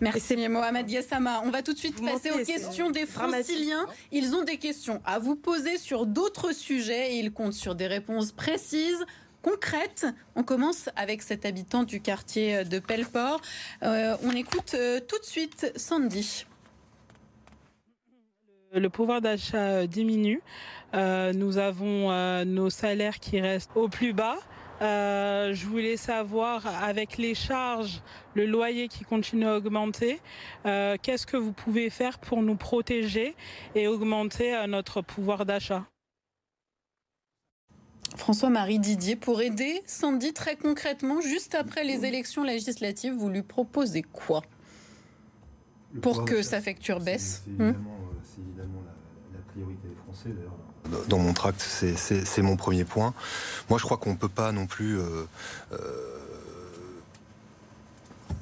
Merci 0.02 0.36
Mohamed 0.50 0.90
Yassama. 0.90 1.42
On 1.46 1.52
va 1.52 1.62
tout 1.62 1.74
de 1.74 1.78
suite 1.78 2.04
passer 2.04 2.32
aux 2.32 2.44
questions 2.44 2.90
des 2.90 3.06
franciliens. 3.06 3.88
Ils 4.12 4.36
ont 4.36 4.44
des 4.44 4.58
questions 4.58 5.02
à 5.16 5.20
vous 5.20 5.38
poser 5.38 5.78
sur 5.78 6.06
d'autres 6.06 6.52
sujets 6.52 7.14
et 7.14 7.20
ils 7.20 7.32
comptent 7.32 7.54
sur 7.54 7.74
des 7.74 7.88
réponses 7.88 8.34
précises 8.34 9.06
concrètes. 9.42 10.06
On 10.36 10.44
commence 10.44 10.90
avec 10.98 11.22
cet 11.22 11.46
habitant 11.46 11.84
du 11.84 12.02
quartier 12.02 12.66
de 12.66 12.80
Pelleport. 12.80 13.40
Euh, 13.84 14.18
on 14.24 14.32
écoute 14.32 14.74
euh, 14.74 15.00
tout 15.00 15.18
de 15.18 15.24
suite 15.24 15.72
Sandy. 15.78 16.46
Le 18.74 18.90
pouvoir 18.90 19.22
d'achat 19.22 19.88
diminue. 19.88 20.42
Euh, 20.94 21.32
nous 21.32 21.58
avons 21.60 22.44
nos 22.44 22.70
salaires 22.70 23.20
qui 23.20 23.40
restent 23.40 23.72
au 23.76 23.88
plus 23.88 24.12
bas. 24.12 24.36
Euh, 24.82 25.54
je 25.54 25.66
voulais 25.66 25.98
savoir, 25.98 26.68
avec 26.84 27.18
les 27.18 27.34
charges, 27.34 28.02
le 28.34 28.46
loyer 28.46 28.88
qui 28.88 29.04
continue 29.06 29.46
à 29.46 29.56
augmenter, 29.56 30.20
euh, 30.66 30.98
qu'est-ce 31.02 31.26
que 31.26 31.38
vous 31.38 31.54
pouvez 31.54 31.90
faire 31.90 32.20
pour 32.20 32.42
nous 32.42 32.56
protéger 32.56 33.36
et 33.74 33.88
augmenter 33.88 34.54
euh, 34.56 34.68
notre 34.68 35.02
pouvoir 35.02 35.46
d'achat? 35.46 35.86
François-Marie 38.18 38.80
Didier, 38.80 39.16
pour 39.16 39.42
aider 39.42 39.82
Sandy 39.86 40.34
très 40.34 40.56
concrètement, 40.56 41.22
juste 41.22 41.56
après 41.56 41.84
les 41.84 42.06
élections 42.06 42.44
législatives, 42.44 43.14
vous 43.14 43.30
lui 43.30 43.42
proposez 43.42 44.04
quoi? 44.04 44.42
Pour 46.02 46.26
que 46.26 46.42
sa 46.42 46.62
facture 46.62 47.00
baisse 47.00 47.44
C'est 47.46 47.52
évidemment, 48.42 48.84
la, 49.34 49.40
priorité 49.48 49.88
des 49.88 49.96
Français 49.96 50.30
d'ailleurs 50.30 50.65
dans 51.08 51.20
mon 51.20 51.34
tract, 51.34 51.62
c'est 51.62 52.42
mon 52.42 52.56
premier 52.56 52.86
point. 52.86 53.14
Moi, 53.70 53.80
je 53.80 53.84
crois 53.84 53.98
qu'on 53.98 54.12
ne 54.12 54.18
peut 54.18 54.30
pas 54.30 54.52
non 54.52 54.68
plus 54.68 55.00
euh, 55.00 55.26
euh, 55.74 55.78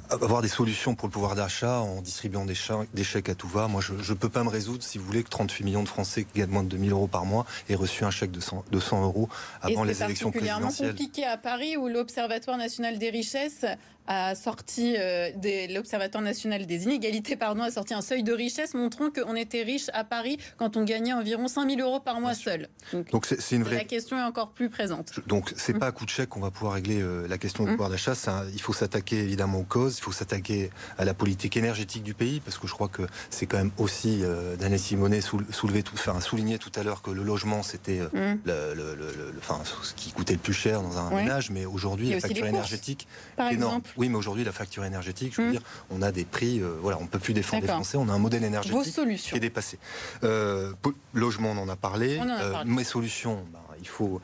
avoir 0.09 0.41
des 0.41 0.47
solutions 0.47 0.95
pour 0.95 1.07
le 1.07 1.11
pouvoir 1.11 1.35
d'achat 1.35 1.79
en 1.79 2.01
distribuant 2.01 2.45
des, 2.45 2.55
chèques 3.03 3.29
à 3.29 3.35
tout 3.35 3.47
va. 3.47 3.67
Moi, 3.67 3.81
je 3.81 3.93
ne 3.93 4.17
peux 4.17 4.29
pas 4.29 4.43
me 4.43 4.49
résoudre, 4.49 4.83
si 4.83 4.97
vous 4.97 5.05
voulez, 5.05 5.23
que 5.23 5.29
38 5.29 5.63
millions 5.63 5.83
de 5.83 5.87
Français 5.87 6.23
qui 6.23 6.39
gagnent 6.39 6.51
moins 6.51 6.63
de 6.63 6.69
2000 6.69 6.91
euros 6.91 7.07
par 7.07 7.25
mois 7.25 7.45
aient 7.69 7.75
reçu 7.75 8.03
un 8.03 8.11
chèque 8.11 8.31
de 8.31 8.39
100, 8.39 8.63
euros 9.03 9.29
avant 9.61 9.83
les 9.83 10.03
élections 10.03 10.31
présidentielles. 10.31 10.71
C'est 10.71 10.83
particulièrement 10.83 10.91
compliqué 10.91 11.25
à 11.25 11.37
Paris 11.37 11.77
où 11.77 11.87
l'Observatoire 11.87 12.57
national 12.57 12.99
des 12.99 13.09
richesses 13.09 13.65
a 14.07 14.35
sorti 14.35 14.95
euh, 14.97 15.29
l'Observatoire 15.69 16.23
national 16.23 16.65
des 16.65 16.83
inégalités 16.83 17.35
pardon 17.35 17.63
a 17.63 17.71
sorti 17.71 17.93
un 17.93 18.01
seuil 18.01 18.23
de 18.23 18.33
richesse 18.33 18.73
montrant 18.73 19.09
qu'on 19.09 19.35
était 19.35 19.63
riche 19.63 19.89
à 19.93 20.03
Paris 20.03 20.37
quand 20.57 20.77
on 20.77 20.83
gagnait 20.83 21.13
environ 21.13 21.47
5000 21.47 21.79
euros 21.81 21.99
par 21.99 22.19
mois 22.19 22.33
seul. 22.33 22.67
Donc 23.11 23.25
c'est 23.25 23.55
une 23.55 23.63
vraie 23.63 23.77
la 23.77 23.83
question 23.85 24.17
est 24.17 24.23
encore 24.23 24.51
plus 24.51 24.69
présente. 24.69 25.19
Donc 25.27 25.53
c'est 25.55 25.77
pas 25.77 25.87
à 25.87 25.91
coup 25.91 26.05
de 26.05 26.09
chèque 26.09 26.29
qu'on 26.29 26.41
va 26.41 26.51
pouvoir 26.51 26.73
régler 26.73 27.01
euh, 27.01 27.27
la 27.27 27.37
question 27.37 27.63
du 27.63 27.71
mmh. 27.71 27.73
pouvoir 27.73 27.89
d'achat. 27.89 28.13
Il 28.53 28.61
faut 28.61 28.73
s'attaquer 28.73 29.17
évidemment 29.17 29.59
aux 29.59 29.63
causes, 29.63 29.97
il 29.97 30.01
faut 30.01 30.11
s'attaquer 30.11 30.69
à 30.97 31.05
la 31.05 31.13
politique 31.13 31.57
énergétique 31.57 32.03
du 32.03 32.13
pays 32.13 32.39
parce 32.39 32.57
que 32.57 32.67
je 32.67 32.73
crois 32.73 32.89
que 32.89 33.03
c'est 33.29 33.45
quand 33.45 33.57
même 33.57 33.71
aussi 33.77 34.19
euh, 34.23 34.55
Daniel 34.55 34.79
Simonet 34.79 35.21
soulever 35.21 35.83
tout, 35.83 35.95
enfin 35.95 36.19
souligner 36.19 36.57
tout 36.57 36.71
à 36.75 36.83
l'heure 36.83 37.01
que 37.01 37.11
le 37.11 37.23
logement 37.23 37.63
c'était 37.63 37.99
mmh. 38.01 38.39
le, 38.45 39.33
enfin, 39.37 39.61
ce 39.81 39.93
qui 39.93 40.11
coûtait 40.11 40.33
le 40.33 40.39
plus 40.39 40.53
cher 40.53 40.81
dans 40.81 40.97
un 40.97 41.09
ménage, 41.09 41.49
mais 41.49 41.65
aujourd'hui 41.65 42.09
la 42.09 42.19
facture 42.19 42.45
énergétique 42.45 43.07
par 43.35 43.49
exemple. 43.49 43.92
Oui, 43.97 44.09
mais 44.09 44.17
aujourd'hui, 44.17 44.43
la 44.43 44.51
facture 44.51 44.85
énergétique, 44.85 45.33
je 45.35 45.41
veux 45.41 45.47
hmm. 45.49 45.51
dire, 45.51 45.61
on 45.89 46.01
a 46.01 46.11
des 46.11 46.25
prix, 46.25 46.59
euh, 46.59 46.75
voilà, 46.81 46.97
on 46.99 47.03
ne 47.03 47.07
peut 47.07 47.19
plus 47.19 47.33
défendre 47.33 47.63
les 47.63 47.67
Français, 47.67 47.97
on 47.97 48.09
a 48.09 48.13
un 48.13 48.19
modèle 48.19 48.43
énergétique 48.43 48.93
qui 49.17 49.35
est 49.35 49.39
dépassé. 49.39 49.77
Euh, 50.23 50.73
logement, 51.13 51.51
on 51.51 51.57
en 51.57 51.69
a 51.69 51.75
parlé. 51.75 52.19
Euh, 52.19 52.63
mes 52.65 52.83
solutions, 52.83 53.43
bah, 53.51 53.59
il 53.79 53.87
faut 53.87 54.21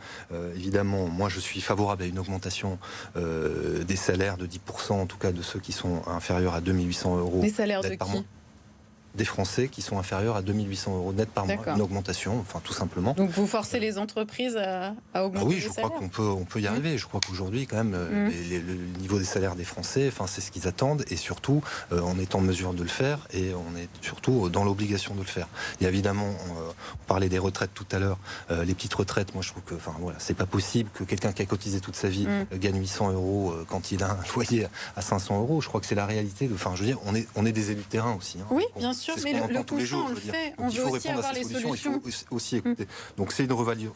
évidemment, 0.56 1.08
moi 1.08 1.28
je 1.30 1.40
suis 1.40 1.62
favorable 1.62 2.04
à 2.04 2.06
une 2.06 2.20
augmentation 2.20 2.80
des 3.16 3.96
salaires 3.96 4.38
de 4.38 4.46
10%, 4.46 4.94
en 4.94 5.06
tout 5.06 5.18
cas 5.18 5.32
de 5.32 5.42
ceux 5.42 5.60
qui 5.60 5.72
sont 5.72 6.02
inférieurs 6.08 6.54
à 6.54 6.62
2800 6.62 7.18
euros. 7.18 7.42
Des 7.42 7.50
salaires 7.50 7.82
de 7.82 7.90
qui 7.90 8.26
des 9.16 9.26
Français 9.26 9.68
qui 9.68 9.82
sont 9.82 9.98
inférieurs 9.98 10.36
à 10.36 10.42
2800 10.42 10.96
euros 10.96 11.14
net 11.14 11.30
par 11.30 11.46
mois, 11.46 11.56
une 11.68 11.82
augmentation, 11.82 12.40
enfin 12.40 12.62
tout 12.64 12.74
simplement. 12.74 13.14
Donc 13.14 13.32
vous 13.32 13.48
forcez 13.48 13.80
les 13.80 13.98
entreprises 13.98 14.58
à, 14.58 14.94
augmenter 15.16 15.40
ah 15.40 15.46
Oui, 15.46 15.60
je 15.60 15.70
crois 15.70 15.90
qu'on 15.90 16.10
peut, 16.10 16.28
on 16.28 16.46
peut 16.46 16.60
y 16.60 16.64
mmh. 16.64 16.68
arriver. 16.68 16.98
Je 16.98 17.08
crois 17.08 17.20
qu'aujourd'hui, 17.26 17.66
quand 17.66 17.78
même, 17.78 17.94
euh, 17.96 18.30
mmh. 18.30 18.68
le 18.68 19.00
niveau 19.00 19.18
des 19.18 19.26
salaires 19.26 19.56
des 19.56 19.64
Français, 19.64 20.08
enfin 20.08 20.28
c'est 20.28 20.42
ce 20.42 20.52
qu'ils 20.52 20.68
attendent, 20.68 21.04
et 21.10 21.16
surtout, 21.16 21.64
euh, 21.92 22.02
on 22.04 22.20
est 22.20 22.36
en 22.36 22.42
mesure 22.42 22.74
de 22.74 22.84
le 22.84 22.90
faire, 22.90 23.28
et 23.34 23.54
on 23.54 23.78
est 23.78 23.90
surtout 24.02 24.50
dans 24.50 24.64
l'obligation 24.64 25.16
de 25.16 25.22
le 25.22 25.26
faire. 25.26 25.48
Et 25.82 25.86
évidemment, 25.86 26.30
on, 26.48 26.52
euh, 26.60 26.72
parlait 27.08 27.30
des 27.30 27.40
retraites 27.40 27.72
tout 27.74 27.88
à 27.92 27.98
l'heure, 27.98 28.20
les 28.52 28.76
petites 28.76 28.94
retraites. 28.94 29.34
Moi, 29.34 29.42
je 29.42 29.50
trouve 29.50 29.64
que, 29.64 29.74
enfin 29.74 29.96
voilà, 30.00 30.20
c'est 30.20 30.36
pas 30.36 30.46
possible 30.46 30.92
que 30.94 31.04
quelqu'un 31.04 31.32
qui 31.32 31.42
a 31.42 31.46
cotisé 31.46 31.80
toute 31.80 31.96
sa 31.96 32.08
vie 32.08 32.28
mmh. 32.28 32.58
gagne 32.58 32.80
800 32.80 33.14
euros 33.14 33.56
quand 33.68 33.92
il 33.92 34.04
a 34.04 34.12
un 34.12 34.20
loyer 34.36 34.68
à 34.96 35.02
500 35.02 35.40
euros. 35.40 35.60
Je 35.60 35.68
crois 35.68 35.82
que 35.82 35.88
c'est 35.88 35.96
la 35.96 36.06
réalité. 36.06 36.48
De, 36.48 36.54
enfin, 36.54 36.74
je 36.76 36.82
veux 36.82 36.86
dire, 36.86 37.00
on 37.06 37.16
est, 37.16 37.28
on 37.36 37.48
est 37.48 37.52
des 37.52 37.72
élus 37.72 37.82
de 37.82 37.88
terrain 37.88 38.14
aussi. 38.14 38.38
Hein. 38.40 38.46
oui, 38.52 38.64
bien 38.78 38.94
sûr 38.94 38.99
mais 39.24 39.34
le, 39.34 39.54
le 39.54 39.64
constat, 39.64 39.98
on 39.98 40.10
le 40.10 40.16
fait. 40.16 40.54
on 40.58 40.70
veut 40.70 40.86
aussi 40.86 41.08
avoir 41.10 41.34
les 41.34 41.44
solutions. 41.44 42.02
Il 42.06 42.12
faut 42.12 42.36
aussi 42.36 42.58
écouter. 42.58 42.88
Donc 43.18 43.32
c'est 43.32 43.46
une 43.46 43.54
revalorisation 43.54 43.90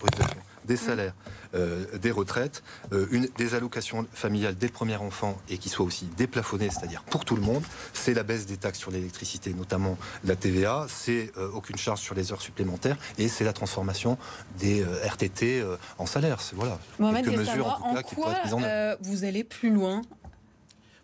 des 0.65 0.77
salaires, 0.77 1.13
euh, 1.55 1.97
des 1.97 2.11
retraites, 2.11 2.63
euh, 2.93 3.05
une, 3.11 3.27
des 3.37 3.53
allocations 3.55 4.05
familiales 4.13 4.55
dès 4.55 4.67
le 4.67 4.71
premier 4.73 4.95
enfant 4.95 5.37
et 5.49 5.57
qui 5.57 5.69
soient 5.69 5.85
aussi 5.85 6.05
déplafonnées, 6.17 6.69
c'est-à-dire 6.69 7.03
pour 7.03 7.25
tout 7.25 7.35
le 7.35 7.41
monde. 7.41 7.63
C'est 7.93 8.13
la 8.13 8.23
baisse 8.23 8.45
des 8.45 8.57
taxes 8.57 8.79
sur 8.79 8.91
l'électricité, 8.91 9.53
notamment 9.53 9.97
la 10.23 10.35
TVA. 10.35 10.85
C'est 10.89 11.31
euh, 11.37 11.49
aucune 11.53 11.77
charge 11.77 11.99
sur 11.99 12.15
les 12.15 12.31
heures 12.31 12.41
supplémentaires 12.41 12.97
et 13.17 13.27
c'est 13.27 13.43
la 13.43 13.53
transformation 13.53 14.17
des 14.57 14.83
RTT 15.03 15.63
en 15.97 16.05
salaire. 16.05 16.37
Voilà. 16.53 16.79
Mohamed 16.99 17.25
mesures 17.37 17.67
en 17.67 17.89
tout 17.89 17.95
cas 17.95 18.03
qui 18.03 18.15
pourraient 18.15 18.31
être 18.33 18.45
mises 18.45 18.53
en 18.53 18.61
vous 19.01 19.23
allez 19.23 19.43
plus 19.43 19.69
loin 19.71 20.01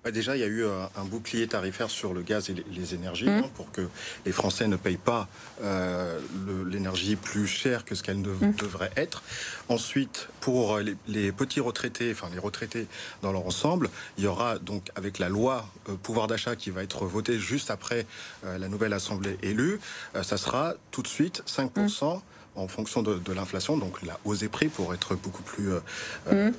bah, 0.04 0.12
déjà, 0.12 0.38
il 0.38 0.40
y 0.40 0.44
a 0.44 0.48
eu 0.48 0.64
euh, 0.64 0.86
un, 0.96 1.04
bouclier 1.04 1.48
tarifaire 1.48 1.90
sur 1.90 2.14
le 2.14 2.22
gaz 2.22 2.50
et 2.50 2.56
les, 2.72 2.94
énergies 2.94 3.26
mmh. 3.26 3.44
hein, 3.44 3.50
pour 3.56 3.70
que 3.72 3.88
les 4.26 4.32
Français 4.32 4.68
ne 4.68 4.78
payent 4.78 4.96
pas 4.98 5.28
euh, 5.62 6.20
l'énergie 6.68 7.18
plus 7.18 7.48
chère 7.48 7.84
que 7.84 7.96
ce 7.96 8.04
qu'elle 8.04 8.18
mmh. 8.18 8.54
devrait 8.58 8.92
être. 8.96 9.24
Ensuite, 9.68 10.30
pour 10.40 10.76
euh, 10.76 10.84
les, 11.08 11.32
petits 11.34 11.60
retraités, 11.60 12.12
enfin 12.12 12.30
les 12.32 12.40
retraités 12.40 12.88
dans 13.22 13.34
leur 13.34 13.46
ensemble, 13.46 13.90
il 14.18 14.24
y 14.24 14.28
aura 14.28 14.58
donc 14.58 14.90
avec 14.96 15.20
la 15.20 15.28
loi 15.28 15.68
pouvoir 16.02 16.28
d'achat 16.28 16.56
qui 16.56 16.70
va 16.70 16.82
être 16.82 17.06
votée 17.06 17.38
juste 17.38 17.70
après 17.70 18.06
la 18.44 18.68
nouvelle 18.68 18.94
assemblée 18.94 19.38
élue, 19.42 19.80
ça 20.22 20.38
sera 20.38 20.74
tout 20.92 21.02
de 21.02 21.08
suite 21.08 21.44
5% 21.48 22.22
en 22.60 22.68
fonction 22.68 23.02
de, 23.02 23.34
l'inflation, 23.34 23.78
donc 23.78 24.02
la 24.02 24.20
hausse 24.26 24.40
des 24.40 24.50
prix 24.50 24.68
pour 24.68 24.94
être 24.94 25.16
beaucoup 25.16 25.44
plus 25.44 25.72
euh, 25.72 25.80
euh, 26.28 26.50
mmh. 26.50 26.54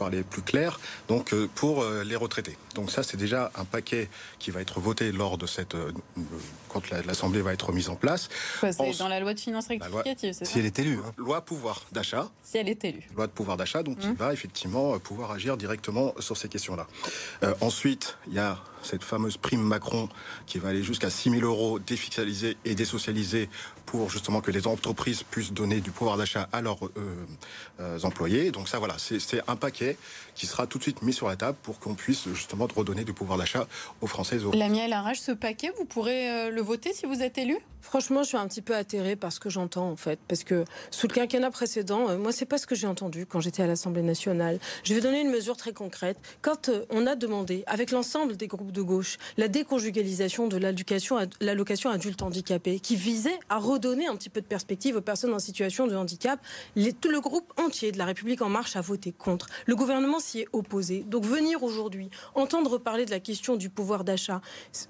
Parler 0.00 0.22
plus 0.22 0.42
clair, 0.42 0.80
donc 1.08 1.32
euh, 1.32 1.48
pour 1.54 1.84
les 2.04 2.16
retraités. 2.16 2.56
Donc 2.74 2.90
ça 2.90 3.02
c'est 3.02 3.16
déjà 3.16 3.52
un 3.54 3.64
paquet 3.64 4.08
qui 4.38 4.50
va 4.50 4.60
être 4.60 4.80
voté 4.80 5.12
lors 5.12 5.36
de 5.38 5.46
cette 5.46 5.76
quand 6.68 6.82
l'Assemblée 6.90 7.42
va 7.42 7.52
être 7.52 7.72
mise 7.72 7.88
en 7.88 7.96
place. 7.96 8.28
c'est 8.60 8.98
dans 8.98 9.08
la 9.08 9.20
loi 9.20 9.34
de 9.34 9.40
finances 9.40 9.68
rectificative, 9.68 10.32
c'est 10.32 10.44
Si 10.44 10.58
elle 10.58 10.66
est 10.66 10.78
élue. 10.78 10.98
Hein. 11.04 11.12
Loi 11.16 11.40
pouvoir 11.42 11.84
d'achat. 11.92 12.30
Si 12.42 12.58
elle 12.58 12.68
est 12.68 12.84
élue. 12.84 13.08
Loi 13.14 13.26
de 13.26 13.32
pouvoir 13.32 13.56
d'achat, 13.56 13.82
donc 13.82 13.98
qui 13.98 14.08
mmh. 14.08 14.14
va 14.14 14.32
effectivement 14.32 14.98
pouvoir 14.98 15.32
agir 15.32 15.56
directement 15.56 16.14
sur 16.18 16.36
ces 16.36 16.48
questions-là. 16.48 16.86
ensuite, 17.60 18.16
il 18.28 18.34
y 18.34 18.38
a 18.38 18.58
cette 18.82 19.04
fameuse 19.04 19.36
prime 19.36 19.62
Macron 19.62 20.08
qui 20.46 20.58
va 20.58 20.68
aller 20.68 20.82
jusqu'à 20.82 21.10
6 21.10 21.30
000 21.30 21.42
euros 21.42 21.78
défiscalisés 21.78 22.56
et 22.64 22.74
désocialisés 22.74 23.48
pour 23.86 24.10
justement 24.10 24.40
que 24.40 24.50
les 24.50 24.66
entreprises 24.66 25.22
puissent 25.24 25.52
donner 25.52 25.80
du 25.80 25.90
pouvoir 25.90 26.16
d'achat 26.16 26.48
à 26.52 26.62
leurs 26.62 26.86
euh, 26.86 27.26
euh, 27.80 27.98
employés. 28.02 28.52
Donc 28.52 28.68
ça, 28.68 28.78
voilà, 28.78 28.96
c'est 28.98 29.42
un 29.48 29.56
paquet 29.56 29.89
qui 30.34 30.46
sera 30.46 30.66
tout 30.66 30.78
de 30.78 30.82
suite 30.82 31.02
mis 31.02 31.12
sur 31.12 31.28
la 31.28 31.36
table 31.36 31.58
pour 31.62 31.78
qu'on 31.78 31.94
puisse 31.94 32.28
justement 32.32 32.66
redonner 32.74 33.04
du 33.04 33.12
pouvoir 33.12 33.38
d'achat 33.38 33.66
aux 34.00 34.06
Français. 34.06 34.38
La 34.54 34.68
miel 34.68 34.92
arrache 34.92 35.20
ce 35.20 35.32
paquet, 35.32 35.72
vous 35.78 35.84
pourrez 35.84 36.30
euh, 36.30 36.50
le 36.50 36.62
voter 36.62 36.92
si 36.92 37.06
vous 37.06 37.22
êtes 37.22 37.38
élu? 37.38 37.58
Franchement, 37.80 38.22
je 38.22 38.28
suis 38.28 38.36
un 38.36 38.46
petit 38.46 38.62
peu 38.62 38.74
atterrée 38.74 39.16
par 39.16 39.32
ce 39.32 39.40
que 39.40 39.50
j'entends 39.50 39.90
en 39.90 39.96
fait, 39.96 40.18
parce 40.28 40.44
que 40.44 40.64
sous 40.90 41.08
le 41.08 41.14
quinquennat 41.14 41.50
précédent, 41.50 42.16
moi 42.18 42.32
c'est 42.32 42.44
pas 42.46 42.58
ce 42.58 42.66
que 42.66 42.74
j'ai 42.74 42.86
entendu 42.86 43.26
quand 43.26 43.40
j'étais 43.40 43.62
à 43.62 43.66
l'Assemblée 43.66 44.02
nationale. 44.02 44.58
Je 44.84 44.94
vais 44.94 45.00
donner 45.00 45.20
une 45.20 45.30
mesure 45.30 45.56
très 45.56 45.72
concrète. 45.72 46.18
Quand 46.42 46.70
on 46.90 47.06
a 47.06 47.14
demandé, 47.14 47.64
avec 47.66 47.90
l'ensemble 47.90 48.36
des 48.36 48.46
groupes 48.46 48.72
de 48.72 48.82
gauche, 48.82 49.18
la 49.36 49.48
déconjugalisation 49.48 50.48
de 50.48 50.56
l'allocation 50.56 51.90
adulte 51.90 52.22
handicapé, 52.22 52.80
qui 52.80 52.96
visait 52.96 53.38
à 53.48 53.58
redonner 53.58 54.06
un 54.06 54.16
petit 54.16 54.30
peu 54.30 54.40
de 54.40 54.46
perspective 54.46 54.96
aux 54.96 55.00
personnes 55.00 55.34
en 55.34 55.38
situation 55.38 55.86
de 55.86 55.96
handicap, 55.96 56.40
tout 57.00 57.08
le 57.08 57.20
groupe 57.20 57.52
entier 57.58 57.92
de 57.92 57.98
la 57.98 58.04
République 58.04 58.42
en 58.42 58.48
marche 58.48 58.76
a 58.76 58.80
voté 58.80 59.12
contre. 59.12 59.48
Le 59.66 59.76
gouvernement 59.76 60.20
s'y 60.20 60.40
est 60.40 60.48
opposé. 60.52 61.04
Donc 61.06 61.24
venir 61.24 61.62
aujourd'hui, 61.62 62.10
entendre 62.34 62.78
parler 62.78 63.04
de 63.06 63.10
la 63.10 63.20
question 63.20 63.56
du 63.56 63.70
pouvoir 63.70 64.04
d'achat, 64.04 64.40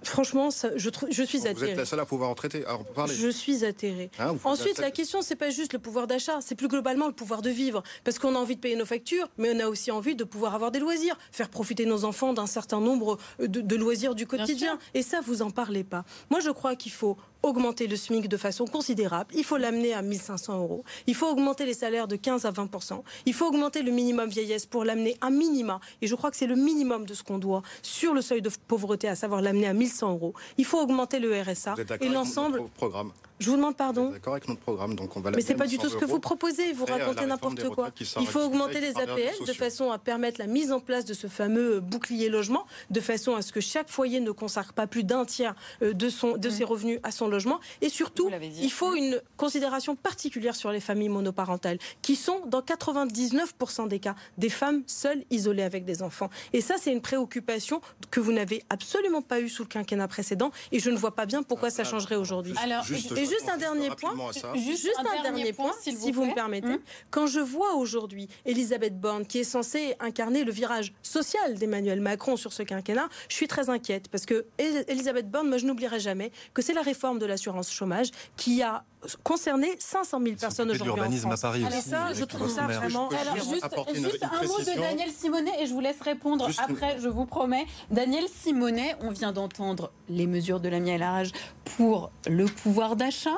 franchement, 0.03 0.51
ça, 0.51 0.71
je, 0.77 0.91
je 1.11 1.23
suis 1.23 1.47
atterrée. 1.47 1.55
Vous 1.55 1.65
êtes 1.65 1.77
la 1.77 1.85
seule 1.85 2.01
à 2.01 2.07
pouvoir 2.07 2.31
en 2.31 2.35
traiter, 2.35 2.65
parler. 2.85 3.15
Je 3.15 3.29
suis 3.29 3.65
atterrée. 3.65 4.11
Hein, 4.19 4.37
Ensuite, 4.45 4.79
la 4.79 4.91
question, 4.91 5.23
c'est 5.23 5.37
pas 5.37 5.51
juste 5.51 5.73
le 5.73 5.79
pouvoir 5.79 6.07
d'achat, 6.07 6.41
c'est 6.41 6.55
plus 6.55 6.69
globalement 6.69 7.07
le 7.07 7.13
pouvoir 7.13 7.43
de 7.43 7.51
vivre. 7.51 7.83
Parce 8.05 8.19
qu'on 8.19 8.35
a 8.35 8.39
envie 8.39 8.57
de 8.57 8.61
payer 8.61 8.77
nos 8.77 8.87
factures, 8.87 9.29
mais 9.39 9.53
on 9.55 9.61
a 9.61 9.67
aussi 9.69 9.91
envie 9.91 10.15
de 10.15 10.25
pouvoir 10.25 10.55
avoir 10.55 10.71
des 10.71 10.79
loisirs, 10.79 11.17
faire 11.33 11.49
profiter 11.49 11.87
nos 11.87 12.05
enfants 12.05 12.33
d'un 12.33 12.47
certain 12.47 12.81
nombre 12.81 13.19
de, 13.39 13.61
de 13.61 13.77
loisirs 13.77 14.15
du 14.15 14.27
quotidien. 14.27 14.79
Et 14.95 15.03
ça, 15.03 15.21
vous 15.21 15.43
en 15.43 15.51
parlez 15.51 15.85
pas. 15.85 16.05
Moi, 16.31 16.41
je 16.41 16.51
crois 16.51 16.77
qu'il 16.77 16.93
faut 16.93 17.17
augmenter 17.43 17.87
le 17.87 17.97
SMIC 17.97 18.29
de 18.29 18.37
façon 18.37 18.65
considérable. 18.67 19.35
Il 19.35 19.45
faut 19.45 19.57
l'amener 19.57 19.95
à 19.95 20.03
1500 20.03 20.59
euros. 20.59 20.85
Il 21.07 21.15
faut 21.15 21.27
augmenter 21.27 21.67
les 21.67 21.75
salaires 21.75 22.09
de 22.09 22.17
15 22.17 22.45
à 22.45 22.51
20% 22.51 23.03
Il 23.27 23.35
faut 23.35 23.47
augmenter 23.47 23.83
le 23.83 23.93
minimum 23.93 24.29
vieillesse 24.29 24.67
pour 24.67 24.85
l'amener 24.85 25.17
à 25.21 25.31
minima. 25.31 25.81
Et 26.03 26.07
je 26.07 26.15
crois 26.15 26.31
que 26.31 26.37
c'est 26.37 26.47
le 26.47 26.57
minimum 26.57 27.07
de 27.07 27.15
ce 27.15 27.23
qu'on 27.23 27.39
doit 27.39 27.63
sur 27.83 28.15
le 28.15 28.23
seuil 28.23 28.43
de 28.43 28.51
pauvreté, 28.69 29.09
à 29.09 29.15
savoir 29.15 29.41
l'amener 29.41 29.67
à 29.67 29.73
1100 29.73 30.13
euros. 30.13 30.35
Il 30.59 30.65
faut 30.65 30.79
augmenter 30.79 31.19
le 31.19 31.41
RSA 31.41 31.75
et 32.01 32.09
l'ensemble. 32.09 32.63
Programme 32.77 33.13
Je 33.41 33.49
vous 33.49 33.57
demande 33.57 33.77
pardon. 33.77 34.11
D'accord 34.11 34.35
avec 34.35 34.49
notre 34.49 34.61
programme, 34.61 34.95
donc 34.95 35.17
on 35.17 35.21
va. 35.21 35.31
Mais 35.31 35.41
c'est 35.41 35.55
pas 35.55 35.67
du 35.67 35.79
tout 35.79 35.89
ce 35.89 35.97
que 35.97 36.05
vous 36.05 36.21
proposez. 36.21 36.73
Vous 36.73 36.85
racontez 36.85 37.25
n'importe 37.27 37.69
quoi. 37.71 37.91
Il 38.21 38.27
faut 38.27 38.41
augmenter 38.41 38.81
les 38.81 38.97
APL 38.97 39.45
de 39.47 39.53
façon 39.53 39.91
à 39.91 39.99
permettre 39.99 40.39
la 40.39 40.47
mise 40.47 40.73
en 40.73 40.81
place 40.81 41.05
de 41.07 41.15
ce 41.15 41.27
fameux 41.27 41.81
bouclier 41.81 42.29
logement, 42.29 42.67
de 42.91 43.01
façon 43.01 43.35
à 43.35 43.43
ce 43.43 43.53
que 43.53 43.61
chaque 43.61 43.89
foyer 43.89 44.21
ne 44.21 44.31
consacre 44.31 44.75
pas 44.75 44.87
plus 44.87 45.05
d'un 45.05 45.25
tiers 45.25 45.55
euh, 45.83 45.95
de 45.95 46.09
son 46.11 46.37
de 46.37 46.51
ses 46.51 46.65
revenus 46.65 47.01
à 47.03 47.11
son 47.11 47.29
logement. 47.29 47.61
Et 47.81 47.89
surtout, 47.89 48.31
il 48.61 48.71
faut 48.71 48.95
une 48.95 49.21
considération 49.39 49.97
particulière 49.97 50.55
sur 50.55 50.71
les 50.71 50.81
familles 50.81 51.09
monoparentales, 51.09 51.79
qui 52.03 52.17
sont 52.17 52.43
dans 52.47 52.61
99% 52.61 53.89
des 53.89 54.01
cas 54.01 54.15
des 54.37 54.51
femmes 54.51 54.83
seules 54.87 55.25
isolées 55.31 55.63
avec 55.63 55.87
des 55.87 56.03
enfants. 56.03 56.29
Et 56.53 56.61
ça, 56.61 56.75
c'est 56.79 56.93
une 56.93 57.01
préoccupation 57.01 57.81
que 58.11 58.21
vous 58.21 58.33
n'avez 58.33 58.63
absolument 58.69 59.23
pas 59.23 59.41
eue 59.41 59.49
sous 59.49 59.63
le 59.63 59.69
quinquennat 59.69 60.09
précédent. 60.09 60.51
Et 60.73 60.79
je 60.79 60.91
ne 60.91 60.97
vois 60.97 61.15
pas 61.15 61.25
bien 61.25 61.43
pourquoi 61.43 61.71
ça 61.71 61.85
changerait 61.85 62.17
aujourd'hui. 62.17 62.55
Alors, 62.63 62.85
et 62.91 63.30
juste 63.31 63.49
un 63.49 63.57
dernier 63.57 63.91
point, 63.91 64.15
juste, 64.55 64.89
un, 64.99 65.23
dernier 65.23 65.53
point, 65.53 65.73
si 65.81 65.93
vous, 65.93 66.25
me 66.25 66.35
permettez. 66.35 66.69
Hum. 66.69 66.79
Quand 67.11 67.27
je 67.27 67.41
vois 67.41 67.75
aujourd'hui 67.75 68.29
Elisabeth 68.45 69.01
Borne, 69.01 69.27
qui 69.27 69.39
est 69.39 69.45
censée 69.45 69.95
incarner 70.01 70.45
le 70.45 70.53
virage 70.53 70.93
social 71.03 71.55
d'Emmanuel 71.55 72.01
Macron 72.01 72.37
sur 72.37 72.53
ce 72.53 72.63
quinquennat, 72.63 73.09
je 73.29 73.35
suis 73.35 73.49
très 73.49 73.71
inquiète 73.71 74.09
parce 74.09 74.27
que 74.27 74.47
Elisabeth 74.59 75.31
Borne, 75.31 75.49
moi 75.49 75.59
je 75.59 75.67
n'oublierai 75.67 76.01
jamais 76.01 76.33
que 76.55 76.63
c'est 76.63 76.75
la 76.75 76.83
réforme 76.83 77.19
de 77.19 77.27
l'assurance 77.27 77.71
chômage 77.71 78.11
qui 78.37 78.63
a 78.63 78.85
concerné 79.23 79.77
500 79.79 80.21
000 80.23 80.37
personnes 80.37 80.71
aujourd'hui 80.71 81.03
en 81.03 81.07
France. 81.07 81.45
à 81.45 81.49
Paris 81.49 81.65
aussi. 81.67 81.89
ça, 81.89 82.13
je 82.13 82.25
trouve 82.25 82.49
ça 82.49 82.63
vraiment. 82.63 83.09
Alors, 83.09 83.37
juste, 83.37 83.65
un 83.73 84.47
mot 84.47 84.59
de 84.59 84.81
Daniel 84.81 85.11
Simonet 85.11 85.63
et 85.63 85.67
je 85.67 85.73
vous 85.73 85.81
laisse 85.81 86.01
répondre 86.01 86.49
après, 86.59 86.99
je 87.01 87.09
vous 87.09 87.27
promets. 87.27 87.67
Daniel 87.91 88.25
Simonet, 88.29 88.97
on 89.01 89.11
vient 89.11 89.33
d'entendre 89.33 89.93
les 90.09 90.27
mesures 90.27 90.61
de 90.61 90.69
la 90.69 90.81
âge 91.01 91.33
pour 91.77 92.11
le 92.27 92.47
pouvoir 92.47 92.97
d'achat. 92.97 93.37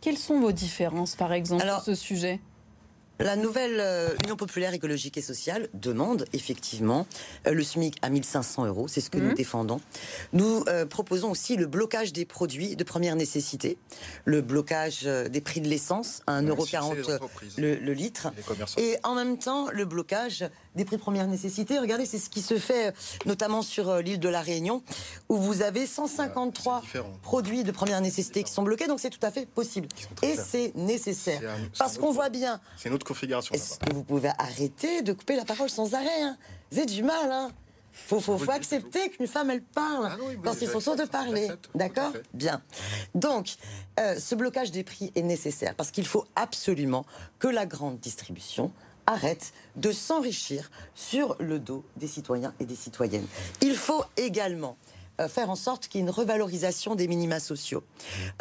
Quelles 0.00 0.18
sont 0.18 0.40
vos 0.40 0.52
différences, 0.52 1.16
par 1.16 1.32
exemple, 1.32 1.64
sur 1.64 1.80
ce 1.80 1.94
sujet? 1.94 2.40
La 3.18 3.36
nouvelle 3.36 3.80
euh, 3.80 4.14
Union 4.24 4.36
populaire 4.36 4.72
écologique 4.74 5.16
et 5.16 5.22
sociale 5.22 5.68
demande 5.74 6.24
effectivement 6.32 7.06
euh, 7.46 7.52
le 7.52 7.64
SMIC 7.64 7.96
à 8.02 8.10
1500 8.10 8.66
euros, 8.66 8.86
c'est 8.88 9.00
ce 9.00 9.10
que 9.10 9.18
nous 9.18 9.30
mhm. 9.30 9.34
défendons. 9.34 9.80
Nous 10.32 10.64
euh, 10.68 10.86
proposons 10.86 11.30
aussi 11.30 11.56
le 11.56 11.66
blocage 11.66 12.12
des 12.12 12.24
produits 12.24 12.76
de 12.76 12.84
première 12.84 13.16
nécessité, 13.16 13.76
le 14.24 14.40
blocage 14.40 15.02
des 15.02 15.40
prix 15.40 15.60
de 15.60 15.68
l'essence 15.68 16.22
à 16.26 16.40
1,40€ 16.40 17.18
le, 17.56 17.74
le 17.74 17.92
litre, 17.92 18.28
et 18.76 18.96
en 19.02 19.14
même 19.14 19.38
temps 19.38 19.68
le 19.72 19.84
blocage 19.84 20.44
des 20.76 20.84
prix 20.84 20.96
de 20.96 21.02
première 21.02 21.26
nécessité. 21.26 21.78
Regardez, 21.78 22.06
c'est 22.06 22.18
ce 22.18 22.30
qui 22.30 22.40
se 22.40 22.56
fait 22.56 22.94
notamment 23.26 23.62
sur 23.62 23.96
l'île 23.96 24.20
de 24.20 24.28
la 24.28 24.40
Réunion, 24.40 24.82
où 25.28 25.36
vous 25.36 25.62
avez 25.62 25.86
153 25.86 26.82
produits 27.22 27.64
de 27.64 27.72
première 27.72 28.00
nécessité 28.00 28.44
qui 28.44 28.52
sont 28.52 28.62
bloqués, 28.62 28.86
donc 28.86 29.00
c'est 29.00 29.10
tout 29.10 29.24
à 29.24 29.30
fait 29.30 29.46
possible. 29.46 29.88
Et 30.22 30.36
c'est 30.36 30.74
nécessaire. 30.76 31.40
Parce 31.78 31.98
qu'on 31.98 32.12
voit 32.12 32.28
bien... 32.28 32.60
Configuration. 33.08 33.54
Est-ce 33.54 33.78
que 33.78 33.94
vous 33.94 34.04
pouvez 34.04 34.30
arrêter 34.38 35.02
de 35.02 35.14
couper 35.14 35.34
la 35.34 35.46
parole 35.46 35.70
sans 35.70 35.94
arrêt 35.94 36.22
hein? 36.22 36.36
Vous 36.70 36.78
avez 36.78 36.86
du 36.86 37.02
mal, 37.02 37.32
hein? 37.32 37.50
Faut, 37.90 38.20
faut, 38.20 38.38
faut 38.38 38.50
accepter 38.50 39.10
qu'une 39.10 39.26
femme, 39.26 39.50
elle 39.50 39.62
parle 39.62 40.10
ah 40.12 40.16
quand 40.44 40.52
c'est 40.52 40.66
son 40.66 40.80
tour 40.80 40.94
de 40.94 41.04
parler. 41.04 41.48
D'accord? 41.74 42.12
Bien. 42.32 42.62
Donc, 43.14 43.56
euh, 43.98 44.18
ce 44.18 44.34
blocage 44.34 44.70
des 44.70 44.84
prix 44.84 45.10
est 45.16 45.22
nécessaire 45.22 45.74
parce 45.74 45.90
qu'il 45.90 46.06
faut 46.06 46.26
absolument 46.36 47.04
que 47.38 47.48
la 47.48 47.66
grande 47.66 47.98
distribution 47.98 48.70
arrête 49.06 49.52
de 49.76 49.90
s'enrichir 49.90 50.70
sur 50.94 51.34
le 51.40 51.58
dos 51.58 51.84
des 51.96 52.06
citoyens 52.06 52.54
et 52.60 52.66
des 52.66 52.76
citoyennes. 52.76 53.26
Il 53.62 53.74
faut 53.74 54.04
également 54.16 54.76
faire 55.26 55.50
en 55.50 55.56
sorte 55.56 55.88
qu'il 55.88 56.00
y 56.00 56.04
ait 56.04 56.06
une 56.06 56.12
revalorisation 56.12 56.94
des 56.94 57.08
minima 57.08 57.40
sociaux. 57.40 57.82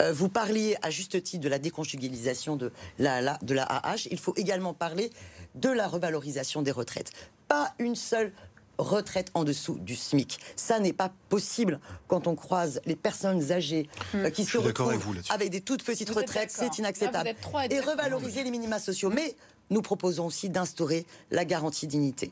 Euh, 0.02 0.14
vous 0.14 0.30
parliez 0.30 0.76
à 0.82 0.92
juste 0.92 1.22
titre 1.24 1.44
de 1.44 1.50
la 1.50 1.58
déconjugalisation 1.58 2.56
de 2.56 2.72
la, 3.00 3.38
de 3.42 3.54
la 3.54 3.64
AH. 3.64 4.08
Il 4.12 4.20
faut 4.20 4.34
également 4.36 4.74
parler 4.74 5.12
de 5.56 5.70
la 5.70 5.88
revalorisation 5.88 6.62
des 6.62 6.72
retraites. 6.72 7.12
Pas 7.48 7.74
une 7.80 7.96
seule 7.96 8.32
retraite 8.78 9.32
en 9.34 9.44
dessous 9.44 9.80
du 9.80 9.96
SMIC. 9.96 10.40
Ça 10.56 10.80
n'est 10.80 10.94
pas 10.94 11.12
possible 11.30 11.80
quand 12.08 12.28
on 12.28 12.36
croise 12.36 12.82
les 12.86 12.96
personnes 12.96 13.52
âgées 13.52 13.90
euh, 14.16 14.30
qui 14.30 14.46
se 14.46 14.58
retrouvent 14.58 14.94
avec, 15.30 15.50
des 15.50 15.62
toutes 15.62 15.84
petites 15.84 16.10
retraites. 16.10 16.52
C'est 16.52 16.78
inacceptable. 16.78 17.34
Et 17.70 17.80
revaloriser 17.80 18.44
les 18.44 18.52
minima 18.52 18.80
sociaux. 18.80 19.10
Mais 19.10 19.36
nous 19.70 19.82
proposons 19.82 20.28
aussi 20.28 20.50
d'instaurer 20.50 21.06
la 21.32 21.46
garantie 21.46 21.88
dignité. 21.88 22.32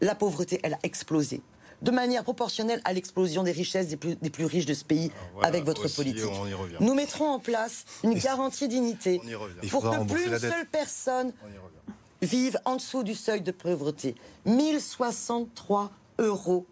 La 0.00 0.14
pauvreté, 0.14 0.60
elle 0.62 0.74
a 0.74 0.78
explosé 0.82 1.40
de 1.82 1.90
manière 1.90 2.22
proportionnelle 2.22 2.80
à 2.84 2.92
l'explosion 2.92 3.42
des 3.42 3.52
richesses 3.52 3.88
des 3.88 3.96
plus, 3.96 4.44
riches 4.44 4.66
de 4.66 4.74
ce 4.74 4.84
pays 4.84 5.10
ah, 5.40 5.46
avec 5.46 5.64
votre 5.64 5.88
politique. 5.88 6.30
Nous 6.80 6.94
mettrons 6.94 7.28
en 7.28 7.38
place 7.38 7.84
une 8.04 8.14
garantie 8.14 8.68
dignité 8.68 9.20
pour 9.70 9.82
que 9.82 10.04
plus 10.06 10.26
une 10.26 10.38
seule 10.38 10.66
personne 10.70 11.32
vive 12.22 12.58
en 12.64 12.76
dessous 12.76 13.02
du 13.02 13.14
seuil 13.14 13.40
de 13.40 13.52
pauvreté. 13.52 14.14
1063 14.44 15.90
euros 16.18 16.66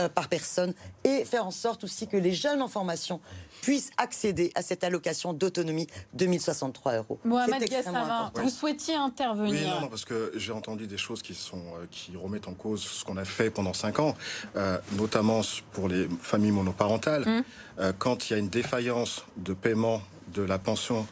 euh, 0.00 0.08
par 0.08 0.28
personne 0.28 0.72
et 1.04 1.26
faire 1.26 1.46
en 1.46 1.50
sorte 1.50 1.84
aussi 1.84 2.08
que 2.08 2.16
les 2.16 2.32
jeunes 2.32 2.62
en 2.62 2.68
formation 2.68 3.20
puissent 3.60 3.90
accéder 3.98 4.50
à 4.54 4.62
cette 4.62 4.84
allocation 4.84 5.34
d'autonomie 5.34 5.86
de 6.14 6.24
1063 6.24 6.96
euros. 6.96 7.20
Mohamed 7.24 7.68
Gassama, 7.68 8.32
vous 8.34 8.48
souhaitiez 8.48 8.94
intervenir 8.94 9.52
Oui, 9.52 9.80
non, 9.82 9.88
parce 9.88 10.06
que 10.06 10.32
j'ai 10.34 10.52
entendu 10.52 10.86
des 10.86 10.96
choses 10.96 11.20
qui, 11.20 11.34
sont, 11.34 11.58
euh, 11.58 11.86
qui 11.90 12.16
remettent 12.16 12.48
en 12.48 12.54
cause 12.54 12.82
ce 12.82 13.04
qu'on 13.04 13.18
a 13.18 13.26
fait 13.26 13.50
pendant 13.50 13.74
5 13.74 13.98
ans, 13.98 14.14
euh, 14.56 14.78
notamment 14.92 15.42
pour 15.72 15.88
les 15.88 16.08
familles 16.22 16.52
monoparentales. 16.52 17.28
Hum. 17.28 17.92
quand 17.98 18.30
il 18.30 18.32
y 18.32 18.36
a 18.36 18.38
une 18.38 18.48
défaillance 18.48 19.24
de 19.36 19.52
paiement 19.52 20.00
de 20.34 20.42
la 20.42 20.58
pension 20.58 21.06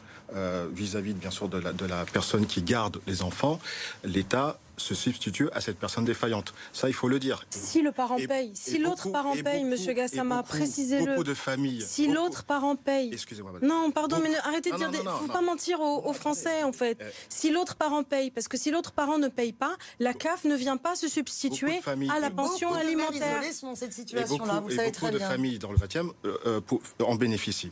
vis-à-vis, 0.71 1.13
bien 1.13 1.29
sûr, 1.29 1.49
de 1.49 1.57
la, 1.57 1.73
de 1.73 1.85
la 1.85 2.05
personne 2.05 2.45
qui 2.45 2.61
garde 2.61 3.01
les 3.05 3.21
enfants, 3.21 3.59
l'État 4.05 4.57
se 4.81 4.95
substitue 4.95 5.49
à 5.53 5.61
cette 5.61 5.77
personne 5.77 6.05
défaillante. 6.05 6.53
Ça, 6.73 6.87
il 6.87 6.93
faut 6.93 7.07
le 7.07 7.19
dire. 7.19 7.43
Si 7.49 7.81
le 7.81 7.91
parent 7.91 8.17
paye, 8.17 8.51
si 8.53 8.77
l'autre 8.77 9.11
parent 9.11 9.35
paye, 9.35 9.63
Monsieur 9.63 9.93
Gassama, 9.93 10.43
précisez-le. 10.43 11.11
Beaucoup 11.11 11.23
de 11.23 11.33
familles. 11.33 11.81
Si 11.81 12.07
l'autre 12.07 12.43
parent 12.43 12.75
paye. 12.75 13.09
Excusez-moi. 13.13 13.53
Non, 13.61 13.91
pardon, 13.91 14.17
mais 14.21 14.35
arrêtez 14.43 14.71
de 14.71 14.77
dire. 14.77 14.89
Il 14.93 15.03
ne 15.03 15.09
faut 15.09 15.27
pas 15.27 15.41
mentir 15.41 15.79
aux, 15.81 16.13
Français, 16.13 16.63
en 16.63 16.73
fait. 16.73 16.97
Euh, 17.01 17.09
si 17.29 17.51
l'autre 17.51 17.75
parent 17.75 18.03
paye, 18.03 18.31
parce 18.31 18.47
que 18.47 18.57
si 18.57 18.69
l'autre 18.69 18.91
parent 18.91 19.17
ne 19.17 19.27
paye 19.27 19.53
pas, 19.53 19.75
la 19.99 20.13
CAF 20.13 20.43
ne 20.43 20.55
vient 20.55 20.77
pas 20.77 20.95
se 20.95 21.07
substituer 21.07 21.79
à 21.87 22.19
la 22.19 22.29
pension 22.29 22.73
alimentaire. 22.73 23.41
cette 23.75 23.93
situation-là, 23.93 24.59
vous 24.59 24.71
savez 24.71 24.91
beaucoup 24.91 25.11
de 25.11 25.19
familles 25.19 25.59
dans 25.59 25.71
le 25.71 25.77
20e 25.77 26.11
euh, 26.25 26.37
euh, 26.45 27.05
en 27.05 27.15
bénéficient. 27.15 27.71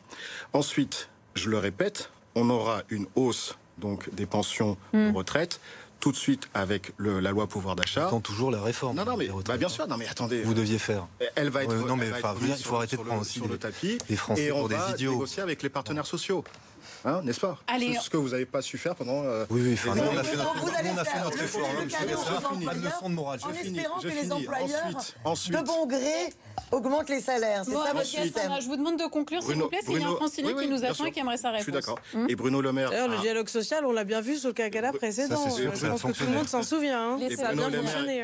Ensuite, 0.54 1.10
je 1.36 1.50
le 1.50 1.58
répète, 1.58 2.12
on 2.36 2.50
aura 2.50 2.84
une 2.90 3.08
hausse 3.16 3.58
donc 3.80 4.14
des 4.14 4.26
pensions 4.26 4.78
de 4.94 5.10
hmm. 5.10 5.16
retraite 5.16 5.60
tout 6.00 6.12
de 6.12 6.18
suite 6.18 6.50
avec 6.54 6.94
la 7.00 7.32
loi 7.32 7.48
pouvoir 7.48 7.76
d'achat. 7.76 8.08
Attends 8.08 8.22
toujours 8.22 8.52
la 8.52 8.62
réforme. 8.62 8.96
Non, 8.98 9.06
non, 9.06 9.18
mais 9.18 9.30
bah, 9.46 9.58
bien 9.58 9.70
sûr. 9.70 9.88
Non, 9.88 9.98
mais 9.98 10.08
attendez. 10.08 10.42
Vous 10.42 10.54
deviez 10.54 10.80
faire. 10.80 11.08
Elle 11.36 11.50
va 11.50 11.64
être. 11.64 11.74
non, 11.74 11.96
mais 11.96 12.08
il 12.08 12.64
faut 12.64 12.76
arrêter 12.76 12.98
de 12.98 13.02
prendre 13.02 13.22
aussi 13.22 13.40
sur 13.40 13.48
le 13.48 13.58
tapis. 13.58 13.98
Les 14.10 14.16
Français 14.16 14.44
et 14.44 14.52
on 14.52 14.60
pour 14.60 14.70
va 14.70 14.88
des 14.88 14.94
idiots. 14.94 15.14
négocier 15.14 15.44
avec 15.44 15.64
les 15.64 15.70
partenaires 15.70 16.06
sociaux. 16.06 16.44
Hein, 17.06 17.22
n'est-ce 17.24 17.40
pas 17.40 17.58
Allez, 17.68 17.96
Ce 18.02 18.10
que 18.10 18.18
vous 18.18 18.30
n'avez 18.30 18.46
pas 18.46 18.62
su 18.62 18.78
faire 18.78 18.96
pendant. 18.96 19.24
Euh, 19.24 19.46
oui, 19.50 19.62
oui, 19.64 19.74
enfin, 19.74 19.96
nous, 19.96 20.02
on 20.02 20.18
a 20.18 20.24
fait 20.24 20.36
notre, 20.36 20.64
on 20.64 20.98
a 20.98 21.06
fait 21.06 21.20
notre 21.24 21.44
effort. 21.44 21.70
Pas 22.66 22.74
de 22.74 22.82
leçon 22.86 23.10
de 23.10 23.16
morale. 23.16 23.40
En 23.44 23.52
espérant 23.52 24.00
que 24.00 24.08
les 24.08 24.32
employeurs, 24.32 24.88
de 25.50 25.66
bon 25.66 25.88
gré, 25.88 26.34
augmentent 26.72 27.10
les 27.10 27.22
salaires. 27.22 27.64
C'est 27.66 27.72
ça 27.72 27.94
votre 27.94 28.06
système. 28.06 28.52
Je 28.60 28.66
vous 28.68 28.76
demande 28.76 28.98
de 29.00 29.08
conclure, 29.08 29.42
s'il 29.42 29.56
vous 29.56 29.68
plaît, 29.68 29.80
s'il 29.84 30.00
y 30.00 30.04
a 30.04 30.10
un 30.10 30.16
francilien 30.16 30.54
qui 30.54 30.68
nous 30.68 30.84
attend 30.84 31.06
et 31.06 31.12
qui 31.12 31.20
aimerait 31.20 31.38
sa 31.38 31.52
réponse. 31.52 31.66
Je 31.66 31.72
suis 31.72 31.72
d'accord. 31.72 32.00
Et 32.28 32.36
Bruno 32.36 32.62
Le 32.62 32.72
Maire. 32.74 32.90
D'ailleurs, 32.90 33.08
le 33.08 33.18
dialogue 33.18 33.50
social, 33.50 33.86
on 33.86 33.92
l'a 33.92 34.04
bien 34.04 34.22
vu 34.22 34.38
sur 34.38 34.50
le 34.50 34.54
quinquennat 34.54 34.94
précédent. 34.94 35.44
Je 35.58 35.88
pense 35.88 36.02
que 36.02 36.12
tout 36.12 36.26
le 36.26 36.32
monde 36.36 36.48
s'en 36.48 36.64
souvient. 36.64 37.18
Et 37.20 37.36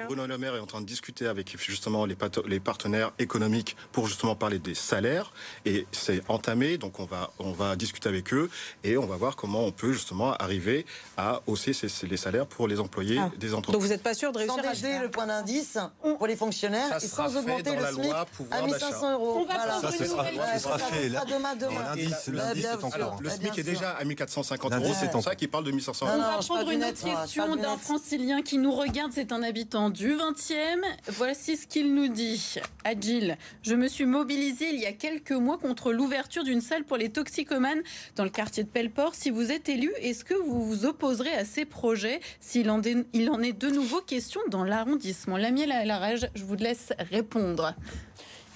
Bruno 0.07 0.25
Le 0.27 0.37
Maire 0.37 0.55
est 0.55 0.59
en 0.59 0.65
train 0.65 0.81
de 0.81 0.85
discuter 0.85 1.27
avec 1.27 1.55
justement 1.57 2.05
les 2.05 2.59
partenaires 2.59 3.11
économiques 3.19 3.75
pour 3.91 4.07
justement 4.07 4.35
parler 4.35 4.59
des 4.59 4.75
salaires. 4.75 5.31
Et 5.65 5.87
c'est 5.91 6.21
entamé, 6.27 6.77
donc 6.77 6.99
on 6.99 7.05
va, 7.05 7.31
on 7.39 7.51
va 7.51 7.75
discuter 7.75 8.09
avec 8.09 8.33
eux 8.33 8.49
et 8.83 8.97
on 8.97 9.05
va 9.05 9.15
voir 9.15 9.35
comment 9.35 9.63
on 9.63 9.71
peut 9.71 9.93
justement 9.93 10.33
arriver 10.33 10.85
à 11.17 11.41
hausser 11.47 11.71
les 12.03 12.17
salaires 12.17 12.47
pour 12.47 12.67
les 12.67 12.79
employés 12.79 13.17
ah. 13.19 13.31
des 13.37 13.53
entreprises. 13.53 13.73
Donc 13.73 13.81
vous 13.81 13.89
n'êtes 13.89 14.03
pas 14.03 14.13
sûr 14.13 14.31
de 14.31 14.39
réussir 14.39 14.55
sans 14.55 14.69
baisser 14.69 14.99
le 14.99 15.09
point 15.09 15.27
d'indice 15.27 15.77
pour 16.01 16.27
les 16.27 16.35
fonctionnaires 16.35 16.97
et 17.01 17.07
sans 17.07 17.35
augmenter 17.35 17.75
le 17.75 17.85
SMIC 17.85 18.11
à 18.51 18.61
1500 18.61 19.13
euros. 19.13 19.39
On 19.41 19.45
va 19.45 19.81
ça, 19.81 19.91
ce 19.91 20.05
sera, 20.05 20.25
ce 20.53 20.63
sera 20.63 20.77
fait. 20.77 21.09
Là, 21.09 21.23
demain, 21.25 21.55
demain. 21.55 21.95
L'indice 21.95 22.65
est 22.65 22.83
encore. 22.83 23.17
Le 23.21 23.29
SMIC 23.29 23.57
est 23.57 23.63
déjà 23.63 23.91
à 23.91 24.03
1450 24.03 24.73
euros. 24.73 24.93
C'est 24.99 25.11
pour 25.11 25.23
ça 25.23 25.35
qu'il 25.35 25.49
parle 25.49 25.65
de 25.65 25.71
1500 25.71 26.05
euros. 26.05 26.15
On 26.15 26.37
va 26.37 26.37
prendre 26.37 26.71
une 26.71 26.83
autre 26.83 27.03
question 27.03 27.55
d'un 27.55 27.77
francilien 27.77 28.41
qui 28.41 28.57
nous 28.57 28.71
regarde. 28.71 29.11
C'est 29.13 29.31
un 29.31 29.43
habitant 29.43 29.89
du 29.89 30.15
20e. 30.15 30.81
Voici 31.07 31.57
ce 31.57 31.67
qu'il 31.67 31.93
nous 31.93 32.07
dit. 32.07 32.55
Agile, 32.83 33.37
je 33.61 33.75
me 33.75 33.87
suis 33.87 34.05
mobilisé 34.05 34.69
il 34.69 34.79
y 34.79 34.85
a 34.85 34.93
quelques 34.93 35.31
mois 35.31 35.57
contre 35.57 35.91
l'ouverture 35.91 36.43
d'une 36.43 36.61
salle 36.61 36.83
pour 36.83 36.97
les 36.97 37.09
toxicomanes 37.09 37.81
dans 38.15 38.23
le 38.23 38.29
quartier 38.29 38.54
de 38.63 38.69
Pelleport. 38.69 39.15
Si 39.15 39.29
vous 39.29 39.51
êtes 39.51 39.69
élu, 39.69 39.91
est-ce 40.01 40.23
que 40.23 40.33
vous 40.33 40.65
vous 40.65 40.85
opposerez 40.85 41.33
à 41.33 41.45
ces 41.45 41.65
projets? 41.65 42.19
S'il 42.39 42.69
en, 42.69 42.81
il 43.13 43.29
en 43.29 43.41
est 43.41 43.53
de 43.53 43.69
nouveau 43.69 44.01
question 44.01 44.41
dans 44.49 44.63
l'arrondissement 44.63 45.37
Lamiel 45.37 45.73
la 45.85 45.97
rage, 45.97 46.27
je 46.35 46.43
vous 46.43 46.55
laisse 46.55 46.93
répondre. 47.11 47.73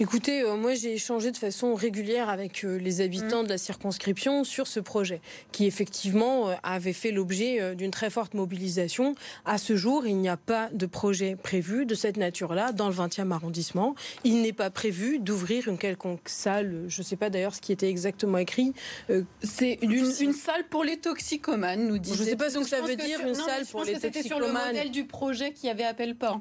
Écoutez, 0.01 0.43
euh, 0.43 0.55
moi 0.55 0.75
j'ai 0.75 0.93
échangé 0.93 1.29
de 1.29 1.35
façon 1.35 1.75
régulière 1.75 2.29
avec 2.29 2.63
euh, 2.63 2.77
les 2.77 3.01
habitants 3.01 3.43
mm. 3.43 3.47
de 3.47 3.49
la 3.49 3.57
circonscription 3.57 4.45
sur 4.45 4.65
ce 4.65 4.79
projet, 4.79 5.19
qui 5.51 5.65
effectivement 5.65 6.49
euh, 6.49 6.53
avait 6.63 6.93
fait 6.93 7.11
l'objet 7.11 7.75
d'une 7.75 7.91
très 7.91 8.09
forte 8.09 8.33
mobilisation. 8.33 9.15
À 9.43 9.57
ce 9.57 9.75
jour, 9.75 10.07
il 10.07 10.15
n'y 10.15 10.29
a 10.29 10.37
pas 10.37 10.69
de 10.71 10.85
projet 10.85 11.35
prévu 11.35 11.85
de 11.85 11.95
cette 11.95 12.15
nature-là 12.15 12.71
dans 12.71 12.87
le 12.87 12.95
20e 12.95 13.31
arrondissement. 13.31 13.93
Il 14.23 14.41
n'est 14.41 14.53
pas 14.53 14.69
prévu 14.69 15.19
d'ouvrir 15.19 15.67
une 15.67 15.77
quelconque 15.77 16.29
salle. 16.29 16.85
Je 16.87 17.01
ne 17.01 17.05
sais 17.05 17.17
pas 17.17 17.29
d'ailleurs 17.29 17.53
ce 17.53 17.59
qui 17.59 17.73
était 17.73 17.89
exactement 17.89 18.37
écrit. 18.37 18.73
C'est 19.43 19.79
une, 19.81 20.31
salle 20.31 20.63
pour 20.69 20.85
les 20.85 20.95
toxicomanes, 20.95 21.89
nous 21.89 21.97
dit. 21.97 22.13
Je 22.15 22.23
ne 22.23 22.27
sais 22.29 22.35
pas 22.37 22.49
ce 22.49 22.59
que 22.59 22.67
ça 22.67 22.79
veut 22.79 22.95
dire, 22.95 23.19
une 23.27 23.35
salle 23.35 23.65
pour 23.65 23.83
les 23.83 23.93
toxicomanes. 23.93 24.13
C'était 24.13 24.23
sur 24.23 24.39
le 24.39 24.47
modèle 24.47 24.91
du 24.91 25.03
projet 25.03 25.51
qui 25.51 25.67
avait 25.67 25.83
appel 25.83 26.15
pas. 26.15 26.39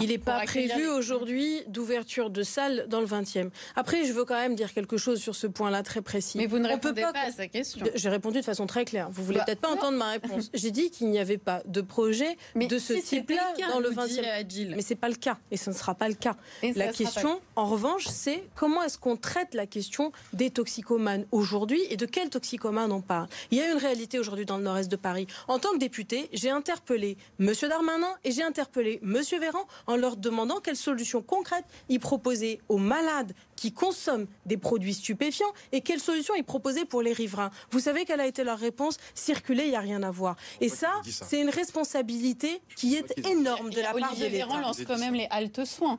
Il 0.00 0.08
n'est 0.08 0.18
pas 0.18 0.40
prévu 0.44 0.88
aujourd'hui 0.88 1.62
d'ouverture 1.66 2.30
de 2.30 2.42
salle 2.42 2.86
dans 2.88 3.00
le 3.00 3.06
20e. 3.06 3.50
Après, 3.76 4.04
je 4.04 4.12
veux 4.12 4.24
quand 4.24 4.34
même 4.34 4.54
dire 4.54 4.72
quelque 4.72 4.96
chose 4.96 5.20
sur 5.20 5.34
ce 5.34 5.46
point-là 5.46 5.82
très 5.82 6.02
précis. 6.02 6.38
Mais 6.38 6.46
vous 6.46 6.58
ne 6.58 6.68
répondez 6.68 7.02
pas, 7.02 7.12
à 7.14 7.30
sa 7.30 7.48
question. 7.48 7.84
J'ai 7.94 8.08
répondu 8.08 8.40
de 8.40 8.44
façon 8.44 8.66
très 8.66 8.84
claire. 8.84 9.08
Vous 9.10 9.24
voulez 9.24 9.38
bah, 9.38 9.44
peut-être 9.46 9.60
pas 9.60 9.70
entendre 9.70 9.98
ma 9.98 10.10
réponse. 10.10 10.50
J'ai 10.54 10.70
dit 10.70 10.90
qu'il 10.90 11.08
n'y 11.08 11.18
avait 11.18 11.38
pas 11.38 11.62
de 11.66 11.80
projet 11.80 12.36
de 12.54 12.78
ce 12.78 12.94
type-là 12.94 13.54
dans 13.68 13.80
le 13.80 13.90
20e. 13.90 14.74
Mais 14.76 14.82
c'est 14.82 14.94
pas 14.94 15.08
le 15.08 15.14
cas 15.14 15.38
et 15.50 15.56
ce 15.56 15.70
ne 15.70 15.74
sera 15.74 15.94
pas 15.94 16.08
le 16.08 16.14
cas. 16.14 16.36
la 16.62 16.92
question, 16.92 17.40
en 17.56 17.66
revanche, 17.66 18.06
c'est 18.08 18.44
comment 18.54 18.82
est-ce 18.82 18.98
qu'on 18.98 19.16
traite 19.16 19.54
la 19.54 19.66
question 19.66 20.12
des 20.32 20.50
toxicomanes 20.50 21.26
aujourd'hui 21.32 21.80
et 21.90 21.96
de 21.96 22.06
quels 22.06 22.30
toxicomanes 22.30 22.92
on 22.92 23.00
parle. 23.00 23.28
Il 23.50 23.58
y 23.58 23.60
a 23.60 23.70
une 23.70 23.78
réalité 23.78 24.18
aujourd'hui 24.18 24.44
dans 24.44 24.56
le 24.56 24.64
nord-est 24.64 24.90
de 24.90 24.96
Paris. 24.96 25.26
En 25.48 25.58
tant 25.58 25.72
que 25.72 25.78
député, 25.78 26.28
j'ai 26.32 26.50
interpellé 26.50 27.16
M. 27.38 27.52
Darmanin 27.68 28.14
et 28.24 28.32
j'ai 28.32 28.42
interpellé 28.42 29.00
M. 29.02 29.20
Véran 29.40 29.66
en 29.86 29.96
leur 29.96 30.16
demandant 30.16 30.60
quelles 30.60 30.76
solutions 30.76 31.22
concrètes 31.22 31.64
ils 31.88 32.00
proposaient 32.00 32.60
aux 32.68 32.78
malades 32.78 33.32
qui 33.56 33.72
consomment 33.72 34.26
des 34.46 34.56
produits 34.56 34.94
stupéfiants 34.94 35.52
et 35.72 35.80
quelles 35.80 36.00
solutions 36.00 36.34
ils 36.34 36.44
proposaient 36.44 36.84
pour 36.84 37.02
les 37.02 37.12
riverains. 37.12 37.50
Vous 37.70 37.80
savez 37.80 38.04
quelle 38.04 38.20
a 38.20 38.26
été 38.26 38.44
leur 38.44 38.58
réponse? 38.58 38.96
Circuler, 39.14 39.64
il 39.64 39.70
n'y 39.70 39.76
a 39.76 39.80
rien 39.80 40.02
à 40.02 40.10
voir. 40.10 40.36
Et 40.60 40.68
ça, 40.68 40.92
c'est 41.04 41.40
une 41.40 41.50
responsabilité 41.50 42.62
qui 42.76 42.96
est 42.96 43.26
énorme 43.26 43.70
de 43.70 43.80
la 43.80 43.92
part 43.92 44.16
de 44.16 44.24
l'État. 44.24 44.60
lance 44.60 44.80
quand 44.86 44.98
même 44.98 45.14
les 45.14 45.26
haltes 45.30 45.64
soins 45.64 45.98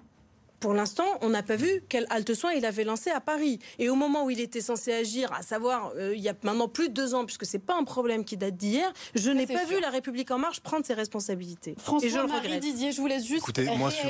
pour 0.61 0.73
l'instant, 0.73 1.05
on 1.21 1.29
n'a 1.29 1.43
pas 1.43 1.55
vu 1.55 1.83
quel 1.89 2.05
halte 2.09 2.33
soin 2.35 2.53
il 2.53 2.65
avait 2.65 2.83
lancé 2.83 3.09
à 3.09 3.19
Paris. 3.19 3.59
Et 3.79 3.89
au 3.89 3.95
moment 3.95 4.25
où 4.25 4.29
il 4.29 4.39
était 4.39 4.61
censé 4.61 4.93
agir, 4.93 5.33
à 5.33 5.41
savoir 5.41 5.91
euh, 5.97 6.13
il 6.15 6.21
y 6.21 6.29
a 6.29 6.35
maintenant 6.43 6.67
plus 6.67 6.89
de 6.89 6.93
deux 6.93 7.15
ans, 7.15 7.25
puisque 7.25 7.45
c'est 7.45 7.59
pas 7.59 7.75
un 7.75 7.83
problème 7.83 8.23
qui 8.23 8.37
date 8.37 8.55
d'hier, 8.55 8.93
je 9.15 9.31
n'ai 9.31 9.47
pas 9.47 9.65
vu 9.65 9.79
la 9.81 9.89
République 9.89 10.29
en 10.29 10.37
marche 10.37 10.61
prendre 10.61 10.85
ses 10.85 10.93
responsabilités. 10.93 11.75
François 11.79 12.07
et 12.07 12.11
je 12.11 12.19
Marie 12.19 12.59
Didier, 12.59 12.91
je 12.91 13.01
vous 13.01 13.07
laisse 13.07 13.25
juste 13.25 13.41
Écoutez, 13.41 13.65
moi 13.75 13.89
sur, 13.89 14.07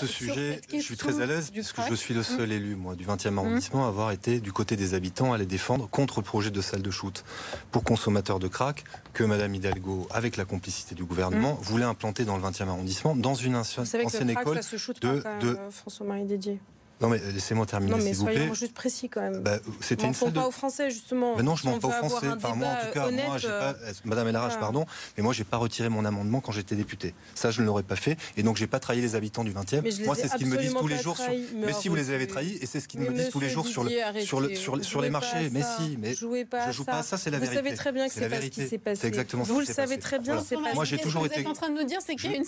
ce 0.00 0.06
sujet, 0.06 0.62
je 0.72 0.78
suis 0.78 0.96
très 0.96 1.20
à 1.20 1.26
l'aise 1.26 1.50
puisque 1.50 1.80
je 1.88 1.94
suis 1.94 2.14
le 2.14 2.22
seul 2.22 2.48
mmh. 2.48 2.52
élu 2.52 2.76
moi 2.76 2.94
du 2.94 3.04
20e 3.04 3.36
arrondissement 3.36 3.84
à 3.84 3.88
avoir 3.88 4.10
été 4.10 4.40
du 4.40 4.52
côté 4.52 4.76
des 4.76 4.94
habitants 4.94 5.34
à 5.34 5.38
les 5.38 5.46
défendre 5.46 5.88
contre 5.88 6.20
le 6.20 6.24
projet 6.24 6.50
de 6.50 6.60
salle 6.62 6.82
de 6.82 6.90
shoot 6.90 7.24
pour 7.70 7.84
consommateurs 7.84 8.38
de 8.38 8.48
crack 8.48 8.84
que 9.12 9.24
Madame 9.24 9.54
Hidalgo, 9.54 10.06
avec 10.10 10.38
la 10.38 10.46
complicité 10.46 10.94
du 10.94 11.04
gouvernement, 11.04 11.54
mmh. 11.54 11.64
voulait 11.64 11.84
implanter 11.84 12.24
dans 12.24 12.36
le 12.38 12.42
20e 12.42 12.68
arrondissement 12.68 13.14
dans 13.14 13.34
une 13.34 13.56
ancienne, 13.56 13.84
école 14.30 14.60
de, 15.02 15.22
de 15.40 15.58
Marie 16.04 16.24
Dédié. 16.24 16.58
Non, 17.00 17.08
mais 17.08 17.18
laissez-moi 17.32 17.64
terminer, 17.64 17.98
s'il 17.98 18.14
vous 18.14 18.26
plaît. 18.26 18.36
soyons 18.36 18.54
juste 18.54 18.74
précis 18.74 19.08
quand 19.08 19.22
même. 19.22 19.40
Bah, 19.40 19.58
c'était 19.80 20.06
une 20.06 20.12
salle 20.12 20.32
de... 20.32 20.34
pas 20.34 20.46
aux 20.46 20.50
Français, 20.50 20.90
justement. 20.90 21.34
Mais 21.36 21.42
non, 21.42 21.56
je 21.56 21.66
m'en 21.66 21.78
pas 21.78 21.88
aux 21.88 21.90
Français. 21.90 22.28
Enfin, 22.28 22.54
moi, 22.54 22.68
en 22.68 22.86
tout 22.86 22.92
cas, 22.92 23.10
moi, 23.10 23.38
j'ai 23.38 23.48
pas... 23.48 23.74
Euh, 23.82 23.92
Madame 24.04 24.28
Elarage, 24.28 24.58
pardon, 24.58 24.84
mais 25.16 25.22
moi, 25.22 25.32
j'ai 25.32 25.44
pas 25.44 25.56
retiré 25.56 25.88
mon 25.88 26.04
amendement 26.04 26.40
quand 26.40 26.52
j'étais 26.52 26.76
député. 26.76 27.14
Ça, 27.34 27.50
je 27.50 27.62
ne 27.62 27.66
l'aurais 27.66 27.82
pas 27.84 27.96
fait. 27.96 28.18
Et 28.36 28.42
donc, 28.42 28.58
j'ai 28.58 28.66
pas 28.66 28.80
trahi 28.80 29.00
les 29.00 29.14
habitants 29.14 29.44
du 29.44 29.52
20e. 29.52 30.04
Moi, 30.04 30.14
c'est 30.14 30.28
ce 30.28 30.36
qu'ils 30.36 30.46
me 30.46 30.58
disent 30.58 30.74
tous 30.74 30.88
les 30.88 30.98
jours. 30.98 31.16
Sur... 31.16 31.32
Mais 31.54 31.72
si 31.72 31.88
vous 31.88 31.94
les 31.96 32.10
avez 32.10 32.26
trahis, 32.26 32.58
et 32.60 32.66
c'est 32.66 32.80
ce 32.80 32.88
qu'ils 32.88 33.00
me 33.00 33.12
disent 33.12 33.30
tous 33.30 33.40
les 33.40 33.48
jours 33.48 33.66
sur, 33.66 33.82
le, 33.82 33.90
sur, 34.20 34.40
le, 34.40 34.54
sur, 34.54 34.84
sur 34.84 35.00
les 35.00 35.10
marchés. 35.10 35.48
Mais 35.50 35.62
si, 35.62 35.96
mais 35.98 36.14
je 36.14 36.72
joue 36.72 36.84
pas 36.84 36.98
à 36.98 37.02
ça, 37.02 37.16
c'est 37.16 37.30
la 37.30 37.38
vérité. 37.38 37.60
Vous 37.60 37.64
savez 37.64 37.76
très 37.76 37.92
bien 37.92 38.08
que 38.08 38.14
c'est 38.14 38.28
pas 38.28 38.40
ce 38.42 38.46
qui 38.46 38.66
s'est 38.66 38.78
passé. 38.78 39.00
C'est 39.00 39.08
exactement 39.08 39.44
Vous 39.44 39.60
le 39.60 39.66
savez 39.66 39.98
très 39.98 40.18
bien, 40.18 40.42
c'est 40.46 40.56
pas 40.56 40.74
Moi, 40.74 40.84
j'ai 40.84 40.98
toujours 40.98 41.24
été. 41.24 41.46
En 41.46 41.54
train 41.54 41.70
de 41.70 41.80
nous 41.80 41.84
dire, 41.84 42.00
c'est 42.04 42.14
qu'il 42.14 42.30
y 42.30 42.34
a 42.34 42.36
une 42.36 42.44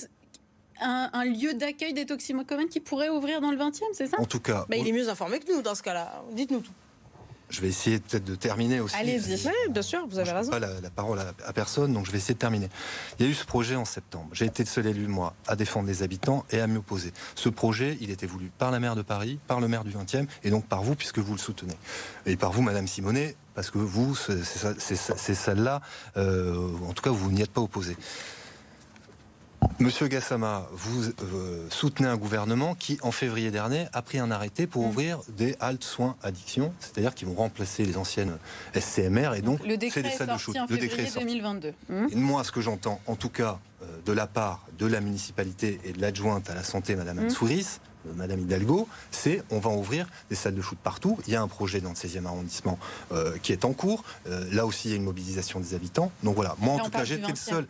un, 0.82 1.24
lieu 1.24 1.54
d'accueil 1.54 1.94
des 1.94 2.06
toxicomanes 2.06 2.68
qui 2.68 2.80
pourrait 2.80 3.08
ouvrir 3.08 3.40
dans 3.40 3.50
le 3.50 3.56
20e, 3.56 3.80
c'est 3.92 4.06
ça? 4.06 4.20
En 4.20 4.24
tout 4.24 4.40
cas. 4.40 4.66
Bah, 4.68 4.76
il 4.76 4.86
est 4.86 4.92
mieux 4.92 5.08
informé 5.08 5.38
que 5.38 5.52
nous 5.52 5.62
dans 5.62 5.74
ce 5.74 5.82
cas-là. 5.82 6.22
Dites-nous 6.32 6.60
tout. 6.60 6.72
Je 7.52 7.60
vais 7.60 7.68
essayer 7.68 7.98
peut-être 7.98 8.24
de 8.24 8.34
terminer 8.34 8.80
aussi. 8.80 8.96
Allez-y. 8.96 9.38
bien 9.68 9.82
sûr, 9.82 10.06
vous 10.08 10.18
avez 10.18 10.30
raison. 10.30 10.50
Je 10.52 10.58
pas 10.58 10.80
la, 10.80 10.90
parole 10.90 11.18
à, 11.20 11.52
personne, 11.52 11.92
donc 11.92 12.06
je 12.06 12.10
vais 12.10 12.16
essayer 12.16 12.32
de 12.32 12.38
terminer. 12.38 12.70
Il 13.18 13.26
y 13.26 13.28
a 13.28 13.30
eu 13.30 13.34
ce 13.34 13.44
projet 13.44 13.76
en 13.76 13.84
septembre. 13.84 14.28
J'ai 14.32 14.46
été 14.46 14.62
le 14.62 14.68
seul 14.68 14.86
élu, 14.86 15.06
moi, 15.06 15.34
à 15.46 15.54
défendre 15.54 15.86
les 15.86 16.02
habitants 16.02 16.46
et 16.50 16.60
à 16.60 16.66
m'y 16.66 16.78
opposer. 16.78 17.12
Ce 17.34 17.50
projet, 17.50 17.98
il 18.00 18.10
était 18.10 18.26
voulu 18.26 18.50
par 18.56 18.70
la 18.70 18.80
maire 18.80 18.96
de 18.96 19.02
Paris, 19.02 19.38
par 19.48 19.60
le 19.60 19.68
maire 19.68 19.84
du 19.84 19.90
20e, 19.90 20.26
et 20.44 20.50
donc 20.50 20.64
par 20.64 20.82
vous, 20.82 20.94
puisque 20.94 21.18
vous 21.18 21.34
le 21.34 21.38
soutenez. 21.38 21.76
Et 22.24 22.36
par 22.36 22.52
vous, 22.52 22.62
Madame 22.62 22.86
Simonet, 22.86 23.36
parce 23.54 23.70
que 23.70 23.76
vous, 23.76 24.16
c'est 24.16 25.34
celle-là, 25.34 25.82
euh, 26.16 26.70
en 26.88 26.94
tout 26.94 27.02
cas, 27.02 27.10
vous 27.10 27.30
n'y 27.30 27.42
êtes 27.42 27.52
pas 27.52 27.60
opposé. 27.60 27.98
Monsieur 29.82 30.06
Gassama, 30.06 30.68
vous 30.72 31.08
euh, 31.08 31.66
soutenez 31.68 32.08
un 32.08 32.16
gouvernement 32.16 32.76
qui, 32.76 32.98
en 33.02 33.10
février 33.10 33.50
dernier, 33.50 33.86
a 33.92 34.00
pris 34.00 34.20
un 34.20 34.30
arrêté 34.30 34.68
pour 34.68 34.82
mm. 34.82 34.88
ouvrir 34.88 35.18
des 35.28 35.56
haltes 35.58 35.82
soins 35.82 36.16
addiction, 36.22 36.72
c'est-à-dire 36.78 37.14
qui 37.14 37.24
vont 37.24 37.34
remplacer 37.34 37.84
les 37.84 37.96
anciennes 37.96 38.36
SCMR 38.74 39.34
et 39.34 39.42
donc 39.42 39.66
le 39.66 39.76
décret 39.76 40.02
est 40.02 40.24
sorti 40.24 40.60
en 40.60 40.68
février 40.68 41.10
2022. 41.12 41.74
Mm. 41.88 42.06
Et 42.12 42.14
moi, 42.14 42.44
ce 42.44 42.52
que 42.52 42.60
j'entends, 42.60 43.00
en 43.06 43.16
tout 43.16 43.28
cas, 43.28 43.58
euh, 43.82 43.86
de 44.06 44.12
la 44.12 44.28
part 44.28 44.64
de 44.78 44.86
la 44.86 45.00
municipalité 45.00 45.80
et 45.84 45.92
de 45.92 46.00
l'adjointe 46.00 46.48
à 46.48 46.54
la 46.54 46.62
santé, 46.62 46.94
Madame 46.94 47.20
mmh. 47.20 47.26
Ansouris, 47.26 47.66
euh, 48.06 48.12
Madame 48.14 48.40
Hidalgo, 48.40 48.88
c'est 49.10 49.42
on 49.50 49.58
va 49.58 49.70
ouvrir 49.70 50.06
des 50.30 50.36
salles 50.36 50.54
de 50.54 50.62
shoot 50.62 50.78
partout. 50.78 51.18
Il 51.26 51.32
y 51.32 51.36
a 51.36 51.42
un 51.42 51.48
projet 51.48 51.80
dans 51.80 51.90
le 51.90 51.96
16e 51.96 52.26
arrondissement 52.26 52.78
qui 53.42 53.52
est 53.52 53.64
en 53.64 53.72
cours. 53.72 54.04
là 54.26 54.66
aussi, 54.66 54.88
il 54.88 54.90
y 54.92 54.94
a 54.94 54.96
une 54.96 55.04
mobilisation 55.04 55.60
des 55.60 55.74
habitants. 55.74 56.12
Donc 56.22 56.36
voilà, 56.36 56.56
moi 56.60 56.74
en 56.74 56.78
tout 56.78 56.90
cas, 56.90 57.04
j'étais 57.04 57.28
le 57.28 57.36
seul. 57.36 57.66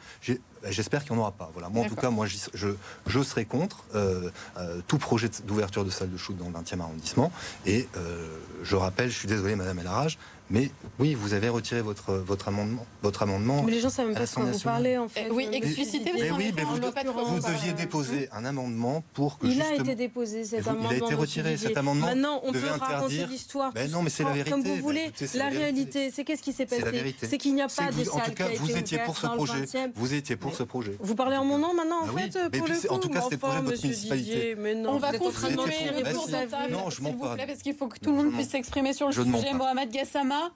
J'espère 0.70 1.04
qu'il 1.04 1.12
n'y 1.12 1.18
en 1.18 1.22
aura 1.22 1.32
pas. 1.32 1.50
Voilà. 1.52 1.68
Moi, 1.68 1.84
en 1.84 1.88
tout 1.88 1.96
cas, 1.96 2.10
moi, 2.10 2.26
je, 2.26 2.68
je 3.06 3.22
serai 3.22 3.44
contre 3.44 3.84
euh, 3.94 4.30
euh, 4.58 4.80
tout 4.86 4.98
projet 4.98 5.28
d'ouverture 5.44 5.84
de 5.84 5.90
salle 5.90 6.10
de 6.10 6.16
shoot 6.16 6.36
dans 6.36 6.46
le 6.46 6.52
20e 6.52 6.80
arrondissement. 6.80 7.32
Et 7.66 7.88
euh, 7.96 8.38
je 8.62 8.76
rappelle, 8.76 9.10
je 9.10 9.18
suis 9.18 9.28
désolé, 9.28 9.56
Madame 9.56 9.78
Elarage, 9.78 10.18
mais 10.52 10.70
oui, 10.98 11.14
vous 11.14 11.32
avez 11.32 11.48
retiré 11.48 11.80
votre, 11.80 12.12
votre, 12.12 12.48
amendement, 12.48 12.84
votre 13.02 13.22
amendement. 13.22 13.62
Mais 13.62 13.72
les 13.72 13.80
gens 13.80 13.88
ne 13.88 13.92
savent 13.92 14.06
même 14.08 14.14
pas 14.14 14.26
ce 14.26 14.36
que 14.36 14.42
vous 14.42 14.58
parlez, 14.58 14.98
en 14.98 15.08
fait. 15.08 15.30
oui, 15.30 15.48
explicitez, 15.50 16.12
mais, 16.12 16.30
oui, 16.30 16.52
mais 16.54 16.62
vous, 16.62 16.74
vous 16.74 17.40
deviez 17.40 17.72
déposer 17.72 18.28
un 18.32 18.44
amendement 18.44 19.02
pour 19.14 19.38
que. 19.38 19.46
Il 19.46 19.62
a 19.62 19.74
été 19.74 19.94
déposé, 19.94 20.44
cet 20.44 20.68
amendement. 20.68 20.90
Il 20.90 21.02
a 21.02 21.06
été 21.06 21.14
retiré, 21.14 21.56
cet 21.56 21.76
amendement. 21.78 22.06
Maintenant, 22.06 22.40
on 22.44 22.52
peut 22.52 22.60
raconter 22.78 23.26
l'histoire. 23.26 23.72
Mais 23.74 23.88
non, 23.88 24.02
mais 24.02 24.10
c'est 24.10 24.24
la 24.24 24.32
vérité. 24.32 24.50
Comme 24.50 24.62
vous 24.62 24.76
voulez. 24.76 25.10
la, 25.34 25.48
réalité, 25.48 26.10
c'est 26.14 26.24
qu'est-ce 26.24 26.42
qui 26.42 26.52
s'est 26.52 26.66
passé 26.66 27.14
C'est 27.22 27.38
qu'il 27.38 27.54
n'y 27.54 27.62
a 27.62 27.68
pas 27.68 27.90
de. 27.90 28.10
En 28.10 28.20
tout 28.20 28.32
cas, 28.32 28.48
vous 28.58 28.76
étiez 28.76 28.98
pour 28.98 29.16
ce 29.16 29.26
projet. 29.28 29.64
Vous 29.94 30.12
étiez 30.12 30.36
pour 30.36 30.51
ce 30.54 30.62
projet. 30.62 30.96
Vous 31.00 31.14
parlez 31.14 31.36
en 31.36 31.44
mon 31.44 31.58
nom 31.58 31.74
maintenant, 31.74 32.02
en 32.02 32.08
ah 32.08 32.18
fait, 32.18 32.50
pour 32.50 32.66
le 32.66 32.74
coup. 32.74 32.94
En 32.94 32.98
tout 32.98 33.08
cas, 33.08 33.20
c'était 33.22 33.36
projet 33.36 33.60
de 33.60 33.64
votre 33.64 33.82
municipalité. 33.82 34.56
On 34.86 34.98
va 34.98 35.12
continuer 35.12 36.02
le 36.04 36.12
tour 36.12 36.26
de 36.26 36.32
table, 36.32 36.92
s'il 36.92 37.04
vous 37.04 37.34
plaît, 37.34 37.46
parce 37.46 37.62
qu'il 37.62 37.74
faut 37.74 37.88
que 37.88 37.98
tout 37.98 38.10
le 38.10 38.16
monde 38.16 38.32
puisse 38.32 38.50
s'exprimer 38.50 38.92
sur 38.92 39.06
le 39.06 39.12
sujet. 39.12 39.52
Mohamed 39.54 39.90
Gassama, 39.90 40.50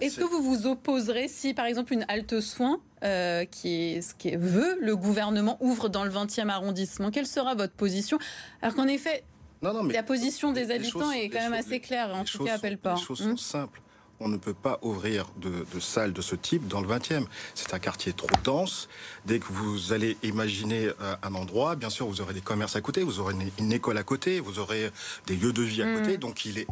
est-ce 0.00 0.16
que 0.16 0.24
vous 0.24 0.42
vous 0.42 0.66
opposerez 0.66 1.28
si, 1.28 1.54
par 1.54 1.66
exemple, 1.66 1.92
une 1.92 2.04
halte 2.08 2.40
soin 2.40 2.80
euh, 3.04 3.44
qui 3.44 3.68
est 3.74 4.02
ce 4.02 4.14
qui 4.14 4.34
veut 4.36 4.78
le 4.80 4.96
gouvernement 4.96 5.58
ouvre 5.60 5.88
dans 5.88 6.04
le 6.04 6.10
20e 6.10 6.48
arrondissement? 6.48 7.10
Quelle 7.10 7.26
sera 7.26 7.54
votre 7.54 7.74
position? 7.74 8.18
Alors 8.62 8.74
qu'en 8.74 8.86
effet, 8.86 9.24
la 9.62 10.02
position 10.02 10.52
des 10.52 10.70
habitants 10.70 11.10
est 11.10 11.28
quand 11.28 11.40
même 11.40 11.54
assez 11.54 11.80
claire. 11.80 12.14
En 12.14 12.24
tout 12.24 12.44
cas, 12.44 12.54
appelle 12.54 12.78
pas. 12.78 12.94
Les 12.94 13.00
choses 13.00 13.18
sont 13.18 13.30
hum. 13.30 13.38
simples 13.38 13.80
on 14.20 14.28
ne 14.28 14.36
peut 14.36 14.54
pas 14.54 14.78
ouvrir 14.82 15.26
de, 15.36 15.66
de 15.72 15.80
salles 15.80 16.12
de 16.12 16.22
ce 16.22 16.34
type 16.34 16.66
dans 16.68 16.80
le 16.80 16.88
20e. 16.88 17.24
C'est 17.54 17.74
un 17.74 17.78
quartier 17.78 18.12
trop 18.12 18.28
dense. 18.44 18.88
Dès 19.24 19.38
que 19.38 19.46
vous 19.52 19.92
allez 19.92 20.16
imaginer 20.22 20.88
euh, 21.00 21.16
un 21.22 21.34
endroit, 21.34 21.76
bien 21.76 21.90
sûr, 21.90 22.06
vous 22.06 22.20
aurez 22.20 22.34
des 22.34 22.40
commerces 22.40 22.76
à 22.76 22.80
côté, 22.80 23.02
vous 23.02 23.20
aurez 23.20 23.34
une, 23.58 23.72
école 23.72 23.98
à 23.98 24.02
côté, 24.02 24.40
vous 24.40 24.58
aurez 24.58 24.90
des 25.26 25.36
lieux 25.36 25.52
de 25.52 25.62
vie 25.62 25.82
à 25.82 25.94
côté. 25.94 26.16
Mmh. 26.16 26.20
Donc 26.20 26.44
il 26.44 26.58
est 26.58 26.66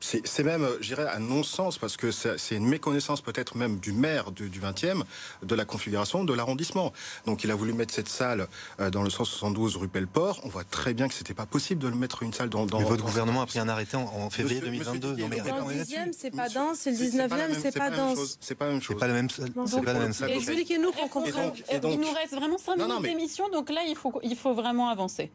c'est 0.00 0.44
même, 0.44 0.66
je 0.80 0.94
dirais, 0.94 1.08
un 1.14 1.18
non-sens 1.18 1.78
parce 1.78 1.96
que 1.96 2.10
c'est 2.10 2.54
une 2.56 2.66
méconnaissance 2.66 3.20
peut-être 3.20 3.56
même 3.56 3.78
du 3.78 3.92
maire 3.92 4.30
du, 4.32 4.48
20e 4.48 5.02
de 5.42 5.54
la 5.54 5.64
configuration 5.64 6.24
de 6.24 6.32
l'arrondissement. 6.32 6.92
Donc 7.26 7.44
il 7.44 7.50
a 7.50 7.54
voulu 7.54 7.72
mettre 7.72 7.92
cette 7.92 8.08
salle 8.08 8.48
euh, 8.80 8.90
dans 8.90 9.02
le 9.02 9.10
172 9.10 9.76
rue 9.76 9.88
Pelleport. 9.88 10.40
On 10.44 10.48
voit 10.48 10.64
très 10.64 10.94
bien 10.94 11.08
que 11.08 11.14
c'était 11.14 11.34
pas 11.34 11.46
possible 11.46 11.82
de 11.82 11.88
le 11.88 11.94
mettre 11.94 12.22
une 12.22 12.32
salle 12.32 12.48
dans. 12.48 12.66
dans 12.66 12.78
mais 12.78 12.84
votre 12.84 13.04
gouvernement 13.04 13.42
a 13.42 13.46
pris 13.46 13.58
un 13.58 13.68
arrêté 13.68 13.96
en, 13.96 14.30
février 14.30 14.60
2022. 14.60 15.16
non, 15.16 15.28
mais 15.28 15.40
dans 15.40 15.66
le 15.66 15.74
10e, 15.74 16.12
c'est 16.16 16.30
pas 16.30 16.48
dense, 16.48 16.78
c'est 16.78 16.92
le 16.92 16.96
19e, 16.96 17.60
c'est 17.60 17.76
pas 17.76 17.90
dense. 17.90 18.38
C'est 18.40 18.54
pas 18.54 18.66
la 18.66 18.72
même 18.72 18.82
chose. 18.82 18.96
C'est 18.96 19.00
pas 19.00 19.06
la 19.08 19.14
même 19.14 19.30
salle. 19.30 19.50
C'est 19.66 19.82
pas 19.82 19.92
la 19.92 19.98
même 19.98 20.12
salle. 20.12 20.30
Expliquez-nous 20.30 20.92
qu'on 20.92 21.08
comprenne. 21.08 21.52
Il 21.72 22.00
nous 22.00 22.12
reste 22.12 22.34
vraiment 22.34 22.58
5 22.58 22.76
minutes 22.76 23.02
d'émission, 23.02 23.48
donc 23.50 23.70
là 23.70 23.80
il 23.86 23.96
faut 23.96 24.20
il 24.22 24.36
faut 24.36 24.54
vraiment 24.54 24.88
avancer. 24.88 25.30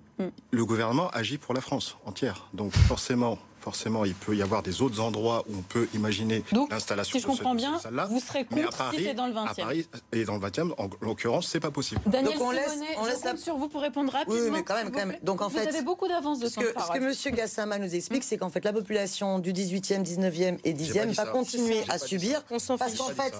Le 0.51 0.65
gouvernement 0.65 1.09
agit 1.09 1.37
pour 1.37 1.53
la 1.53 1.61
France 1.61 1.97
entière, 2.05 2.47
donc 2.53 2.71
forcément 2.73 3.37
forcément, 3.63 4.03
il 4.03 4.13
peut 4.13 4.35
y 4.35 4.41
avoir 4.41 4.61
des 4.61 4.81
autres 4.81 4.99
endroits 4.99 5.45
où 5.49 5.57
on 5.57 5.61
peut 5.61 5.87
imaginer 5.93 6.43
l'installation. 6.69 7.17
Si 7.17 7.21
je 7.21 7.27
comprends 7.27 7.55
bien, 7.55 7.79
vous 8.09 8.19
serez 8.19 8.43
contre 8.43 8.77
Paris, 8.77 8.97
si 8.97 9.03
c'est 9.05 9.13
dans 9.13 9.27
le 9.27 9.33
20e. 9.33 9.47
À 9.47 9.53
Paris 9.53 9.87
et 10.11 10.25
dans 10.25 10.35
le 10.35 10.45
20e, 10.45 10.73
en 10.77 10.89
l'occurrence, 11.01 11.47
c'est 11.47 11.61
pas 11.61 11.71
possible. 11.71 12.01
Daniel 12.05 12.33
Donc 12.33 12.41
on 12.41 12.51
laisse, 12.51 12.77
on 12.97 13.05
laisse 13.05 13.23
la... 13.23 13.37
sur 13.37 13.55
vous 13.55 13.69
pour 13.69 13.81
répondre 13.81 14.11
rapidement. 14.11 14.41
Oui, 14.41 14.51
mais 14.51 14.63
quand 14.63 14.75
même, 14.75 14.91
quand 14.91 15.05
même. 15.05 15.17
Donc 15.23 15.41
en 15.41 15.47
vous 15.47 15.57
fait, 15.57 15.67
avez 15.67 15.81
beaucoup 15.81 16.09
d'avance 16.09 16.39
de 16.39 16.49
ce 16.49 16.59
que, 16.59 16.65
ce 16.65 16.91
que 16.91 16.99
Monsieur 16.99 17.31
Gassama 17.31 17.79
nous 17.79 17.95
explique, 17.95 18.25
c'est 18.25 18.37
qu'en 18.37 18.49
fait, 18.49 18.65
la 18.65 18.73
population 18.73 19.39
du 19.39 19.53
18e, 19.53 20.03
19e 20.03 20.59
et 20.65 20.73
10e 20.73 21.13
va 21.13 21.25
continuer 21.25 21.83
à 21.87 21.97
subir, 21.97 22.43
parce 22.43 22.67
qu'en 22.97 23.07
fait, 23.07 23.33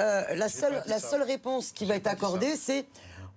euh, 0.00 0.22
la 0.34 0.48
seule, 0.48 0.82
la 0.86 0.98
seule 0.98 1.22
réponse 1.22 1.70
qui 1.70 1.84
va 1.84 1.94
être 1.94 2.08
accordée, 2.08 2.56
c'est 2.56 2.86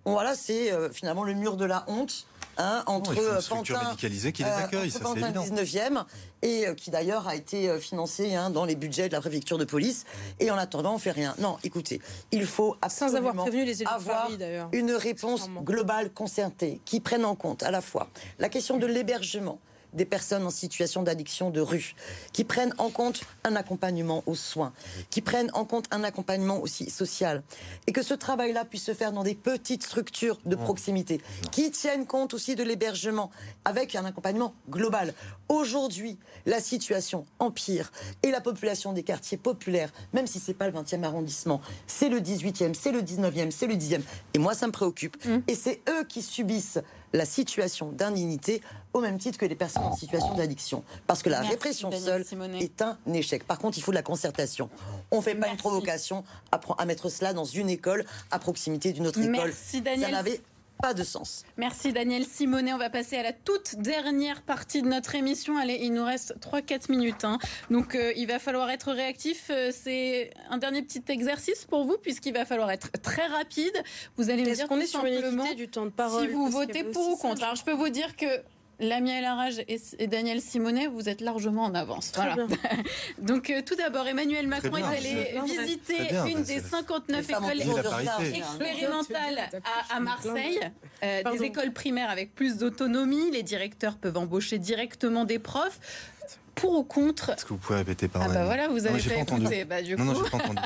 voilà, 0.06 0.34
c'est 0.34 0.72
euh, 0.72 0.90
finalement 0.90 1.24
le 1.24 1.36
mur 1.36 1.56
de 1.56 1.66
la 1.66 1.84
honte. 1.88 2.26
Hein, 2.62 2.84
entre 2.86 3.16
non, 3.16 3.22
Pantin, 3.50 3.96
qui 3.98 4.08
les 4.08 4.28
euh, 4.28 4.58
accueille, 4.58 4.92
ça, 4.92 5.00
Pantin 5.00 5.32
19e 5.32 6.06
et 6.44 6.68
euh, 6.68 6.76
qui 6.76 6.92
d'ailleurs 6.92 7.28
a 7.28 7.36
été 7.36 7.80
financé 7.80 8.36
hein, 8.36 8.52
dans 8.52 8.66
les 8.66 8.76
budgets 8.76 9.08
de 9.08 9.14
la 9.14 9.22
préfecture 9.22 9.58
de 9.58 9.66
police. 9.66 10.06
Et 10.40 10.52
en 10.52 10.58
attendant, 10.58 10.94
on 10.94 11.00
fait 11.00 11.12
rien. 11.12 11.34
Non, 11.40 11.58
écoutez, 11.64 12.02
il 12.32 12.46
faut 12.46 12.78
absolument 12.82 13.12
Sans 13.12 13.18
avoir 13.18 13.36
prévenu 13.36 13.66
les 13.66 13.84
avoir 13.88 14.30
une 14.74 14.92
réponse 14.92 15.50
globale 15.64 16.12
concertée 16.12 16.82
qui 16.86 17.00
prenne 17.00 17.26
en 17.26 17.36
compte 17.36 17.64
à 17.64 17.72
la 17.72 17.82
fois 17.82 18.10
la 18.38 18.50
question 18.50 18.78
de 18.78 18.86
l'hébergement, 18.86 19.60
des 19.94 20.06
personnes 20.06 20.46
en 20.46 20.50
situation 20.50 21.04
d'addiction 21.04 21.50
de 21.50 21.62
rue, 21.62 21.96
qui 22.34 22.44
prennent 22.44 22.74
en 22.78 22.90
compte 22.90 23.22
un 23.44 23.56
accompagnement 23.56 24.24
aux 24.26 24.36
soins, 24.36 24.74
qui 25.10 25.22
prennent 25.22 25.52
en 25.54 25.66
compte 25.66 25.86
un 25.92 26.04
accompagnement 26.04 26.62
aussi 26.62 26.90
social, 26.90 27.44
et 27.88 27.92
que 27.92 28.04
ce 28.04 28.14
travail-là 28.14 28.66
puisse 28.66 28.84
se 28.84 28.94
faire 28.94 29.12
dans 29.12 29.24
des 29.24 29.36
petites 29.36 29.84
structures 29.84 30.40
de 30.46 30.56
proximité, 30.56 31.22
qui 31.52 31.72
tiennent 31.72 32.06
compte 32.06 32.34
aussi 32.34 32.56
de 32.56 32.64
l'hébergement, 32.64 33.32
avec 33.66 33.96
un 33.96 34.06
accompagnement 34.06 34.54
global. 34.70 35.14
Aujourd'hui, 35.50 36.18
la 36.46 36.60
situation 36.60 37.26
empire, 37.40 37.92
et 38.24 38.32
la 38.32 38.42
population 38.42 38.94
des 38.94 39.04
quartiers 39.04 39.38
populaires, 39.38 39.92
même 40.14 40.28
si 40.28 40.40
c'est 40.40 40.54
pas 40.54 40.68
le 40.68 40.74
20e 40.74 41.04
arrondissement, 41.04 41.62
c'est 41.88 42.10
le 42.10 42.20
18e, 42.20 42.74
c'est 42.74 42.92
le 42.92 43.02
19e, 43.02 43.52
c'est 43.52 43.68
le 43.68 43.76
10e, 43.76 44.02
et 44.34 44.40
moi 44.40 44.54
ça 44.54 44.68
me 44.68 44.72
préoccupe, 44.72 45.24
mmh. 45.26 45.38
et 45.48 45.56
c'est 45.56 45.82
eux 45.90 46.04
qui 46.06 46.22
subissent 46.22 46.80
la 47.14 47.26
situation 47.26 47.92
d'indignité 47.92 48.62
au 48.94 49.00
même 49.00 49.18
titre 49.18 49.38
que 49.38 49.46
les 49.46 49.56
personnes 49.56 49.84
en 49.84 49.96
situation 49.96 50.36
d'addiction. 50.36 50.84
Parce 51.08 51.24
que 51.24 51.30
la 51.30 51.42
répression 51.42 51.92
seule 51.92 52.26
est 52.60 52.82
un 52.82 52.98
échec. 53.14 53.44
Par 53.46 53.60
contre, 53.60 53.78
il 53.78 53.82
faut 53.82 53.92
de 53.92 53.96
la 53.96 54.04
concertation. 54.04 54.70
On 55.12 55.18
ne 55.18 55.22
fait 55.22 55.36
pas 55.36 55.48
une 55.48 55.58
provocation 55.58 56.24
à, 56.52 56.86
mettre 56.86 57.10
cela 57.10 57.34
dans 57.34 57.46
une 57.46 57.70
école 57.70 58.06
à 58.32 58.40
proximité 58.40 58.92
d'une 58.92 59.08
autre 59.08 59.20
école. 59.20 59.54
Daniel. 59.82 60.02
Ça 60.02 60.12
n'avait 60.12 60.42
pas 60.82 60.94
de 60.94 61.04
sens. 61.04 61.44
Merci 61.58 61.94
Daniel 61.94 62.26
Simonet. 62.26 62.74
On 62.74 62.78
va 62.78 62.90
passer 62.90 63.18
à 63.18 63.24
la 63.24 63.34
toute 63.34 63.76
dernière 63.76 64.42
partie 64.42 64.82
de 64.82 64.88
notre 64.88 65.16
émission. 65.16 65.58
Allez, 65.58 65.80
il 65.82 65.94
nous 65.94 66.04
reste 66.04 66.36
3-4 66.42 66.92
minutes. 66.92 67.24
Hein. 67.24 67.38
Donc 67.70 67.96
euh, 67.96 68.12
il 68.16 68.28
va 68.28 68.40
falloir 68.40 68.70
être 68.70 68.92
réactif. 68.92 69.50
Euh, 69.50 69.72
c'est 69.72 70.32
un 70.50 70.58
dernier 70.58 70.82
petit 70.82 71.04
exercice 71.10 71.66
pour 71.66 71.86
vous 71.86 71.98
puisqu'il 71.98 72.34
va 72.34 72.46
falloir 72.46 72.72
être 72.72 72.92
très 73.02 73.28
rapide. 73.28 73.74
Vous 74.18 74.30
allez 74.30 74.44
me 74.44 74.56
dire 74.56 74.68
qu'on 74.68 74.80
est 74.80 74.88
sur 74.88 75.06
une 75.06 75.56
du 75.56 75.68
temps 75.68 75.86
de 75.86 75.92
parole? 75.92 76.28
Si 76.28 76.34
vous 76.34 76.48
votez 76.50 76.84
pour 76.84 77.10
ou 77.10 77.16
contre. 77.18 77.44
Alors 77.44 77.56
je 77.56 77.64
peux 77.64 77.74
vous 77.74 77.90
dire 77.90 78.16
que 78.16 78.26
Lamia 78.82 79.22
Larage 79.22 79.62
et, 79.68 80.08
Daniel 80.08 80.42
Simonet, 80.42 80.88
vous 80.88 81.08
êtes 81.08 81.22
largement 81.22 81.66
en 81.66 81.76
avance. 81.76 82.12
Voilà. 82.16 82.36
Donc, 83.20 83.50
euh, 83.50 83.62
tout 83.64 83.76
d'abord, 83.76 84.08
Emmanuel 84.08 84.48
Macron 84.48 84.78
est 84.78 84.84
allé 84.84 85.40
visiter 85.46 86.10
une 86.28 86.42
des 86.44 86.60
59 86.60 87.30
écoles 87.30 87.62
expérimentales. 88.34 89.50
À, 89.90 90.00
Marseille, 90.00 90.60
euh, 91.04 91.22
des 91.32 91.44
écoles 91.44 91.72
primaires 91.72 92.10
avec 92.10 92.34
plus 92.34 92.58
d'autonomie. 92.58 93.32
Les 93.32 93.44
directeurs 93.44 93.98
peuvent 93.98 94.18
embaucher 94.18 94.58
directement 94.58 95.26
des 95.26 95.40
profs. 95.40 95.80
Pour 96.56 96.78
ou 96.78 96.84
contre 96.84 97.30
Est-ce 97.30 97.46
que 97.46 97.50
vous 97.54 97.58
pouvez 97.58 97.80
répéter 97.80 98.08
par 98.10 98.24
Ah 98.24 98.28
bah 98.28 98.46
voilà, 98.46 98.68
vous 98.68 98.86
avez 98.86 99.02
pas, 99.02 99.22
écouté. 99.22 99.64
Bah, 99.64 99.82
du 99.82 99.96
coup... 99.96 100.04
non, 100.04 100.14
non, 100.14 100.30
pas 100.30 100.38
entendu. 100.38 100.60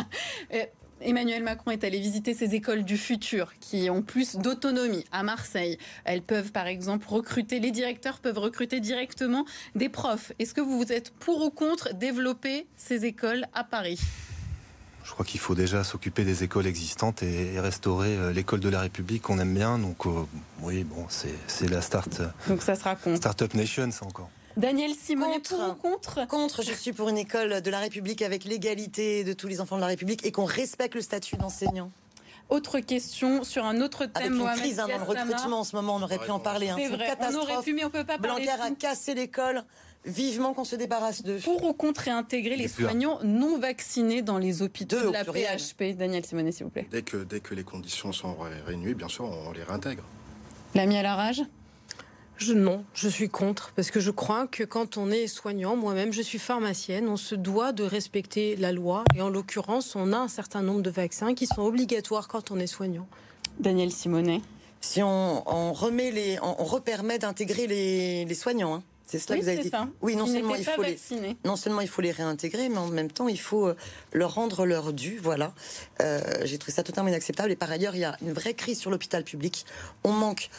Euh, 1.05 1.09
Emmanuel 1.09 1.43
Macron 1.43 1.71
est 1.71 1.83
allé 1.83 1.99
visiter 1.99 2.33
ces 2.33 2.55
écoles 2.55 2.83
du 2.83 2.97
futur 2.97 3.53
qui 3.59 3.89
ont 3.89 4.01
plus 4.01 4.35
d'autonomie 4.35 5.05
à 5.11 5.23
Marseille. 5.23 5.77
Elles 6.03 6.21
peuvent 6.21 6.51
par 6.51 6.67
exemple 6.67 7.07
recruter, 7.07 7.59
les 7.59 7.71
directeurs 7.71 8.19
peuvent 8.19 8.37
recruter 8.37 8.79
directement 8.79 9.45
des 9.75 9.89
profs. 9.89 10.31
Est-ce 10.39 10.53
que 10.53 10.61
vous 10.61 10.91
êtes 10.91 11.11
pour 11.11 11.43
ou 11.43 11.49
contre 11.49 11.93
développer 11.93 12.67
ces 12.77 13.05
écoles 13.05 13.45
à 13.53 13.63
Paris? 13.63 13.99
Je 15.03 15.11
crois 15.11 15.25
qu'il 15.25 15.39
faut 15.39 15.53
déjà 15.53 15.83
s'occuper 15.83 16.23
des 16.23 16.43
écoles 16.43 16.65
existantes 16.65 17.21
et, 17.21 17.59
restaurer 17.59 18.17
euh, 18.17 18.33
l'école 18.33 18.59
de 18.59 18.69
la 18.69 18.81
République 18.81 19.21
qu'on 19.21 19.37
aime 19.37 19.53
bien. 19.53 19.77
Donc, 19.77 20.07
euh, 20.07 20.25
oui, 20.61 20.83
bon, 20.83 21.05
c'est 21.09 21.69
la 21.69 21.81
start. 21.81 22.23
Donc, 22.47 22.63
ça 22.63 22.75
sera 22.75 22.95
contre. 22.95 23.17
Startup 23.17 23.53
Nation, 23.53 23.91
ça 23.91 24.05
encore. 24.05 24.31
Daniel 24.57 24.91
Simon, 24.95 25.39
pour 25.41 25.59
ou 25.59 25.73
contre 25.73 26.27
Contre, 26.27 26.63
je 26.63 26.71
suis 26.71 26.93
pour 26.93 27.09
une 27.09 27.17
école 27.17 27.61
de 27.61 27.69
la 27.69 27.79
République 27.79 28.21
avec 28.21 28.45
l'égalité 28.45 29.23
de 29.23 29.33
tous 29.33 29.47
les 29.47 29.59
enfants 29.59 29.75
de 29.75 29.81
la 29.81 29.87
République 29.87 30.25
et 30.25 30.31
qu'on 30.31 30.45
respecte 30.45 30.95
le 30.95 31.01
statut 31.01 31.35
d'enseignant. 31.35 31.91
Autre 32.49 32.79
question 32.79 33.43
sur 33.43 33.65
un 33.65 33.81
autre 33.81 34.05
thème. 34.05 34.39
Avec 34.39 34.55
une 34.55 34.61
crise 34.61 34.79
hein, 34.79 34.87
dans 34.87 34.97
le 34.97 35.03
recrutement 35.03 35.59
en 35.59 35.63
ce 35.63 35.75
moment, 35.75 35.95
on 35.95 36.01
aurait 36.01 36.19
pu 36.19 36.29
en 36.31 36.39
parler. 36.39 36.69
Hein. 36.69 36.75
C'est 36.77 36.87
vrai, 36.87 37.17
on 37.19 37.35
aurait 37.35 37.61
pu, 37.63 37.73
mais 37.73 37.83
on 37.83 37.89
peut 37.89 38.05
pas 38.05 38.17
parler. 38.17 38.45
Blanquer 38.45 38.61
a 38.61 38.71
cassé 38.71 39.13
l'école. 39.13 39.63
Vivement 40.05 40.53
qu'on 40.53 40.65
se 40.65 40.75
débarrasse 40.75 41.23
de. 41.23 41.39
Pour 41.39 41.63
ou 41.63 41.73
contre 41.73 42.01
réintégrer 42.01 42.55
les 42.55 42.67
soignants 42.67 43.19
non 43.23 43.57
vaccinés 43.57 44.21
dans 44.21 44.37
les 44.37 44.61
hôpitaux 44.61 45.01
de, 45.01 45.11
la 45.11 45.23
PHP 45.25 45.97
Daniel 45.97 46.23
Simonet, 46.23 46.51
s'il 46.51 46.65
vous 46.65 46.69
plaît. 46.69 46.87
Dès 46.91 47.01
que, 47.01 47.17
dès 47.17 47.39
que 47.39 47.55
les 47.55 47.63
conditions 47.63 48.13
sont 48.13 48.37
réunies, 48.67 48.93
bien 48.93 49.07
sûr, 49.07 49.25
on 49.25 49.51
les 49.51 49.63
réintègre. 49.63 50.03
L'ami 50.75 50.97
à 50.97 51.01
la 51.01 51.15
rage 51.15 51.41
je, 52.37 52.53
non, 52.53 52.83
je 52.93 53.07
suis 53.07 53.29
contre, 53.29 53.71
parce 53.75 53.91
que 53.91 53.99
je 53.99 54.11
crois 54.11 54.47
que 54.47 54.63
quand 54.63 54.97
on 54.97 55.09
est 55.09 55.27
soignant, 55.27 55.75
moi-même 55.75 56.11
je 56.11 56.21
suis 56.21 56.39
pharmacienne, 56.39 57.07
on 57.07 57.17
se 57.17 57.35
doit 57.35 57.71
de 57.71 57.83
respecter 57.83 58.55
la 58.57 58.71
loi, 58.71 59.03
et 59.15 59.21
en 59.21 59.29
l'occurrence, 59.29 59.95
on 59.95 60.11
a 60.11 60.17
un 60.17 60.27
certain 60.27 60.61
nombre 60.61 60.81
de 60.81 60.89
vaccins 60.89 61.33
qui 61.33 61.47
sont 61.47 61.61
obligatoires 61.61 62.27
quand 62.27 62.51
on 62.51 62.59
est 62.59 62.67
soignant. 62.67 63.07
Daniel 63.59 63.91
Simonet 63.91 64.41
Si 64.81 65.01
on, 65.01 65.73
remet 65.73 66.11
les, 66.11 66.37
on, 66.41 66.65
repermet 66.65 67.19
d'intégrer 67.19 67.67
les, 67.67 68.33
soignants, 68.33 68.75
hein. 68.75 68.83
C'est 69.07 69.19
cela 69.19 69.37
que 69.37 69.43
vous 69.43 69.49
avez 69.49 69.61
dit. 69.61 69.71
Oui, 70.01 70.15
non 70.15 70.25
seulement, 70.25 70.55
il 70.55 70.65
faut 70.65 70.81
les, 70.81 70.97
non 71.45 71.55
seulement 71.55 71.81
il 71.81 71.87
faut 71.87 72.01
les 72.01 72.11
réintégrer, 72.11 72.69
mais 72.69 72.77
en 72.77 72.87
même 72.87 73.11
temps, 73.11 73.27
il 73.27 73.39
faut 73.39 73.67
euh, 73.67 73.75
leur 74.13 74.33
rendre 74.33 74.65
leur 74.65 74.93
dû. 74.93 75.19
Voilà. 75.21 75.53
Euh, 76.01 76.21
j'ai 76.43 76.57
trouvé 76.57 76.73
ça 76.73 76.81
totalement 76.81 77.09
inacceptable. 77.09 77.51
Et 77.51 77.55
par 77.55 77.69
ailleurs, 77.69 77.95
il 77.95 77.99
y 77.99 78.03
a 78.03 78.17
une 78.23 78.33
vraie 78.33 78.55
crise 78.55 78.79
sur 78.79 78.89
l'hôpital 78.89 79.23
public. 79.23 79.67
On 80.03 80.11
manque 80.11 80.49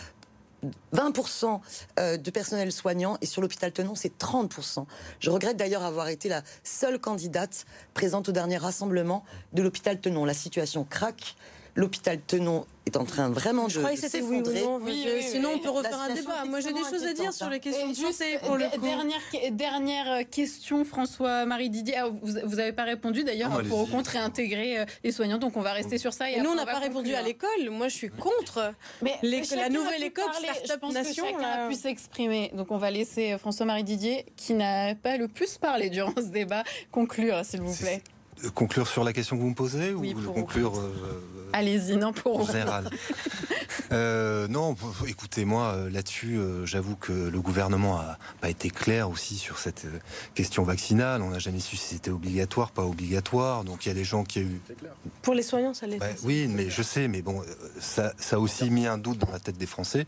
20% 0.94 1.60
euh, 1.98 2.16
de 2.16 2.30
personnel 2.30 2.72
soignant 2.72 3.18
et 3.20 3.26
sur 3.26 3.42
l'hôpital 3.42 3.72
Tenon, 3.72 3.94
c'est 3.94 4.18
30%. 4.18 4.86
Je 5.20 5.30
regrette 5.30 5.56
d'ailleurs 5.56 5.84
avoir 5.84 6.08
été 6.08 6.28
la 6.28 6.42
seule 6.64 6.98
candidate 6.98 7.66
présente 7.94 8.28
au 8.28 8.32
dernier 8.32 8.56
rassemblement 8.56 9.24
de 9.52 9.62
l'hôpital 9.62 10.00
Tenon. 10.00 10.24
La 10.24 10.34
situation 10.34 10.84
craque. 10.84 11.36
L'hôpital 11.76 12.18
Tenon 12.20 12.64
est 12.86 12.96
en 12.96 13.04
train 13.04 13.28
vraiment 13.28 13.66
de, 13.66 13.70
s'effondrer. 13.70 14.62
Oui, 14.80 15.06
sinon, 15.20 15.50
on 15.56 15.58
peut 15.58 15.68
refaire 15.68 16.00
un 16.00 16.14
débat. 16.14 16.44
Moi, 16.46 16.60
j'ai 16.60 16.72
des 16.72 16.80
choses 16.80 17.04
à 17.04 17.12
dire 17.12 17.32
sur 17.32 17.50
les 17.50 17.60
questions 17.60 17.88
de 17.88 17.94
santé. 17.94 18.38
Pour 18.44 18.56
le 18.56 18.64
dernière, 18.80 19.20
dernière 19.52 20.12
euh, 20.12 20.22
question, 20.22 20.84
François-Marie 20.84 21.68
Didier. 21.68 21.96
Ah, 21.98 22.08
vous 22.08 22.56
n'avez 22.56 22.72
pas 22.72 22.84
répondu 22.84 23.24
d'ailleurs 23.24 23.62
pour 23.68 23.80
au 23.80 23.86
contre 23.86 24.12
réintégrer 24.12 24.78
euh, 24.78 24.84
les 25.04 25.12
soignants. 25.12 25.38
Donc, 25.38 25.56
on 25.56 25.60
va 25.60 25.72
rester 25.72 25.98
sur 25.98 26.12
ça. 26.12 26.30
Et, 26.30 26.40
nous, 26.40 26.50
on 26.50 26.54
n'a 26.54 26.64
pas 26.64 26.78
répondu 26.78 27.14
à 27.14 27.22
l'école. 27.22 27.70
Moi, 27.70 27.88
je 27.88 27.96
suis 27.96 28.10
contre 28.10 28.72
mais 29.02 29.18
la 29.22 29.68
nouvelle 29.68 30.04
école 30.04 30.24
Je 30.64 30.74
pense 30.74 30.94
que 30.94 31.12
chacun 31.12 31.38
a 31.40 31.68
pu 31.68 31.74
s'exprimer. 31.74 32.52
Donc, 32.54 32.70
on 32.70 32.78
va 32.78 32.90
laisser 32.90 33.32
euh, 33.32 33.38
François-Marie 33.38 33.84
Didier, 33.84 34.24
qui 34.36 34.54
n'a 34.54 34.94
pas 34.94 35.16
le 35.16 35.28
plus 35.28 35.58
parlé 35.58 35.90
durant 35.90 36.14
ce 36.16 36.30
débat, 36.30 36.62
conclure, 36.90 37.44
s'il 37.44 37.60
vous 37.60 37.74
plaît. 37.74 38.02
Conclure 38.54 38.86
sur 38.86 39.04
la 39.04 39.12
question 39.12 39.36
que 39.36 39.42
vous 39.42 39.50
me 39.50 39.54
posez 39.54 39.92
oui, 39.94 40.14
ou 40.14 40.32
conclure 40.32 40.72
Allez-y, 41.52 41.96
non, 41.96 42.12
pour. 42.12 42.40
En 42.40 42.46
général. 42.46 42.90
euh, 43.92 44.46
non, 44.48 44.76
écoutez, 45.06 45.44
moi, 45.44 45.72
euh, 45.74 45.90
là-dessus, 45.90 46.36
euh, 46.36 46.66
j'avoue 46.66 46.96
que 46.96 47.12
le 47.12 47.40
gouvernement 47.40 47.98
a 47.98 48.18
pas 48.42 48.50
été 48.50 48.68
clair 48.68 49.08
aussi 49.08 49.36
sur 49.36 49.58
cette 49.58 49.86
euh, 49.86 49.98
question 50.34 50.64
vaccinale. 50.64 51.22
On 51.22 51.30
n'a 51.30 51.38
jamais 51.38 51.60
su 51.60 51.76
si 51.76 51.94
c'était 51.94 52.10
obligatoire, 52.10 52.72
pas 52.72 52.84
obligatoire. 52.84 53.64
Donc 53.64 53.86
il 53.86 53.88
y 53.88 53.92
a 53.92 53.94
des 53.94 54.04
gens 54.04 54.24
qui 54.24 54.40
ont 54.40 54.42
eu. 54.42 54.60
Pour 55.22 55.32
les 55.32 55.42
soignants, 55.42 55.72
ça 55.72 55.86
l'est. 55.86 55.98
oui, 56.24 56.46
mais 56.48 56.68
je 56.68 56.82
sais, 56.82 57.08
mais 57.08 57.22
bon, 57.22 57.42
ça, 57.78 58.12
ça 58.18 58.36
a 58.36 58.38
aussi 58.38 58.68
mis 58.70 58.86
un 58.86 58.98
doute 58.98 59.18
dans 59.18 59.30
la 59.30 59.38
tête 59.38 59.56
des 59.56 59.66
Français. 59.66 60.06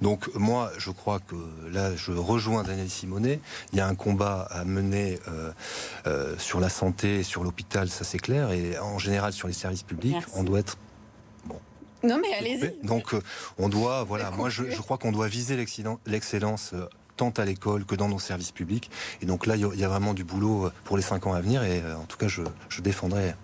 Donc 0.00 0.34
moi, 0.34 0.70
je 0.78 0.90
crois 0.90 1.20
que 1.20 1.36
là, 1.70 1.94
je 1.94 2.12
rejoins 2.12 2.62
Daniel 2.62 2.88
Simonet. 2.88 3.40
Il 3.72 3.78
y 3.78 3.80
a 3.80 3.86
un 3.86 3.94
combat 3.94 4.48
à 4.50 4.64
mener 4.64 5.18
euh, 6.06 6.34
sur 6.38 6.60
la 6.60 6.68
santé, 6.68 7.22
sur 7.22 7.44
l'hôpital, 7.44 7.65
ça 7.70 8.04
c'est 8.04 8.18
clair, 8.18 8.50
et 8.52 8.78
en 8.78 8.98
général 8.98 9.32
sur 9.32 9.48
les 9.48 9.54
services 9.54 9.82
publics. 9.82 10.16
On 10.34 10.42
doit 10.42 10.60
être 10.60 10.78
non, 12.02 12.20
mais 12.20 12.32
allez-y. 12.34 12.86
Donc, 12.86 13.14
euh, 13.14 13.20
on 13.58 13.68
doit, 13.68 14.04
voilà, 14.04 14.30
moi, 14.30 14.48
je, 14.48 14.64
crois 14.80 14.98
qu'on 14.98 15.12
doit 15.12 15.28
viser 15.28 15.56
l'excellence 16.06 16.70
euh, 16.74 16.86
tant 17.16 17.30
à 17.30 17.44
l'école 17.44 17.84
que 17.84 17.94
dans 17.94 18.08
nos 18.08 18.18
services 18.18 18.52
publics. 18.52 18.90
Et 19.22 19.26
donc 19.26 19.46
là, 19.46 19.56
il 19.56 19.62
y 19.62 19.84
a 19.84 19.88
vraiment 19.88 20.14
du 20.14 20.22
boulot 20.22 20.66
euh, 20.66 20.72
pour 20.84 20.96
les 20.96 21.02
cinq 21.02 21.26
ans 21.26 21.32
à 21.32 21.40
venir. 21.40 21.64
Et 21.64 21.82
en 21.94 22.04
tout 22.04 22.16
cas, 22.16 22.28
je, 22.28 22.42
je 22.68 22.80
défendrai, 22.80 23.34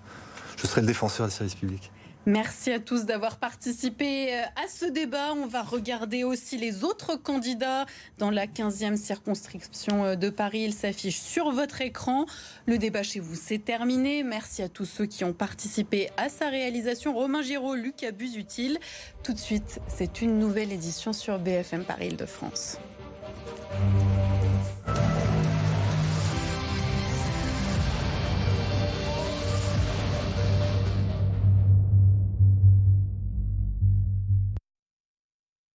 je 0.57 0.67
serai 0.67 0.81
le 0.81 0.87
défenseur 0.87 1.27
des 1.27 1.33
services 1.33 1.55
publics. 1.55 1.91
Merci 2.25 2.71
à 2.71 2.79
tous 2.79 3.05
d'avoir 3.05 3.37
participé 3.37 4.33
euh, 4.33 4.43
à 4.55 4.69
ce 4.69 4.85
débat. 4.85 5.33
On 5.35 5.47
va 5.47 5.63
regarder 5.63 6.23
aussi 6.23 6.57
les 6.57 6.85
autres 6.85 7.17
candidats 7.17 7.85
dans 8.19 8.31
la 8.31 8.47
15e 8.47 8.97
circonscription 8.97 10.05
euh, 10.05 10.15
de 10.15 10.31
Paris. 10.31 10.61
Il 10.61 10.73
s'affiche 10.73 11.19
sur 11.19 11.51
votre 11.51 11.81
écran. 11.81 12.27
Le 12.67 12.79
débat 12.79 13.03
chez 13.03 13.19
vous, 13.19 13.35
c'est 13.35 13.59
terminé. 13.59 14.23
Merci 14.23 14.63
à 14.63 14.69
tous 14.69 14.85
ceux 14.85 15.07
qui 15.07 15.25
ont 15.25 15.33
participé 15.33 16.11
à 16.17 16.29
sa 16.29 16.49
réalisation. 16.49 17.13
Romain 17.13 17.43
Giraud, 17.43 17.75
Lucas 17.75 18.13
Busutil. 18.13 18.79
Tout 19.25 19.33
de 19.33 19.39
suite, 19.39 19.81
c'est 19.89 20.23
une 20.23 20.39
nouvelle 20.39 20.71
édition 20.71 21.13
sur 21.13 21.41
BFM 21.41 21.83
Paris 21.83 22.07
Île-de-France. 22.07 22.79